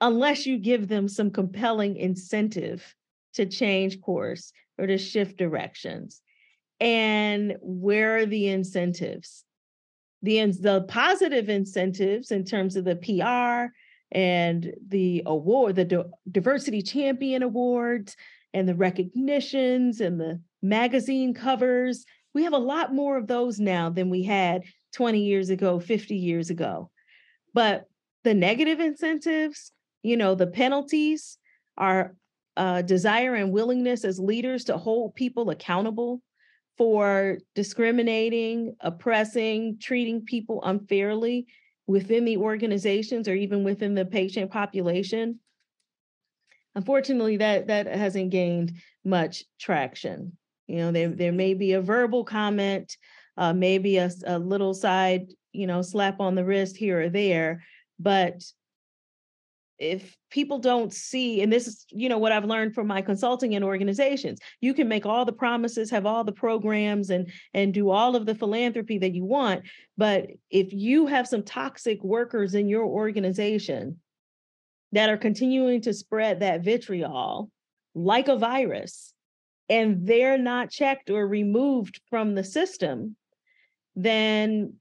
unless 0.00 0.46
you 0.46 0.58
give 0.58 0.88
them 0.88 1.08
some 1.08 1.30
compelling 1.30 1.96
incentive 1.96 2.94
to 3.34 3.46
change 3.46 4.00
course 4.00 4.52
or 4.78 4.86
to 4.86 4.98
shift 4.98 5.36
directions. 5.36 6.22
And 6.80 7.56
where 7.60 8.18
are 8.18 8.26
the 8.26 8.48
incentives? 8.48 9.44
The, 10.22 10.44
the 10.46 10.82
positive 10.88 11.48
incentives 11.48 12.30
in 12.30 12.44
terms 12.44 12.76
of 12.76 12.84
the 12.84 12.96
PR 12.96 13.72
and 14.10 14.72
the 14.86 15.22
award, 15.26 15.76
the 15.76 16.10
Diversity 16.30 16.82
Champion 16.82 17.42
Awards, 17.42 18.16
and 18.54 18.68
the 18.68 18.74
recognitions 18.74 20.00
and 20.00 20.20
the 20.20 20.40
magazine 20.62 21.34
covers. 21.34 22.04
We 22.34 22.44
have 22.44 22.52
a 22.52 22.58
lot 22.58 22.94
more 22.94 23.16
of 23.16 23.26
those 23.26 23.60
now 23.60 23.90
than 23.90 24.10
we 24.10 24.22
had 24.22 24.62
20 24.94 25.20
years 25.20 25.50
ago, 25.50 25.78
50 25.78 26.14
years 26.16 26.50
ago. 26.50 26.90
But 27.54 27.84
the 28.24 28.34
negative 28.34 28.80
incentives, 28.80 29.72
you 30.02 30.16
know, 30.16 30.34
the 30.34 30.46
penalties, 30.46 31.38
our 31.76 32.14
uh, 32.56 32.82
desire 32.82 33.34
and 33.34 33.52
willingness 33.52 34.04
as 34.04 34.18
leaders 34.18 34.64
to 34.64 34.76
hold 34.76 35.14
people 35.14 35.50
accountable 35.50 36.20
for 36.78 37.38
discriminating, 37.54 38.76
oppressing, 38.80 39.78
treating 39.80 40.24
people 40.24 40.62
unfairly 40.64 41.46
within 41.88 42.24
the 42.24 42.36
organizations 42.36 43.28
or 43.28 43.34
even 43.34 43.64
within 43.64 43.94
the 43.94 44.04
patient 44.04 44.50
population. 44.50 45.40
Unfortunately, 46.76 47.38
that 47.38 47.66
that 47.66 47.86
hasn't 47.88 48.30
gained 48.30 48.72
much 49.04 49.44
traction. 49.58 50.36
You 50.68 50.76
know, 50.76 50.92
there 50.92 51.08
there 51.08 51.32
may 51.32 51.54
be 51.54 51.72
a 51.72 51.82
verbal 51.82 52.24
comment, 52.24 52.96
uh, 53.36 53.52
maybe 53.52 53.96
a, 53.96 54.10
a 54.26 54.38
little 54.38 54.74
side, 54.74 55.32
you 55.52 55.66
know, 55.66 55.82
slap 55.82 56.20
on 56.20 56.36
the 56.36 56.44
wrist 56.44 56.76
here 56.76 57.00
or 57.00 57.08
there, 57.08 57.64
but 57.98 58.44
if 59.78 60.16
people 60.30 60.58
don't 60.58 60.92
see 60.92 61.40
and 61.40 61.52
this 61.52 61.66
is 61.66 61.86
you 61.90 62.08
know 62.08 62.18
what 62.18 62.32
i've 62.32 62.44
learned 62.44 62.74
from 62.74 62.86
my 62.86 63.00
consulting 63.00 63.52
in 63.52 63.62
organizations 63.62 64.38
you 64.60 64.74
can 64.74 64.88
make 64.88 65.06
all 65.06 65.24
the 65.24 65.32
promises 65.32 65.90
have 65.90 66.04
all 66.04 66.24
the 66.24 66.32
programs 66.32 67.10
and 67.10 67.30
and 67.54 67.72
do 67.72 67.90
all 67.90 68.16
of 68.16 68.26
the 68.26 68.34
philanthropy 68.34 68.98
that 68.98 69.14
you 69.14 69.24
want 69.24 69.62
but 69.96 70.26
if 70.50 70.72
you 70.72 71.06
have 71.06 71.28
some 71.28 71.42
toxic 71.42 72.02
workers 72.02 72.54
in 72.54 72.68
your 72.68 72.84
organization 72.84 73.98
that 74.92 75.10
are 75.10 75.16
continuing 75.16 75.80
to 75.80 75.94
spread 75.94 76.40
that 76.40 76.64
vitriol 76.64 77.50
like 77.94 78.28
a 78.28 78.36
virus 78.36 79.12
and 79.68 80.06
they're 80.06 80.38
not 80.38 80.70
checked 80.70 81.08
or 81.08 81.26
removed 81.26 82.00
from 82.10 82.34
the 82.34 82.44
system 82.44 83.14
then 83.94 84.74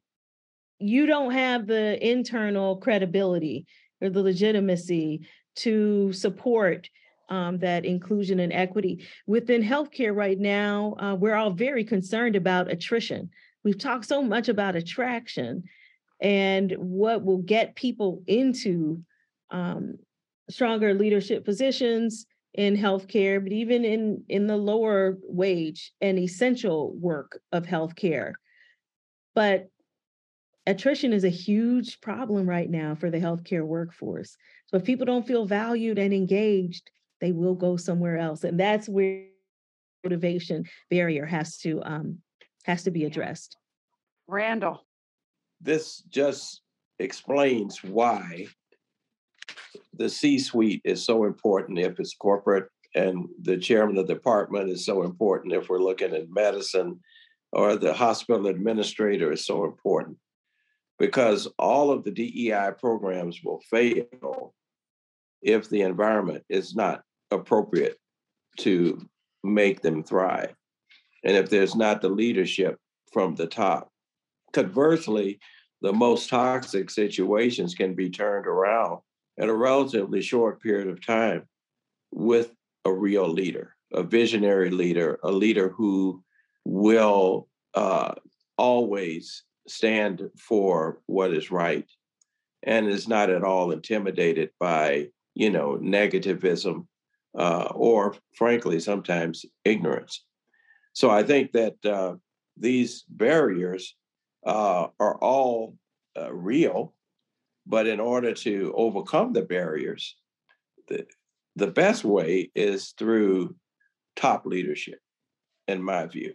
you 0.80 1.06
don't 1.06 1.32
have 1.32 1.68
the 1.68 2.08
internal 2.08 2.78
credibility 2.78 3.66
or 4.02 4.10
the 4.10 4.22
legitimacy 4.22 5.28
to 5.58 6.14
support 6.14 6.90
um, 7.30 7.60
that 7.60 7.86
inclusion 7.86 8.40
and 8.40 8.54
equity. 8.54 9.06
Within 9.26 9.62
healthcare 9.62 10.16
right 10.16 10.40
now, 10.40 10.96
uh, 11.00 11.16
we're 11.16 11.36
all 11.36 11.52
very 11.52 11.84
concerned 11.84 12.36
about 12.36 12.72
attrition. 12.72 13.30
We've 13.64 13.78
talked 13.78 14.06
so 14.06 14.22
much 14.22 14.48
about 14.48 14.76
attraction 14.76 15.64
and 16.22 16.72
what 16.78 17.24
will 17.24 17.40
get 17.40 17.76
people 17.76 18.24
into 18.28 19.04
um, 19.52 19.98
stronger 20.50 20.94
leadership 20.94 21.44
positions 21.46 22.26
in 22.54 22.76
healthcare, 22.76 23.42
but 23.42 23.52
even 23.52 23.86
in, 23.86 24.24
in 24.30 24.48
the 24.48 24.56
lower 24.58 25.18
wage 25.24 25.92
and 26.02 26.18
essential 26.18 26.94
work 26.96 27.40
of 27.52 27.66
healthcare. 27.66 28.34
But 29.36 29.70
attrition 30.68 31.14
is 31.14 31.24
a 31.24 31.30
huge 31.30 32.00
problem 32.02 32.48
right 32.48 32.70
now 32.70 32.94
for 32.94 33.10
the 33.10 33.20
healthcare 33.20 33.66
workforce. 33.66 34.38
So 34.68 34.78
if 34.78 34.84
people 34.84 35.06
don't 35.06 35.26
feel 35.26 35.46
valued 35.46 35.98
and 35.98 36.14
engaged, 36.14 36.92
they 37.22 37.32
will 37.32 37.56
go 37.56 37.78
somewhere 37.78 38.18
else, 38.18 38.44
and 38.44 38.60
that's 38.60 38.88
where 38.88 39.24
motivation 40.04 40.66
barrier 40.92 41.26
has 41.26 41.58
to 41.58 41.82
um, 41.84 42.20
has 42.66 42.84
to 42.84 42.92
be 42.92 43.06
addressed. 43.06 43.58
Randall, 44.28 44.86
this 45.62 46.04
just 46.10 46.62
explains 47.00 47.84
why 47.84 48.48
the 49.94 50.10
C-suite 50.10 50.82
is 50.84 51.04
so 51.04 51.24
important 51.24 51.80
if 51.80 52.00
it's 52.00 52.14
corporate, 52.14 52.70
and 52.94 53.28
the 53.42 53.58
chairman 53.58 53.98
of 53.98 54.06
the 54.06 54.14
department 54.14 54.70
is 54.70 54.86
so 54.86 55.04
important 55.04 55.54
if 55.54 55.70
we're 55.70 55.80
looking 55.80 56.14
at 56.14 56.30
medicine, 56.30 57.00
or 57.52 57.78
the 57.78 57.94
hospital 57.94 58.48
administrator 58.48 59.32
is 59.32 59.46
so 59.46 59.64
important 59.64 60.18
because 61.00 61.48
all 61.60 61.92
of 61.92 62.04
the 62.04 62.12
DEI 62.12 62.72
programs 62.78 63.44
will 63.44 63.62
fail 63.70 64.54
if 65.42 65.70
the 65.70 65.82
environment 65.82 66.44
is 66.50 66.76
not 66.76 67.04
appropriate 67.32 67.98
to 68.58 69.08
make 69.44 69.82
them 69.82 70.04
thrive. 70.04 70.56
And 71.24 71.36
if 71.36 71.50
there's 71.50 71.76
not 71.76 72.02
the 72.02 72.10
leadership 72.10 72.78
from 73.12 73.36
the 73.36 73.48
top. 73.48 73.90
Conversely, 74.54 75.40
the 75.82 75.94
most 75.94 76.30
toxic 76.30 76.90
situations 76.90 77.76
can 77.76 77.94
be 77.94 78.10
turned 78.10 78.48
around 78.48 79.00
in 79.38 79.50
a 79.50 79.54
relatively 79.54 80.22
short 80.22 80.62
period 80.62 80.88
of 80.88 81.06
time 81.06 81.44
with 82.12 82.54
a 82.86 82.92
real 82.92 83.28
leader, 83.28 83.76
a 83.94 84.02
visionary 84.02 84.72
leader, 84.72 85.20
a 85.24 85.32
leader 85.32 85.70
who 85.70 86.24
will 86.66 87.48
uh, 87.76 88.14
always 88.58 89.44
stand 89.68 90.30
for 90.38 91.00
what 91.06 91.34
is 91.34 91.52
right 91.52 91.86
and 92.64 92.88
is 92.88 93.08
not 93.08 93.30
at 93.30 93.44
all 93.44 93.72
intimidated 93.72 94.50
by 94.60 95.08
you 95.36 95.50
know 95.50 95.78
negativism 95.82 96.86
uh, 97.38 97.70
or 97.76 98.16
frankly 98.36 98.80
sometimes 98.80 99.46
ignorance. 99.64 100.26
So 100.94 101.10
i 101.10 101.24
think 101.24 101.52
that 101.52 101.76
uh, 101.86 102.16
these 102.58 103.04
barriers 103.10 103.96
uh, 104.46 104.88
are 105.00 105.18
all 105.20 105.78
uh, 106.18 106.34
real 106.34 106.94
but 107.66 107.86
in 107.86 108.00
order 108.00 108.34
to 108.34 108.74
overcome 108.76 109.34
the 109.34 109.42
barriers 109.42 110.16
the, 110.88 111.06
the 111.56 111.68
best 111.68 112.04
way 112.04 112.50
is 112.56 112.94
through 112.98 113.56
top 114.16 114.46
leadership 114.46 115.00
in 115.68 115.82
my 115.82 116.06
view 116.06 116.34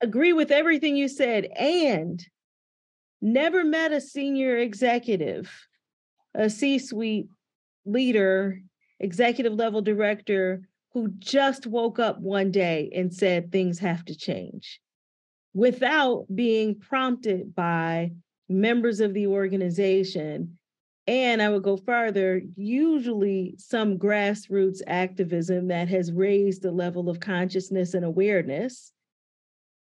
agree 0.00 0.32
with 0.32 0.50
everything 0.50 0.96
you 0.96 1.08
said 1.08 1.44
and 1.56 2.24
never 3.20 3.64
met 3.64 3.92
a 3.92 4.00
senior 4.00 4.56
executive, 4.56 5.50
a 6.34 6.50
C 6.50 6.78
suite 6.78 7.28
leader, 7.84 8.60
executive 9.00 9.54
level 9.54 9.82
director 9.82 10.68
who 10.92 11.08
just 11.18 11.66
woke 11.66 11.98
up 11.98 12.20
one 12.20 12.50
day 12.50 12.90
and 12.94 13.12
said 13.12 13.50
things 13.52 13.78
have 13.78 14.04
to 14.04 14.16
change 14.16 14.80
without 15.54 16.26
being 16.34 16.78
prompted 16.78 17.54
by 17.54 18.12
members 18.48 19.00
of 19.00 19.14
the 19.14 19.26
organization. 19.26 20.58
And 21.06 21.40
I 21.40 21.48
would 21.48 21.62
go 21.62 21.76
further, 21.76 22.42
usually 22.56 23.54
some 23.58 23.96
grassroots 23.96 24.80
activism 24.86 25.68
that 25.68 25.88
has 25.88 26.12
raised 26.12 26.62
the 26.62 26.72
level 26.72 27.08
of 27.08 27.20
consciousness 27.20 27.94
and 27.94 28.04
awareness 28.04 28.92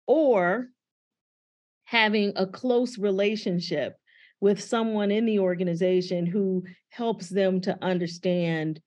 or 0.07 0.69
having 1.85 2.33
a 2.35 2.47
close 2.47 2.97
relationship 2.97 3.97
with 4.41 4.61
someone 4.61 5.11
in 5.11 5.25
the 5.25 5.39
organization 5.39 6.25
who 6.25 6.63
helps 6.89 7.29
them 7.29 7.61
to 7.61 7.77
understand 7.81 8.79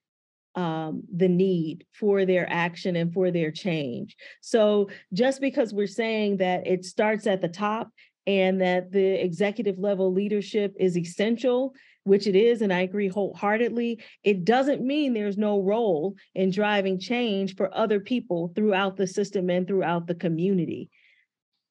um, 0.55 1.03
the 1.15 1.29
need 1.29 1.87
for 1.93 2.25
their 2.25 2.51
action 2.51 2.97
and 2.97 3.13
for 3.13 3.31
their 3.31 3.51
change. 3.51 4.17
So 4.41 4.91
just 5.13 5.41
because 5.41 5.73
we're 5.73 5.87
saying 5.87 6.39
that 6.39 6.67
it 6.67 6.85
starts 6.85 7.27
at 7.27 7.41
the 7.41 7.49
top 7.49 7.91
and 8.27 8.61
that 8.61 8.93
the 8.93 9.25
executive 9.25 9.79
level 9.79 10.13
leadership 10.13 10.75
is 10.79 10.97
essential, 10.97 11.73
which 12.05 12.27
it 12.27 12.37
is, 12.37 12.63
and 12.63 12.73
I 12.73 12.81
agree 12.81 13.09
wholeheartedly, 13.09 14.03
it 14.25 14.45
doesn't 14.45 14.83
mean 14.83 15.15
there's 15.15 15.39
no 15.39 15.61
role 15.61 16.17
in 16.35 16.51
driving 16.51 16.99
change 16.99 17.57
for 17.57 17.75
other 17.77 18.01
people 18.01 18.53
throughout 18.55 18.97
the 18.97 19.07
system 19.07 19.51
and 19.51 19.67
throughout 19.67 20.07
the 20.07 20.15
community. 20.15 20.91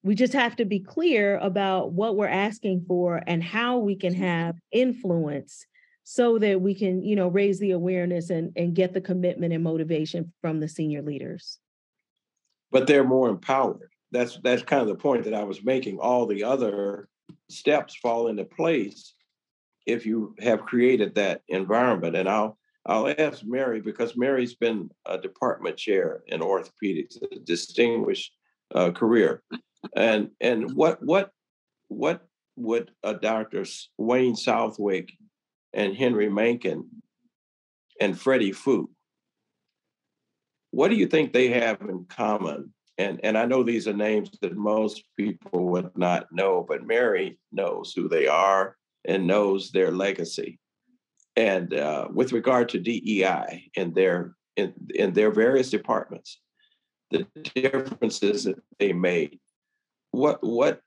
We 0.02 0.14
just 0.14 0.32
have 0.32 0.56
to 0.56 0.64
be 0.64 0.80
clear 0.80 1.36
about 1.38 1.92
what 1.92 2.16
we're 2.16 2.28
asking 2.28 2.84
for 2.86 3.22
and 3.26 3.42
how 3.42 3.78
we 3.78 3.94
can 3.94 4.14
have 4.14 4.56
influence 4.72 5.66
so 6.04 6.38
that 6.38 6.60
we 6.60 6.74
can 6.74 7.02
you 7.02 7.14
know 7.14 7.28
raise 7.28 7.58
the 7.58 7.72
awareness 7.72 8.30
and 8.30 8.52
and 8.56 8.74
get 8.74 8.94
the 8.94 9.00
commitment 9.00 9.52
and 9.52 9.62
motivation 9.62 10.32
from 10.40 10.60
the 10.60 10.68
senior 10.68 11.02
leaders. 11.02 11.58
But 12.70 12.86
they're 12.86 13.04
more 13.04 13.28
empowered. 13.28 13.90
That's 14.10 14.38
that's 14.42 14.62
kind 14.62 14.82
of 14.82 14.88
the 14.88 14.94
point 14.94 15.24
that 15.24 15.34
i 15.34 15.44
was 15.44 15.62
making. 15.62 15.98
All 15.98 16.26
the 16.26 16.44
other 16.44 17.08
steps 17.48 17.94
fall 17.96 18.28
into 18.28 18.44
place 18.44 19.14
if 19.86 20.06
you 20.06 20.34
have 20.40 20.62
created 20.62 21.14
that 21.14 21.42
environment. 21.48 22.16
And 22.16 22.28
i'll 22.28 22.58
i'll 22.86 23.14
ask 23.18 23.44
mary 23.44 23.82
because 23.82 24.16
mary's 24.16 24.54
been 24.54 24.88
a 25.04 25.18
department 25.18 25.76
chair 25.76 26.22
in 26.28 26.40
orthopedics 26.40 27.20
a 27.30 27.38
distinguished 27.40 28.32
uh, 28.74 28.90
career 28.90 29.42
and 29.94 30.30
and 30.40 30.74
what 30.74 31.02
what 31.02 31.30
what 31.88 32.26
would 32.56 32.90
a 33.02 33.14
Dr. 33.14 33.64
Wayne 33.96 34.36
Southwick 34.36 35.12
and 35.72 35.94
Henry 35.94 36.28
Mankin 36.28 36.84
and 38.00 38.18
Freddie 38.18 38.52
Fu, 38.52 38.90
what 40.70 40.88
do 40.88 40.96
you 40.96 41.06
think 41.06 41.32
they 41.32 41.48
have 41.48 41.80
in 41.80 42.04
common? 42.08 42.72
And 42.98 43.20
and 43.22 43.38
I 43.38 43.46
know 43.46 43.62
these 43.62 43.88
are 43.88 43.94
names 43.94 44.30
that 44.42 44.56
most 44.56 45.04
people 45.16 45.68
would 45.68 45.96
not 45.96 46.26
know, 46.32 46.64
but 46.68 46.86
Mary 46.86 47.38
knows 47.52 47.92
who 47.94 48.08
they 48.08 48.26
are 48.26 48.76
and 49.04 49.26
knows 49.26 49.70
their 49.70 49.90
legacy. 49.90 50.58
And 51.36 51.72
uh, 51.72 52.08
with 52.12 52.32
regard 52.32 52.68
to 52.70 52.78
DEI 52.78 53.70
in 53.74 53.94
their 53.94 54.34
in, 54.56 54.74
in 54.94 55.12
their 55.14 55.30
various 55.30 55.70
departments, 55.70 56.40
the 57.10 57.26
differences 57.54 58.44
that 58.44 58.56
they 58.78 58.92
made 58.92 59.38
what 60.10 60.38
what 60.42 60.80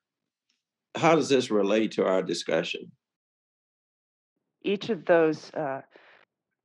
how 0.95 1.15
does 1.15 1.29
this 1.29 1.49
relate 1.49 1.93
to 1.93 2.05
our 2.05 2.21
discussion? 2.21 2.91
Each 4.61 4.89
of 4.89 5.05
those 5.05 5.51
uh, 5.53 5.81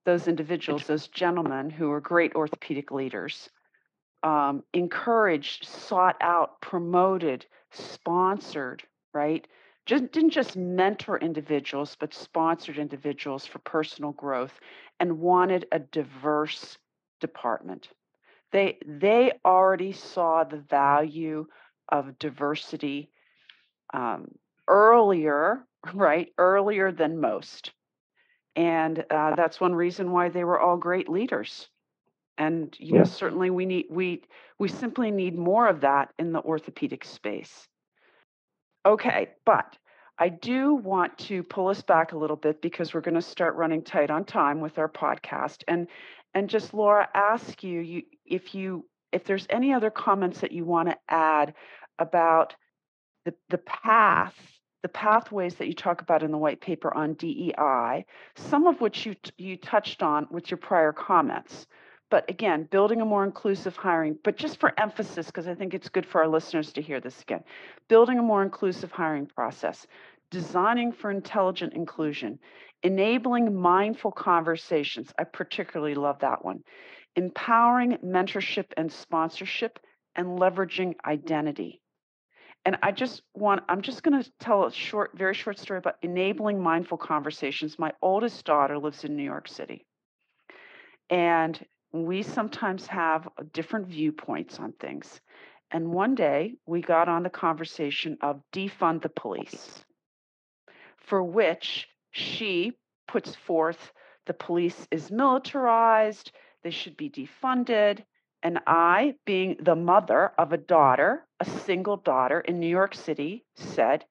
those 0.04 0.28
individuals, 0.28 0.86
those 0.86 1.08
gentlemen 1.08 1.70
who 1.70 1.88
were 1.88 2.00
great 2.00 2.34
orthopedic 2.34 2.90
leaders, 2.90 3.50
um, 4.22 4.62
encouraged, 4.72 5.66
sought 5.66 6.16
out, 6.20 6.60
promoted, 6.60 7.46
sponsored, 7.70 8.82
right? 9.12 9.46
Just 9.86 10.12
didn't 10.12 10.30
just 10.30 10.56
mentor 10.56 11.18
individuals, 11.18 11.96
but 11.98 12.12
sponsored 12.12 12.78
individuals 12.78 13.46
for 13.46 13.58
personal 13.60 14.12
growth 14.12 14.52
and 15.00 15.18
wanted 15.18 15.66
a 15.72 15.78
diverse 15.78 16.76
department. 17.20 17.88
They 18.52 18.78
they 18.86 19.32
already 19.44 19.92
saw 19.92 20.44
the 20.44 20.58
value 20.58 21.46
of 21.88 22.18
diversity 22.18 23.10
um, 23.94 24.28
earlier, 24.66 25.64
right? 25.94 26.32
Earlier 26.38 26.92
than 26.92 27.20
most. 27.20 27.72
And 28.56 29.04
uh, 29.10 29.36
that's 29.36 29.60
one 29.60 29.74
reason 29.74 30.10
why 30.10 30.30
they 30.30 30.44
were 30.44 30.58
all 30.58 30.76
great 30.76 31.08
leaders. 31.08 31.68
And 32.36 32.74
you 32.78 32.94
know, 32.94 33.04
certainly 33.04 33.50
we 33.50 33.66
need 33.66 33.86
we 33.90 34.22
we 34.58 34.68
simply 34.68 35.10
need 35.10 35.36
more 35.36 35.68
of 35.68 35.80
that 35.80 36.12
in 36.18 36.32
the 36.32 36.40
orthopedic 36.40 37.04
space. 37.04 37.66
Okay, 38.86 39.28
but 39.44 39.76
I 40.18 40.28
do 40.28 40.74
want 40.74 41.16
to 41.18 41.42
pull 41.42 41.68
us 41.68 41.82
back 41.82 42.12
a 42.12 42.18
little 42.18 42.36
bit 42.36 42.60
because 42.60 42.92
we're 42.92 43.00
going 43.00 43.14
to 43.14 43.22
start 43.22 43.54
running 43.54 43.82
tight 43.82 44.10
on 44.10 44.24
time 44.24 44.60
with 44.60 44.78
our 44.78 44.88
podcast. 44.88 45.62
And 45.68 45.86
and 46.34 46.50
just 46.50 46.74
Laura, 46.74 47.08
ask 47.14 47.62
you, 47.62 47.80
you 47.80 48.02
if 48.24 48.54
you 48.54 48.84
if 49.12 49.24
there's 49.24 49.46
any 49.50 49.72
other 49.72 49.90
comments 49.90 50.40
that 50.40 50.52
you 50.52 50.64
want 50.64 50.88
to 50.88 50.96
add 51.08 51.54
about 51.98 52.54
the, 53.24 53.34
the 53.50 53.58
path, 53.58 54.34
the 54.82 54.88
pathways 54.88 55.56
that 55.56 55.66
you 55.66 55.74
talk 55.74 56.00
about 56.00 56.22
in 56.22 56.30
the 56.30 56.38
white 56.38 56.60
paper 56.60 56.94
on 56.94 57.14
DEI, 57.14 58.04
some 58.36 58.66
of 58.66 58.80
which 58.80 59.06
you, 59.06 59.16
you 59.36 59.56
touched 59.56 60.02
on 60.02 60.26
with 60.30 60.50
your 60.50 60.58
prior 60.58 60.92
comments. 60.92 61.66
But 62.10 62.28
again, 62.30 62.66
building 62.70 63.00
a 63.00 63.04
more 63.04 63.24
inclusive 63.24 63.76
hiring, 63.76 64.18
but 64.24 64.36
just 64.36 64.58
for 64.58 64.72
emphasis, 64.80 65.26
because 65.26 65.46
I 65.46 65.54
think 65.54 65.74
it's 65.74 65.90
good 65.90 66.06
for 66.06 66.22
our 66.22 66.28
listeners 66.28 66.72
to 66.72 66.82
hear 66.82 67.00
this 67.00 67.20
again 67.20 67.44
building 67.88 68.18
a 68.18 68.22
more 68.22 68.42
inclusive 68.42 68.90
hiring 68.90 69.26
process, 69.26 69.86
designing 70.30 70.92
for 70.92 71.10
intelligent 71.10 71.74
inclusion, 71.74 72.38
enabling 72.82 73.54
mindful 73.54 74.12
conversations. 74.12 75.12
I 75.18 75.24
particularly 75.24 75.94
love 75.94 76.20
that 76.20 76.44
one. 76.44 76.62
Empowering 77.16 77.98
mentorship 78.04 78.66
and 78.76 78.92
sponsorship, 78.92 79.78
and 80.14 80.38
leveraging 80.38 80.94
identity. 81.06 81.80
And 82.64 82.76
I 82.82 82.92
just 82.92 83.22
want, 83.34 83.62
I'm 83.68 83.82
just 83.82 84.02
going 84.02 84.22
to 84.22 84.30
tell 84.40 84.66
a 84.66 84.72
short, 84.72 85.12
very 85.16 85.34
short 85.34 85.58
story 85.58 85.78
about 85.78 85.96
enabling 86.02 86.60
mindful 86.60 86.98
conversations. 86.98 87.78
My 87.78 87.92
oldest 88.02 88.44
daughter 88.44 88.78
lives 88.78 89.04
in 89.04 89.16
New 89.16 89.22
York 89.22 89.48
City. 89.48 89.86
And 91.08 91.64
we 91.92 92.22
sometimes 92.22 92.86
have 92.88 93.26
uh, 93.26 93.44
different 93.52 93.86
viewpoints 93.86 94.58
on 94.58 94.72
things. 94.72 95.20
And 95.70 95.92
one 95.92 96.14
day 96.14 96.54
we 96.66 96.80
got 96.80 97.08
on 97.08 97.22
the 97.22 97.30
conversation 97.30 98.18
of 98.20 98.42
defund 98.52 99.02
the 99.02 99.08
police, 99.08 99.84
for 100.98 101.22
which 101.22 101.86
she 102.10 102.72
puts 103.06 103.34
forth 103.34 103.92
the 104.26 104.34
police 104.34 104.86
is 104.90 105.10
militarized, 105.10 106.32
they 106.62 106.70
should 106.70 106.96
be 106.96 107.10
defunded. 107.10 108.04
And 108.42 108.60
I, 108.66 109.14
being 109.26 109.56
the 109.60 109.74
mother 109.74 110.32
of 110.38 110.52
a 110.52 110.56
daughter, 110.56 111.26
a 111.40 111.44
single 111.44 111.96
daughter 111.96 112.40
in 112.40 112.60
New 112.60 112.68
York 112.68 112.94
City, 112.94 113.44
said, 113.56 114.04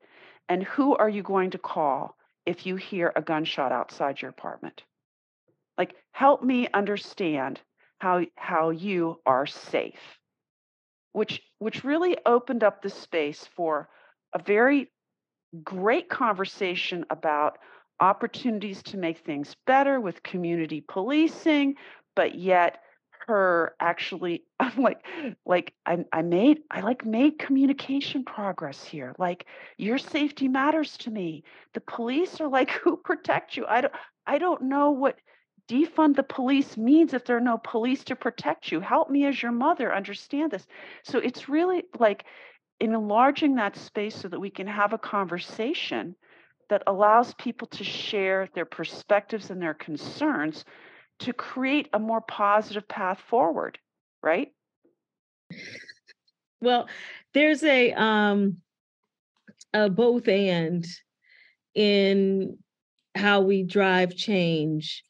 And 0.50 0.64
who 0.64 0.96
are 0.96 1.10
you 1.10 1.24
going 1.24 1.52
to 1.52 1.58
call 1.58 2.18
if 2.46 2.66
you 2.66 2.76
hear 2.76 3.12
a 3.16 3.22
gunshot 3.22 3.72
outside 3.72 4.22
your 4.22 4.30
apartment? 4.30 4.84
Like, 5.78 5.96
help 6.12 6.44
me 6.44 6.68
understand 6.74 7.62
how, 8.00 8.26
how 8.36 8.72
you 8.72 9.20
are 9.26 9.46
safe. 9.46 10.20
Which, 11.14 11.42
which 11.60 11.84
really 11.84 12.18
opened 12.26 12.64
up 12.64 12.82
the 12.82 12.90
space 12.90 13.48
for 13.56 13.90
a 14.34 14.40
very 14.40 14.92
great 15.64 16.10
conversation 16.10 17.06
about 17.10 17.58
opportunities 18.00 18.84
to 18.84 18.98
make 18.98 19.20
things 19.20 19.56
better 19.66 20.00
with 20.00 20.22
community 20.24 20.84
policing, 20.88 21.76
but 22.18 22.34
yet 22.34 22.80
her 23.28 23.76
actually 23.80 24.44
I'm 24.60 24.82
like 24.82 25.06
like 25.46 25.74
I 25.86 26.04
I 26.12 26.24
made 26.24 26.62
I 26.72 26.82
like 26.82 27.06
made 27.06 27.38
communication 27.40 28.26
progress 28.26 28.84
here. 28.84 29.16
Like 29.20 29.46
your 29.78 30.00
safety 30.00 30.48
matters 30.48 30.98
to 30.98 31.12
me. 31.12 31.44
The 31.74 31.82
police 31.82 32.42
are 32.42 32.50
like 32.50 32.72
who 32.84 32.98
protect 32.98 33.56
you? 33.56 33.66
I 33.68 33.82
don't 33.82 33.94
I 34.26 34.40
don't 34.40 34.64
know 34.64 34.92
what 34.92 35.20
defund 35.70 36.16
the 36.16 36.24
police 36.24 36.76
means 36.76 37.14
if 37.14 37.26
there 37.26 37.38
are 37.38 37.52
no 37.52 37.60
police 37.64 38.04
to 38.06 38.16
protect 38.16 38.72
you. 38.72 38.80
Help 38.80 39.10
me 39.12 39.26
as 39.26 39.42
your 39.42 39.52
mother 39.52 39.94
understand 39.94 40.52
this. 40.52 40.66
So 41.04 41.20
it's 41.20 41.48
really 41.48 41.84
like 42.00 42.26
in 42.80 42.94
enlarging 42.94 43.56
that 43.56 43.76
space 43.76 44.16
so 44.16 44.28
that 44.28 44.40
we 44.40 44.50
can 44.50 44.68
have 44.68 44.94
a 44.94 44.98
conversation 44.98 46.16
that 46.70 46.84
allows 46.88 47.34
people 47.36 47.68
to 47.68 47.84
share 47.84 48.50
their 48.56 48.66
perspectives 48.66 49.52
and 49.52 49.62
their 49.62 49.74
concerns 49.74 50.66
to 51.20 51.34
create 51.34 51.90
a 51.94 52.00
more 52.00 52.22
positive 52.22 52.88
path 52.88 53.20
forward, 53.20 53.78
right? 54.22 54.52
Well, 56.62 56.88
there's 57.34 57.64
a 57.64 57.94
um 57.94 58.58
a 59.74 59.90
both 59.90 60.28
and 60.28 60.86
in 61.76 62.58
how 63.16 63.42
we 63.42 63.64
drive 63.64 64.16
change 64.16 65.04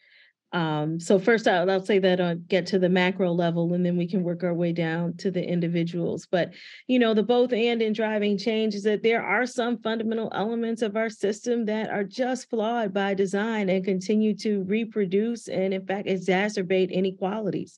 um, 0.53 0.99
so 0.99 1.19
first 1.19 1.47
I'll, 1.47 1.69
I'll 1.69 1.83
say 1.83 1.99
that 1.99 2.21
I'll 2.21 2.35
get 2.35 2.65
to 2.67 2.79
the 2.79 2.87
macro 2.87 3.31
level 3.33 3.73
and 3.73 3.85
then 3.85 3.97
we 3.97 4.07
can 4.07 4.23
work 4.23 4.43
our 4.43 4.53
way 4.53 4.71
down 4.71 5.17
to 5.17 5.29
the 5.29 5.45
individuals. 5.45 6.25
But 6.29 6.53
you 6.87 6.99
know, 6.99 7.13
the 7.13 7.23
both 7.23 7.51
and 7.51 7.81
in 7.81 7.91
driving 7.91 8.37
change 8.37 8.73
is 8.73 8.83
that 8.83 9.03
there 9.03 9.21
are 9.21 9.45
some 9.45 9.77
fundamental 9.79 10.31
elements 10.33 10.81
of 10.81 10.95
our 10.95 11.09
system 11.09 11.65
that 11.65 11.89
are 11.89 12.05
just 12.05 12.49
flawed 12.49 12.93
by 12.93 13.13
design 13.13 13.69
and 13.69 13.83
continue 13.83 14.33
to 14.37 14.63
reproduce 14.63 15.49
and 15.49 15.73
in 15.73 15.85
fact 15.85 16.07
exacerbate 16.07 16.91
inequalities. 16.91 17.77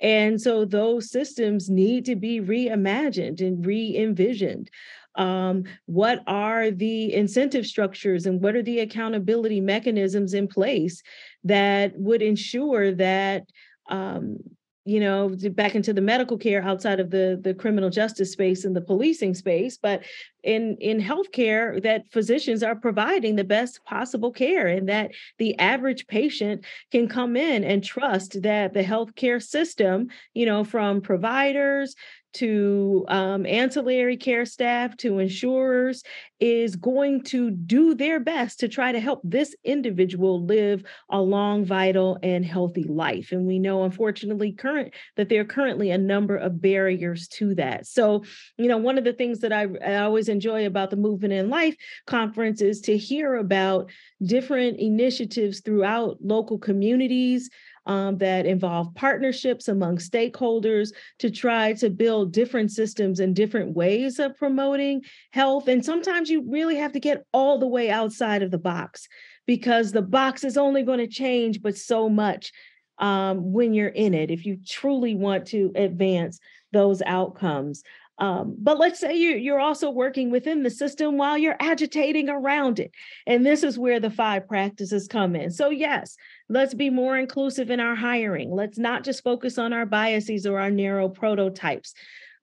And 0.00 0.40
so 0.40 0.64
those 0.64 1.10
systems 1.10 1.68
need 1.68 2.04
to 2.06 2.14
be 2.14 2.40
reimagined 2.40 3.40
and 3.40 3.64
re-envisioned 3.64 4.70
um, 5.16 5.64
what 5.86 6.22
are 6.26 6.70
the 6.70 7.14
incentive 7.14 7.66
structures 7.66 8.26
and 8.26 8.40
what 8.40 8.56
are 8.56 8.62
the 8.62 8.80
accountability 8.80 9.60
mechanisms 9.60 10.34
in 10.34 10.48
place 10.48 11.02
that 11.44 11.92
would 11.96 12.22
ensure 12.22 12.92
that 12.92 13.46
um, 13.88 14.38
you 14.86 15.00
know 15.00 15.34
back 15.52 15.74
into 15.74 15.92
the 15.92 16.00
medical 16.00 16.36
care 16.36 16.62
outside 16.62 17.00
of 17.00 17.10
the 17.10 17.40
the 17.42 17.54
criminal 17.54 17.88
justice 17.88 18.32
space 18.32 18.64
and 18.64 18.76
the 18.76 18.80
policing 18.80 19.34
space 19.34 19.78
but 19.78 20.02
in 20.42 20.76
in 20.78 21.00
healthcare 21.00 21.82
that 21.82 22.06
physicians 22.10 22.62
are 22.62 22.76
providing 22.76 23.36
the 23.36 23.44
best 23.44 23.82
possible 23.84 24.30
care 24.30 24.66
and 24.66 24.88
that 24.88 25.10
the 25.38 25.58
average 25.58 26.06
patient 26.06 26.64
can 26.90 27.08
come 27.08 27.36
in 27.36 27.64
and 27.64 27.82
trust 27.82 28.42
that 28.42 28.74
the 28.74 28.84
healthcare 28.84 29.42
system 29.42 30.08
you 30.34 30.44
know 30.44 30.64
from 30.64 31.00
providers 31.00 31.94
to 32.34 33.04
um, 33.08 33.46
ancillary 33.46 34.16
care 34.16 34.44
staff 34.44 34.96
to 34.98 35.18
insurers 35.18 36.02
is 36.40 36.76
going 36.76 37.22
to 37.22 37.50
do 37.50 37.94
their 37.94 38.20
best 38.20 38.60
to 38.60 38.68
try 38.68 38.92
to 38.92 39.00
help 39.00 39.20
this 39.24 39.54
individual 39.64 40.44
live 40.44 40.82
a 41.10 41.20
long 41.20 41.64
vital 41.64 42.18
and 42.22 42.44
healthy 42.44 42.84
life. 42.84 43.32
And 43.32 43.46
we 43.46 43.58
know 43.58 43.84
unfortunately 43.84 44.52
current 44.52 44.92
that 45.16 45.28
there 45.28 45.40
are 45.40 45.46
currently 45.46 45.90
a 45.90 45.98
number 45.98 46.36
of 46.36 46.60
barriers 46.60 47.28
to 47.28 47.54
that. 47.54 47.86
So 47.86 48.24
you 48.58 48.68
know 48.68 48.78
one 48.78 48.98
of 48.98 49.04
the 49.04 49.12
things 49.12 49.40
that 49.40 49.52
I, 49.52 49.66
I 49.84 49.96
always 49.96 50.28
enjoy 50.28 50.66
about 50.66 50.90
the 50.90 50.96
Movement 50.96 51.32
is 51.32 51.48
Life 51.48 51.76
conference 52.06 52.60
is 52.60 52.80
to 52.82 52.96
hear 52.96 53.36
about 53.36 53.90
different 54.22 54.78
initiatives 54.78 55.60
throughout 55.60 56.18
local 56.20 56.58
communities 56.58 57.50
um, 57.86 58.18
that 58.18 58.46
involve 58.46 58.94
partnerships 58.94 59.68
among 59.68 59.98
stakeholders 59.98 60.92
to 61.18 61.30
try 61.30 61.72
to 61.74 61.90
build 61.90 62.32
different 62.32 62.70
systems 62.70 63.20
and 63.20 63.36
different 63.36 63.74
ways 63.74 64.18
of 64.18 64.36
promoting 64.36 65.02
health. 65.32 65.68
And 65.68 65.84
sometimes 65.84 66.30
you 66.30 66.44
really 66.48 66.76
have 66.76 66.92
to 66.92 67.00
get 67.00 67.24
all 67.32 67.58
the 67.58 67.66
way 67.66 67.90
outside 67.90 68.42
of 68.42 68.50
the 68.50 68.58
box 68.58 69.06
because 69.46 69.92
the 69.92 70.02
box 70.02 70.44
is 70.44 70.56
only 70.56 70.82
going 70.82 71.00
to 71.00 71.06
change, 71.06 71.60
but 71.62 71.76
so 71.76 72.08
much 72.08 72.52
um, 72.98 73.52
when 73.52 73.74
you're 73.74 73.88
in 73.88 74.14
it, 74.14 74.30
if 74.30 74.46
you 74.46 74.58
truly 74.66 75.14
want 75.14 75.46
to 75.48 75.72
advance 75.74 76.38
those 76.72 77.02
outcomes. 77.06 77.82
Um, 78.18 78.54
but 78.58 78.78
let's 78.78 79.00
say 79.00 79.16
you, 79.16 79.30
you're 79.30 79.60
also 79.60 79.90
working 79.90 80.30
within 80.30 80.62
the 80.62 80.70
system 80.70 81.18
while 81.18 81.36
you're 81.36 81.56
agitating 81.58 82.28
around 82.28 82.78
it. 82.78 82.92
And 83.26 83.44
this 83.44 83.64
is 83.64 83.78
where 83.78 83.98
the 83.98 84.10
five 84.10 84.46
practices 84.46 85.08
come 85.08 85.34
in. 85.34 85.50
So, 85.50 85.70
yes, 85.70 86.16
let's 86.48 86.74
be 86.74 86.90
more 86.90 87.16
inclusive 87.16 87.70
in 87.70 87.80
our 87.80 87.96
hiring. 87.96 88.52
Let's 88.52 88.78
not 88.78 89.02
just 89.02 89.24
focus 89.24 89.58
on 89.58 89.72
our 89.72 89.86
biases 89.86 90.46
or 90.46 90.60
our 90.60 90.70
narrow 90.70 91.08
prototypes. 91.08 91.94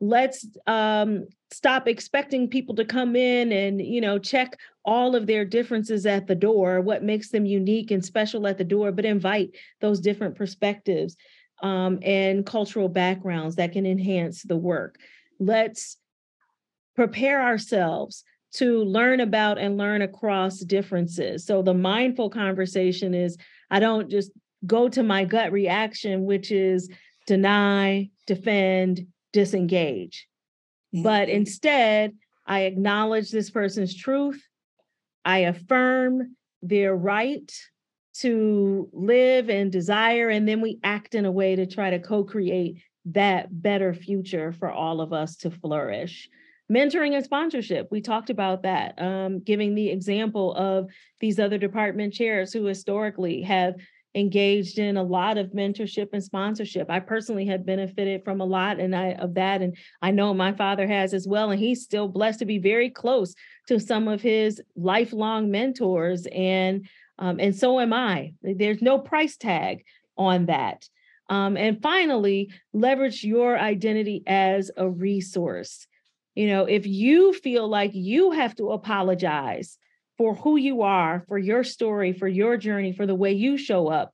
Let's 0.02 0.46
um, 0.68 1.28
stop 1.52 1.88
expecting 1.88 2.50
people 2.50 2.76
to 2.76 2.86
come 2.86 3.16
in 3.16 3.52
and 3.52 3.80
you 3.80 4.02
know 4.02 4.18
check 4.18 4.58
all 4.84 5.16
of 5.16 5.28
their 5.28 5.46
differences 5.46 6.08
at 6.08 6.26
the 6.26 6.34
door, 6.34 6.82
what 6.82 7.04
makes 7.04 7.30
them 7.30 7.46
unique 7.46 7.92
and 7.92 8.04
special 8.04 8.48
at 8.48 8.58
the 8.58 8.64
door, 8.64 8.92
but 8.92 9.06
invite 9.06 9.52
those 9.80 10.00
different 10.00 10.36
perspectives 10.36 11.16
um, 11.62 12.00
and 12.02 12.48
cultural 12.48 12.90
backgrounds 12.90 13.58
that 13.58 13.74
can 13.74 13.86
enhance 13.86 14.42
the 14.42 14.58
work 14.58 14.98
let's 15.42 15.98
prepare 16.96 17.42
ourselves 17.42 18.24
to 18.54 18.84
learn 18.84 19.20
about 19.20 19.58
and 19.58 19.78
learn 19.78 20.02
across 20.02 20.60
differences. 20.60 21.46
So 21.46 21.62
the 21.62 21.74
mindful 21.74 22.30
conversation 22.30 23.14
is 23.14 23.38
I 23.70 23.80
don't 23.80 24.10
just 24.10 24.32
go 24.66 24.88
to 24.90 25.04
my 25.04 25.26
gut 25.26 25.52
reaction, 25.52 26.26
which 26.26 26.52
is 26.52 26.90
deny, 27.28 28.10
defend, 28.28 29.08
disengage. 29.34 30.28
Mm-hmm. 30.94 31.04
But 31.04 31.30
instead, 31.30 32.14
I 32.46 32.62
acknowledge 32.62 33.32
this 33.32 33.50
person's 33.50 33.96
truth. 33.96 34.42
I 35.24 35.40
affirm 35.40 36.36
their 36.62 36.96
right 36.96 37.52
to 38.14 38.90
live 38.92 39.50
and 39.50 39.72
desire, 39.72 40.30
and 40.30 40.48
then 40.48 40.62
we 40.62 40.80
act 40.84 41.16
in 41.16 41.26
a 41.26 41.32
way 41.32 41.56
to 41.56 41.66
try 41.66 41.92
to 41.92 42.00
co 42.00 42.26
create 42.26 42.82
that 43.06 43.48
better 43.50 43.94
future 43.94 44.52
for 44.52 44.72
all 44.72 45.02
of 45.02 45.14
us 45.14 45.36
to 45.38 45.52
flourish. 45.52 46.30
Mentoring 46.72 47.16
and 47.16 47.26
sponsorship, 47.26 47.90
we 47.92 48.00
talked 48.00 48.30
about 48.30 48.64
that, 48.64 49.02
um, 49.02 49.40
giving 49.40 49.76
the 49.76 49.90
example 49.90 50.56
of 50.56 50.90
these 51.20 51.40
other 51.40 51.58
department 51.58 52.14
chairs 52.14 52.54
who 52.54 52.64
historically 52.64 53.42
have 53.42 53.76
engaged 54.16 54.78
in 54.78 54.98
a 54.98 55.04
lot 55.04 55.38
of 55.38 55.52
mentorship 55.52 56.10
and 56.14 56.24
sponsorship. 56.24 56.90
I 56.90 57.00
personally 57.00 57.46
have 57.48 57.66
benefited 57.66 58.24
from 58.24 58.42
a 58.42 58.46
lot 58.46 58.80
and 58.80 58.96
I 58.96 59.14
of 59.14 59.36
that 59.36 59.62
and 59.62 59.78
I 60.02 60.12
know 60.12 60.34
my 60.34 60.52
father 60.52 60.86
has 60.88 61.14
as 61.14 61.28
well 61.28 61.52
and 61.52 61.60
he's 61.60 61.84
still 61.84 62.10
blessed 62.10 62.40
to 62.40 62.46
be 62.46 62.58
very 62.58 62.90
close 62.90 63.34
to 63.68 63.80
some 63.80 64.08
of 64.08 64.22
his 64.22 64.62
lifelong 64.76 65.50
mentors 65.50 66.28
and 66.32 66.88
um, 67.20 67.40
and 67.40 67.56
so 67.56 67.80
am 67.80 67.94
I. 67.94 68.34
There's 68.42 68.82
no 68.82 68.98
price 68.98 69.38
tag 69.38 69.86
on 70.18 70.48
that. 70.48 70.88
Um, 71.32 71.56
and 71.56 71.82
finally, 71.82 72.52
leverage 72.74 73.24
your 73.24 73.58
identity 73.58 74.22
as 74.28 74.70
a 74.76 74.88
resource. 74.88 75.88
You 76.36 76.48
know, 76.48 76.66
if 76.66 76.86
you 76.86 77.32
feel 77.32 77.70
like 77.70 77.92
you 77.94 78.32
have 78.32 78.54
to 78.56 78.72
apologize 78.72 79.78
for 80.18 80.36
who 80.36 80.58
you 80.58 80.82
are, 80.82 81.24
for 81.30 81.38
your 81.38 81.64
story, 81.64 82.12
for 82.12 82.28
your 82.28 82.58
journey, 82.58 82.92
for 82.92 83.06
the 83.06 83.16
way 83.16 83.32
you 83.32 83.58
show 83.58 83.88
up, 83.88 84.14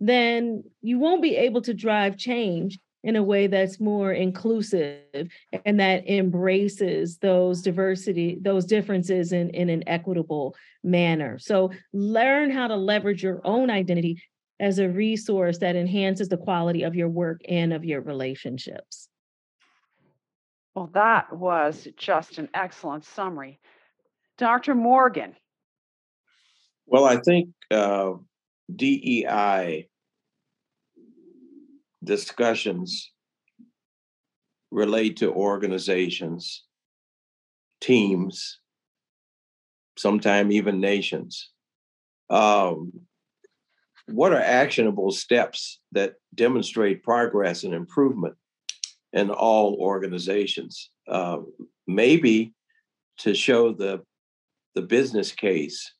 then 0.00 0.64
you 0.82 0.98
won't 0.98 1.22
be 1.22 1.36
able 1.36 1.62
to 1.62 1.72
drive 1.72 2.16
change 2.16 2.80
in 3.04 3.14
a 3.14 3.22
way 3.22 3.46
that's 3.46 3.78
more 3.78 4.12
inclusive 4.12 5.28
and 5.64 5.78
that 5.78 6.08
embraces 6.10 7.18
those 7.18 7.62
diversity, 7.62 8.36
those 8.40 8.64
differences 8.64 9.32
in, 9.32 9.50
in 9.50 9.70
an 9.70 9.84
equitable 9.86 10.56
manner. 10.82 11.38
So 11.38 11.70
learn 11.92 12.50
how 12.50 12.66
to 12.66 12.76
leverage 12.76 13.22
your 13.22 13.40
own 13.44 13.70
identity 13.70 14.20
as 14.60 14.78
a 14.78 14.88
resource 14.88 15.58
that 15.58 15.76
enhances 15.76 16.28
the 16.28 16.36
quality 16.36 16.82
of 16.82 16.94
your 16.94 17.08
work 17.08 17.40
and 17.48 17.72
of 17.72 17.84
your 17.84 18.00
relationships. 18.00 19.08
Well, 20.74 20.90
that 20.94 21.32
was 21.32 21.88
just 21.96 22.38
an 22.38 22.48
excellent 22.54 23.04
summary. 23.04 23.60
Dr. 24.36 24.74
Morgan. 24.74 25.34
Well, 26.86 27.04
I 27.04 27.16
think 27.16 27.50
uh, 27.70 28.12
DEI 28.74 29.88
discussions 32.02 33.12
relate 34.70 35.16
to 35.18 35.32
organizations, 35.32 36.64
teams, 37.80 38.60
sometimes 39.96 40.54
even 40.54 40.80
nations. 40.80 41.50
Um, 42.30 42.92
what 44.08 44.32
are 44.32 44.40
actionable 44.40 45.10
steps 45.10 45.80
that 45.92 46.14
demonstrate 46.34 47.02
progress 47.02 47.64
and 47.64 47.74
improvement 47.74 48.34
in 49.12 49.30
all 49.30 49.76
organizations? 49.80 50.90
Uh, 51.06 51.38
maybe 51.86 52.54
to 53.18 53.34
show 53.34 53.72
the 53.72 54.02
the 54.74 54.82
business 54.82 55.32
case, 55.32 55.92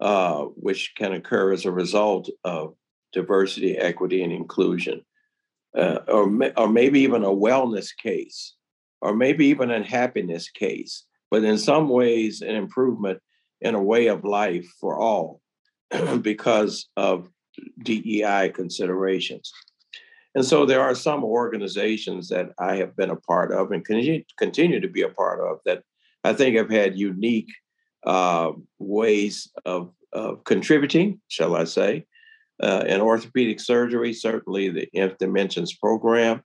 uh, 0.00 0.42
which 0.54 0.92
can 0.96 1.12
occur 1.12 1.52
as 1.52 1.64
a 1.64 1.72
result 1.72 2.30
of 2.44 2.74
diversity, 3.12 3.76
equity, 3.76 4.22
and 4.22 4.32
inclusion, 4.32 5.02
uh, 5.76 5.98
or 6.08 6.30
or 6.56 6.68
maybe 6.68 7.00
even 7.00 7.24
a 7.24 7.28
wellness 7.28 7.88
case, 7.96 8.54
or 9.00 9.14
maybe 9.14 9.46
even 9.46 9.70
a 9.70 9.82
happiness 9.82 10.50
case, 10.50 11.04
but 11.30 11.44
in 11.44 11.58
some 11.58 11.88
ways 11.88 12.42
an 12.42 12.54
improvement 12.54 13.18
in 13.60 13.74
a 13.74 13.82
way 13.82 14.06
of 14.08 14.24
life 14.24 14.66
for 14.80 14.98
all 14.98 15.40
because 16.22 16.88
of 16.96 17.28
DEI 17.82 18.50
considerations. 18.54 19.52
And 20.34 20.44
so 20.44 20.64
there 20.64 20.80
are 20.80 20.94
some 20.94 21.24
organizations 21.24 22.28
that 22.28 22.52
I 22.58 22.76
have 22.76 22.96
been 22.96 23.10
a 23.10 23.16
part 23.16 23.52
of 23.52 23.70
and 23.70 23.84
continue 23.84 24.80
to 24.80 24.88
be 24.88 25.02
a 25.02 25.08
part 25.08 25.40
of 25.40 25.58
that 25.66 25.82
I 26.24 26.32
think 26.32 26.56
have 26.56 26.70
had 26.70 26.98
unique 26.98 27.50
uh, 28.06 28.52
ways 28.78 29.50
of, 29.64 29.92
of 30.12 30.44
contributing, 30.44 31.20
shall 31.28 31.54
I 31.56 31.64
say. 31.64 32.06
Uh, 32.62 32.84
in 32.86 33.00
orthopedic 33.00 33.58
surgery, 33.60 34.12
certainly 34.12 34.68
the 34.68 34.88
Nth 34.94 35.18
Dimensions 35.18 35.74
program, 35.74 36.42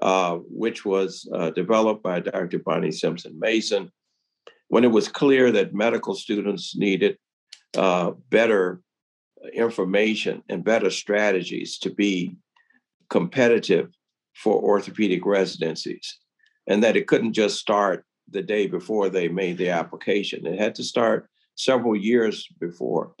uh, 0.00 0.36
which 0.48 0.84
was 0.84 1.28
uh, 1.34 1.50
developed 1.50 2.02
by 2.02 2.20
Dr. 2.20 2.60
Bonnie 2.60 2.92
Simpson 2.92 3.38
Mason, 3.38 3.92
when 4.68 4.84
it 4.84 4.90
was 4.90 5.08
clear 5.08 5.50
that 5.52 5.74
medical 5.74 6.14
students 6.14 6.74
needed 6.76 7.18
uh, 7.76 8.12
better 8.30 8.80
information 9.52 10.42
and 10.48 10.64
better 10.64 10.90
strategies 10.90 11.78
to 11.78 11.90
be 11.90 12.36
competitive 13.08 13.90
for 14.34 14.62
orthopedic 14.62 15.26
residencies, 15.26 16.18
and 16.66 16.82
that 16.82 16.96
it 16.96 17.06
couldn't 17.06 17.32
just 17.32 17.58
start 17.58 18.04
the 18.28 18.42
day 18.42 18.66
before 18.66 19.08
they 19.08 19.28
made 19.28 19.58
the 19.58 19.70
application. 19.70 20.46
It 20.46 20.58
had 20.58 20.74
to 20.76 20.84
start 20.84 21.28
several 21.56 21.96
years 21.96 22.46
before. 22.60 23.14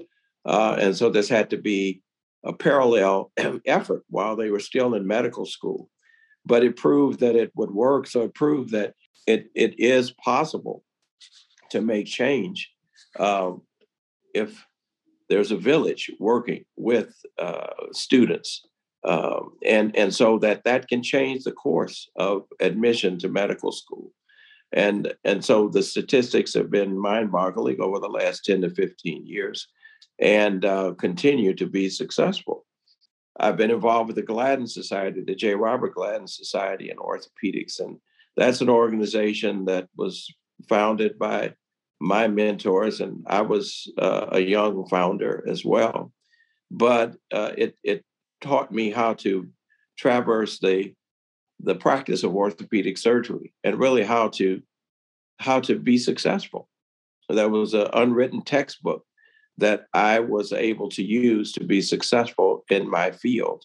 Uh, 0.44 0.76
and 0.78 0.96
so 0.96 1.10
this 1.10 1.28
had 1.28 1.50
to 1.50 1.56
be 1.56 2.00
a 2.44 2.52
parallel 2.52 3.32
effort 3.66 4.04
while 4.08 4.36
they 4.36 4.50
were 4.50 4.60
still 4.60 4.94
in 4.94 5.06
medical 5.06 5.44
school. 5.44 5.90
But 6.46 6.64
it 6.64 6.76
proved 6.76 7.20
that 7.20 7.36
it 7.36 7.50
would 7.54 7.70
work. 7.70 8.06
So 8.06 8.22
it 8.22 8.34
proved 8.34 8.70
that 8.70 8.94
it, 9.26 9.50
it 9.54 9.78
is 9.78 10.12
possible 10.12 10.84
to 11.70 11.80
make 11.80 12.06
change 12.06 12.72
uh, 13.18 13.52
if 14.34 14.64
there's 15.30 15.52
a 15.52 15.56
village 15.56 16.10
working 16.18 16.64
with 16.76 17.14
uh, 17.38 17.68
students. 17.92 18.66
Um, 19.04 19.52
and, 19.64 19.96
and 19.96 20.14
so 20.14 20.38
that 20.40 20.64
that 20.64 20.88
can 20.88 21.02
change 21.02 21.44
the 21.44 21.52
course 21.52 22.10
of 22.16 22.42
admission 22.60 23.18
to 23.20 23.28
medical 23.28 23.72
school. 23.72 24.12
And, 24.72 25.14
and 25.24 25.42
so 25.42 25.68
the 25.68 25.82
statistics 25.82 26.52
have 26.54 26.70
been 26.70 26.98
mind 26.98 27.32
boggling 27.32 27.80
over 27.80 27.98
the 27.98 28.08
last 28.08 28.44
10 28.44 28.60
to 28.62 28.70
15 28.70 29.26
years 29.26 29.66
and 30.20 30.64
uh, 30.64 30.92
continue 30.98 31.54
to 31.54 31.66
be 31.66 31.88
successful. 31.88 32.66
I've 33.38 33.56
been 33.56 33.70
involved 33.70 34.08
with 34.08 34.16
the 34.16 34.22
Gladden 34.22 34.66
Society, 34.66 35.22
the 35.22 35.34
J. 35.34 35.54
Robert 35.54 35.94
Gladden 35.94 36.26
Society 36.26 36.90
in 36.90 36.98
orthopedics, 36.98 37.80
and 37.80 37.96
that's 38.36 38.60
an 38.60 38.68
organization 38.68 39.64
that 39.64 39.88
was 39.96 40.32
founded 40.68 41.18
by 41.18 41.54
my 42.00 42.28
mentors, 42.28 43.00
and 43.00 43.24
I 43.26 43.42
was 43.42 43.90
uh, 43.98 44.26
a 44.32 44.40
young 44.40 44.86
founder 44.88 45.44
as 45.46 45.64
well. 45.64 46.12
But 46.70 47.16
uh, 47.32 47.52
it 47.58 47.76
it 47.82 48.04
taught 48.40 48.72
me 48.72 48.90
how 48.90 49.14
to 49.14 49.48
traverse 49.98 50.58
the 50.58 50.94
the 51.62 51.74
practice 51.74 52.24
of 52.24 52.34
orthopedic 52.34 52.96
surgery 52.96 53.52
and 53.64 53.78
really 53.78 54.02
how 54.02 54.28
to 54.28 54.62
how 55.38 55.60
to 55.60 55.78
be 55.78 55.98
successful. 55.98 56.68
So 57.22 57.36
That 57.36 57.50
was 57.50 57.74
an 57.74 57.88
unwritten 57.92 58.42
textbook 58.42 59.04
that 59.58 59.86
I 59.92 60.20
was 60.20 60.52
able 60.52 60.88
to 60.90 61.02
use 61.02 61.52
to 61.52 61.64
be 61.64 61.82
successful 61.82 62.64
in 62.70 62.88
my 62.88 63.10
field, 63.10 63.64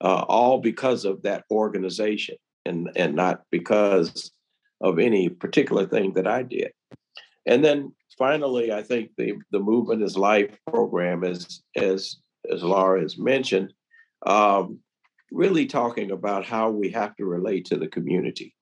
uh, 0.00 0.24
all 0.28 0.60
because 0.60 1.04
of 1.04 1.22
that 1.22 1.44
organization 1.50 2.36
and, 2.64 2.90
and 2.96 3.14
not 3.14 3.42
because 3.50 4.32
of 4.80 4.98
any 4.98 5.28
particular 5.28 5.86
thing 5.86 6.12
that 6.14 6.26
I 6.26 6.42
did. 6.42 6.72
And 7.46 7.64
then 7.64 7.94
finally, 8.18 8.72
I 8.72 8.82
think 8.82 9.10
the, 9.16 9.34
the 9.52 9.60
Movement 9.60 10.02
is 10.02 10.16
Life 10.16 10.58
program, 10.68 11.24
as, 11.24 11.62
as, 11.76 12.16
as 12.52 12.62
Laura 12.62 13.00
has 13.00 13.16
mentioned, 13.18 13.72
um, 14.26 14.80
really 15.30 15.66
talking 15.66 16.10
about 16.10 16.44
how 16.44 16.70
we 16.70 16.90
have 16.90 17.14
to 17.16 17.24
relate 17.24 17.66
to 17.66 17.76
the 17.76 17.88
community. 17.88 18.54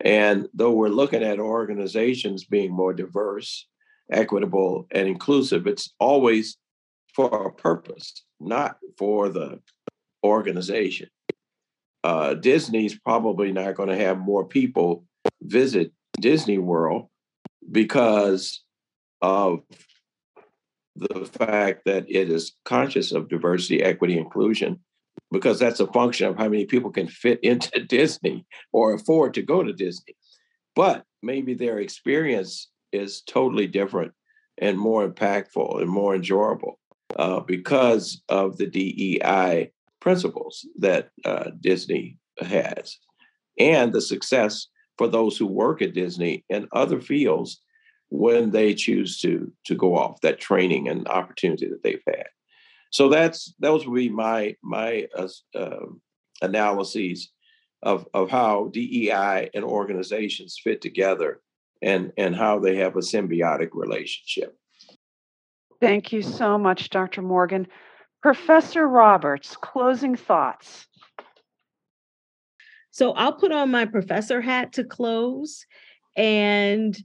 And 0.00 0.48
though 0.54 0.72
we're 0.72 0.88
looking 0.88 1.22
at 1.22 1.40
organizations 1.40 2.44
being 2.44 2.72
more 2.72 2.92
diverse, 2.92 3.66
equitable, 4.10 4.86
and 4.92 5.06
inclusive, 5.08 5.66
it's 5.66 5.92
always 5.98 6.56
for 7.14 7.46
a 7.48 7.52
purpose, 7.52 8.24
not 8.38 8.76
for 8.96 9.28
the 9.28 9.60
organization. 10.24 11.08
Uh, 12.02 12.34
Disney's 12.34 12.98
probably 12.98 13.52
not 13.52 13.74
going 13.74 13.90
to 13.90 13.96
have 13.96 14.18
more 14.18 14.44
people 14.44 15.04
visit 15.42 15.92
Disney 16.18 16.58
World 16.58 17.08
because 17.70 18.62
of 19.22 19.60
the 20.96 21.24
fact 21.24 21.82
that 21.86 22.04
it 22.08 22.30
is 22.30 22.56
conscious 22.64 23.12
of 23.12 23.28
diversity, 23.28 23.82
equity, 23.82 24.18
inclusion, 24.18 24.78
because 25.30 25.58
that's 25.58 25.80
a 25.80 25.86
function 25.88 26.26
of 26.26 26.36
how 26.36 26.48
many 26.48 26.66
people 26.66 26.90
can 26.90 27.06
fit 27.06 27.40
into 27.42 27.84
Disney 27.84 28.44
or 28.72 28.94
afford 28.94 29.34
to 29.34 29.42
go 29.42 29.62
to 29.62 29.72
Disney. 29.72 30.14
But 30.74 31.04
maybe 31.22 31.54
their 31.54 31.78
experience 31.78 32.68
is 32.92 33.22
totally 33.22 33.66
different 33.66 34.12
and 34.58 34.78
more 34.78 35.08
impactful 35.08 35.80
and 35.80 35.90
more 35.90 36.14
enjoyable 36.14 36.78
uh, 37.16 37.40
because 37.40 38.22
of 38.28 38.56
the 38.56 38.66
DEI 38.66 39.70
principles 40.00 40.66
that 40.78 41.10
uh, 41.24 41.50
Disney 41.60 42.18
has 42.40 42.98
and 43.58 43.92
the 43.92 44.00
success 44.00 44.66
for 45.00 45.08
those 45.08 45.38
who 45.38 45.46
work 45.46 45.80
at 45.80 45.94
Disney 45.94 46.44
and 46.50 46.68
other 46.72 47.00
fields 47.00 47.62
when 48.10 48.50
they 48.50 48.74
choose 48.74 49.18
to 49.20 49.50
to 49.64 49.74
go 49.74 49.96
off 49.96 50.20
that 50.20 50.38
training 50.38 50.88
and 50.88 51.08
opportunity 51.08 51.66
that 51.70 51.82
they've 51.82 52.02
had. 52.06 52.26
So 52.90 53.08
that's 53.08 53.54
those 53.58 53.86
would 53.86 53.96
be 53.96 54.10
my 54.10 54.56
my 54.62 55.08
uh, 55.16 55.28
uh, 55.54 55.86
analyses 56.42 57.30
of 57.82 58.06
of 58.12 58.28
how 58.28 58.68
DEI 58.74 59.48
and 59.54 59.64
organizations 59.64 60.60
fit 60.62 60.82
together 60.82 61.40
and 61.80 62.12
and 62.18 62.36
how 62.36 62.58
they 62.58 62.76
have 62.76 62.94
a 62.96 63.00
symbiotic 63.00 63.70
relationship. 63.72 64.54
Thank 65.80 66.12
you 66.12 66.20
so 66.20 66.58
much, 66.58 66.90
Dr. 66.90 67.22
Morgan. 67.22 67.66
Professor 68.20 68.86
Roberts, 68.86 69.56
closing 69.56 70.14
thoughts. 70.14 70.86
So 72.90 73.12
I'll 73.12 73.32
put 73.32 73.52
on 73.52 73.70
my 73.70 73.84
professor 73.84 74.40
hat 74.40 74.72
to 74.74 74.84
close 74.84 75.64
and 76.16 76.96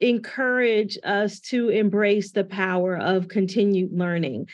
encourage 0.00 0.98
us 1.04 1.40
to 1.40 1.68
embrace 1.68 2.32
the 2.32 2.44
power 2.44 2.96
of 2.96 3.28
continued 3.28 3.90
learning. 3.92 4.46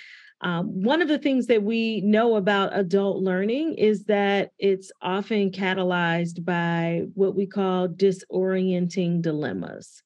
Um, 0.42 0.82
one 0.82 1.02
of 1.02 1.08
the 1.08 1.18
things 1.18 1.48
that 1.48 1.62
we 1.62 2.00
know 2.00 2.36
about 2.36 2.76
adult 2.76 3.22
learning 3.22 3.74
is 3.74 4.04
that 4.04 4.52
it's 4.58 4.90
often 5.02 5.50
catalyzed 5.50 6.44
by 6.44 7.02
what 7.14 7.34
we 7.34 7.46
call 7.46 7.88
disorienting 7.88 9.20
dilemmas. 9.20 10.02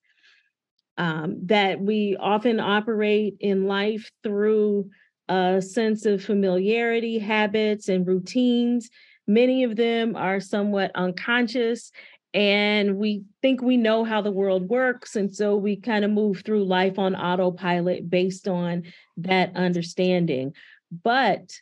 Um, 0.96 1.38
that 1.46 1.80
we 1.80 2.16
often 2.18 2.60
operate 2.60 3.36
in 3.40 3.66
life 3.66 4.10
through 4.22 4.90
a 5.28 5.60
sense 5.60 6.06
of 6.06 6.22
familiarity, 6.22 7.18
habits, 7.18 7.88
and 7.88 8.06
routines. 8.06 8.90
Many 9.26 9.64
of 9.64 9.76
them 9.76 10.16
are 10.16 10.40
somewhat 10.40 10.90
unconscious 10.94 11.90
and 12.32 12.96
we 12.96 13.22
think 13.42 13.62
we 13.62 13.76
know 13.76 14.04
how 14.04 14.20
the 14.20 14.32
world 14.32 14.68
works 14.68 15.14
and 15.16 15.34
so 15.34 15.56
we 15.56 15.76
kind 15.76 16.04
of 16.04 16.10
move 16.10 16.42
through 16.44 16.64
life 16.64 16.98
on 16.98 17.14
autopilot 17.14 18.10
based 18.10 18.48
on 18.48 18.82
that 19.18 19.54
understanding. 19.54 20.52
But 21.02 21.52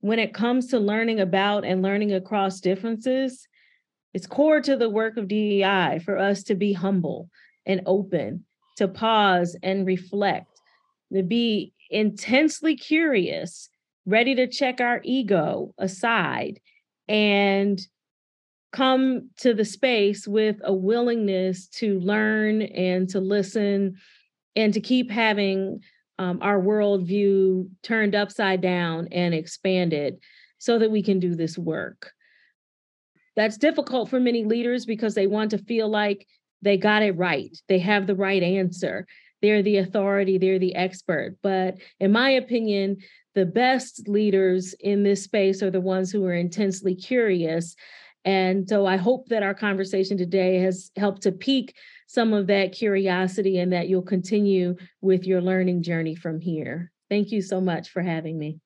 when 0.00 0.18
it 0.18 0.34
comes 0.34 0.68
to 0.68 0.78
learning 0.78 1.20
about 1.20 1.64
and 1.64 1.82
learning 1.82 2.12
across 2.12 2.60
differences 2.60 3.46
it's 4.14 4.26
core 4.26 4.62
to 4.62 4.78
the 4.78 4.88
work 4.88 5.18
of 5.18 5.28
DEI 5.28 6.00
for 6.02 6.16
us 6.16 6.42
to 6.44 6.54
be 6.54 6.72
humble 6.72 7.28
and 7.66 7.82
open 7.84 8.44
to 8.76 8.88
pause 8.88 9.56
and 9.62 9.86
reflect 9.86 10.58
to 11.12 11.22
be 11.22 11.74
intensely 11.90 12.76
curious 12.76 13.68
ready 14.06 14.34
to 14.34 14.46
check 14.46 14.80
our 14.80 15.00
ego 15.04 15.74
aside 15.76 16.60
and 17.08 17.80
come 18.72 19.30
to 19.38 19.54
the 19.54 19.64
space 19.64 20.26
with 20.26 20.56
a 20.64 20.72
willingness 20.72 21.66
to 21.68 21.98
learn 22.00 22.62
and 22.62 23.08
to 23.08 23.20
listen 23.20 23.96
and 24.54 24.74
to 24.74 24.80
keep 24.80 25.10
having 25.10 25.80
um, 26.18 26.38
our 26.42 26.60
worldview 26.60 27.68
turned 27.82 28.14
upside 28.14 28.60
down 28.60 29.08
and 29.12 29.34
expanded 29.34 30.18
so 30.58 30.78
that 30.78 30.90
we 30.90 31.02
can 31.02 31.20
do 31.20 31.34
this 31.34 31.56
work. 31.58 32.12
That's 33.36 33.58
difficult 33.58 34.08
for 34.08 34.18
many 34.18 34.44
leaders 34.44 34.86
because 34.86 35.14
they 35.14 35.26
want 35.26 35.50
to 35.50 35.58
feel 35.58 35.88
like 35.88 36.26
they 36.62 36.78
got 36.78 37.02
it 37.02 37.16
right, 37.16 37.54
they 37.68 37.78
have 37.80 38.06
the 38.06 38.14
right 38.14 38.42
answer, 38.42 39.06
they're 39.42 39.62
the 39.62 39.76
authority, 39.76 40.38
they're 40.38 40.58
the 40.58 40.74
expert. 40.74 41.36
But 41.42 41.76
in 42.00 42.12
my 42.12 42.30
opinion, 42.30 42.96
the 43.36 43.46
best 43.46 44.08
leaders 44.08 44.74
in 44.80 45.04
this 45.04 45.22
space 45.22 45.62
are 45.62 45.70
the 45.70 45.80
ones 45.80 46.10
who 46.10 46.24
are 46.24 46.34
intensely 46.34 46.96
curious 46.96 47.76
and 48.26 48.68
so 48.68 48.86
I 48.86 48.96
hope 48.96 49.28
that 49.28 49.44
our 49.44 49.54
conversation 49.54 50.18
today 50.18 50.58
has 50.58 50.90
helped 50.96 51.22
to 51.22 51.32
pique 51.32 51.76
some 52.08 52.32
of 52.32 52.48
that 52.48 52.72
curiosity 52.72 53.58
and 53.58 53.72
that 53.72 53.88
you'll 53.88 54.02
continue 54.02 54.74
with 55.00 55.24
your 55.24 55.40
learning 55.40 55.84
journey 55.84 56.16
from 56.16 56.40
here. 56.40 56.90
Thank 57.08 57.30
you 57.30 57.40
so 57.40 57.60
much 57.60 57.90
for 57.90 58.02
having 58.02 58.36
me. 58.36 58.58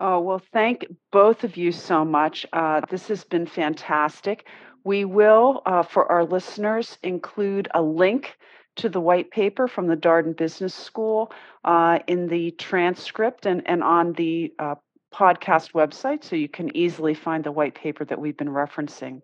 Oh, 0.00 0.20
well, 0.20 0.42
thank 0.52 0.86
both 1.12 1.44
of 1.44 1.56
you 1.56 1.72
so 1.72 2.04
much. 2.04 2.44
Uh, 2.52 2.82
this 2.90 3.08
has 3.08 3.24
been 3.24 3.46
fantastic. 3.46 4.46
We 4.84 5.06
will, 5.06 5.62
uh, 5.64 5.82
for 5.82 6.10
our 6.12 6.26
listeners, 6.26 6.98
include 7.02 7.68
a 7.72 7.80
link 7.80 8.36
to 8.76 8.88
the 8.88 9.00
white 9.00 9.30
paper 9.30 9.68
from 9.68 9.86
the 9.86 9.96
Darden 9.96 10.36
Business 10.36 10.74
School 10.74 11.32
uh, 11.64 12.00
in 12.06 12.28
the 12.28 12.50
transcript 12.52 13.46
and, 13.46 13.62
and 13.66 13.82
on 13.82 14.12
the 14.14 14.52
uh, 14.58 14.74
podcast 15.12 15.72
website, 15.72 16.24
so 16.24 16.36
you 16.36 16.48
can 16.48 16.76
easily 16.76 17.14
find 17.14 17.44
the 17.44 17.52
white 17.52 17.74
paper 17.74 18.04
that 18.04 18.20
we've 18.20 18.36
been 18.36 18.48
referencing. 18.48 19.22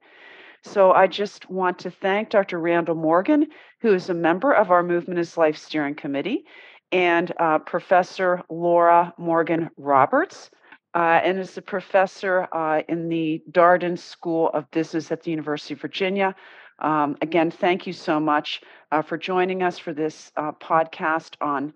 So 0.62 0.92
I 0.92 1.06
just 1.06 1.50
want 1.50 1.78
to 1.80 1.90
thank 1.90 2.30
Dr. 2.30 2.58
Randall 2.58 2.94
Morgan, 2.94 3.48
who 3.80 3.94
is 3.94 4.10
a 4.10 4.14
member 4.14 4.52
of 4.52 4.70
our 4.70 4.82
Movement 4.82 5.18
is 5.18 5.36
Life 5.36 5.56
Steering 5.56 5.94
Committee, 5.94 6.44
and 6.92 7.32
uh, 7.40 7.58
Professor 7.60 8.42
Laura 8.50 9.14
Morgan 9.16 9.70
Roberts, 9.76 10.50
uh, 10.94 11.20
and 11.24 11.38
is 11.38 11.56
a 11.56 11.62
professor 11.62 12.48
uh, 12.52 12.82
in 12.88 13.08
the 13.08 13.42
Darden 13.50 13.98
School 13.98 14.50
of 14.52 14.70
Business 14.70 15.10
at 15.10 15.22
the 15.22 15.30
University 15.30 15.74
of 15.74 15.80
Virginia. 15.80 16.34
Um, 16.80 17.16
again, 17.20 17.50
thank 17.50 17.86
you 17.86 17.92
so 17.92 18.18
much 18.18 18.62
uh, 18.90 19.02
for 19.02 19.18
joining 19.18 19.62
us 19.62 19.78
for 19.78 19.92
this 19.92 20.32
uh, 20.36 20.52
podcast 20.52 21.34
on 21.40 21.72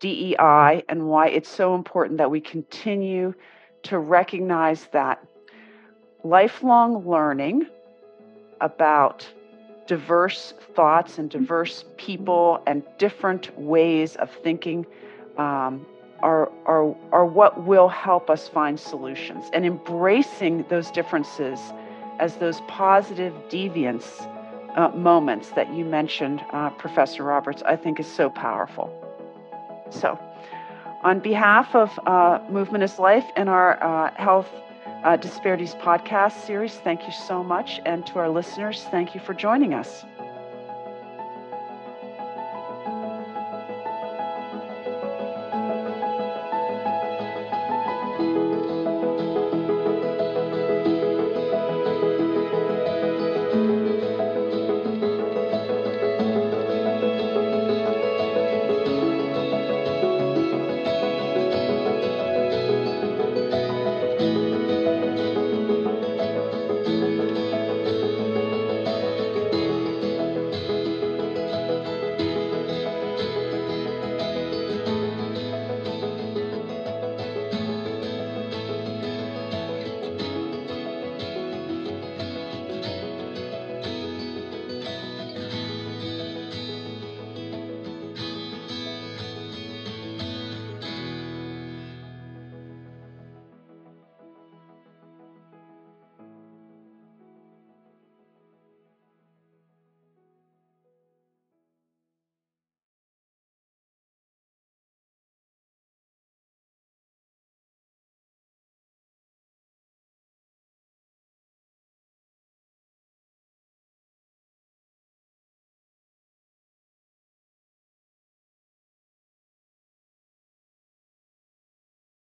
DEI 0.00 0.84
and 0.88 1.08
why 1.08 1.28
it's 1.28 1.48
so 1.48 1.74
important 1.74 2.18
that 2.18 2.30
we 2.30 2.40
continue 2.40 3.34
to 3.84 3.98
recognize 3.98 4.88
that 4.92 5.24
lifelong 6.22 7.08
learning 7.08 7.66
about 8.60 9.26
diverse 9.86 10.54
thoughts 10.74 11.18
and 11.18 11.30
diverse 11.30 11.84
people 11.96 12.62
and 12.66 12.82
different 12.98 13.56
ways 13.58 14.16
of 14.16 14.30
thinking 14.42 14.84
um, 15.38 15.86
are, 16.20 16.50
are, 16.66 16.94
are 17.12 17.26
what 17.26 17.64
will 17.64 17.88
help 17.88 18.28
us 18.28 18.48
find 18.48 18.80
solutions. 18.80 19.44
And 19.52 19.64
embracing 19.64 20.64
those 20.68 20.90
differences 20.90 21.60
as 22.18 22.36
those 22.36 22.60
positive 22.62 23.32
deviance 23.48 24.26
uh, 24.76 24.88
moments 24.90 25.50
that 25.50 25.72
you 25.74 25.84
mentioned, 25.84 26.44
uh, 26.52 26.70
Professor 26.70 27.24
Roberts, 27.24 27.62
I 27.64 27.76
think 27.76 27.98
is 27.98 28.06
so 28.06 28.30
powerful. 28.30 28.90
So, 29.90 30.18
on 31.02 31.20
behalf 31.20 31.74
of 31.74 31.98
uh, 32.06 32.40
Movement 32.50 32.84
is 32.84 32.98
Life 32.98 33.26
and 33.36 33.48
our 33.48 33.82
uh, 33.82 34.14
health 34.14 34.48
uh, 35.04 35.16
Disparities 35.16 35.74
podcast 35.74 36.44
series. 36.44 36.74
Thank 36.74 37.06
you 37.06 37.12
so 37.12 37.42
much. 37.42 37.80
And 37.86 38.06
to 38.06 38.18
our 38.18 38.28
listeners, 38.28 38.84
thank 38.90 39.14
you 39.14 39.20
for 39.20 39.34
joining 39.34 39.74
us. 39.74 40.04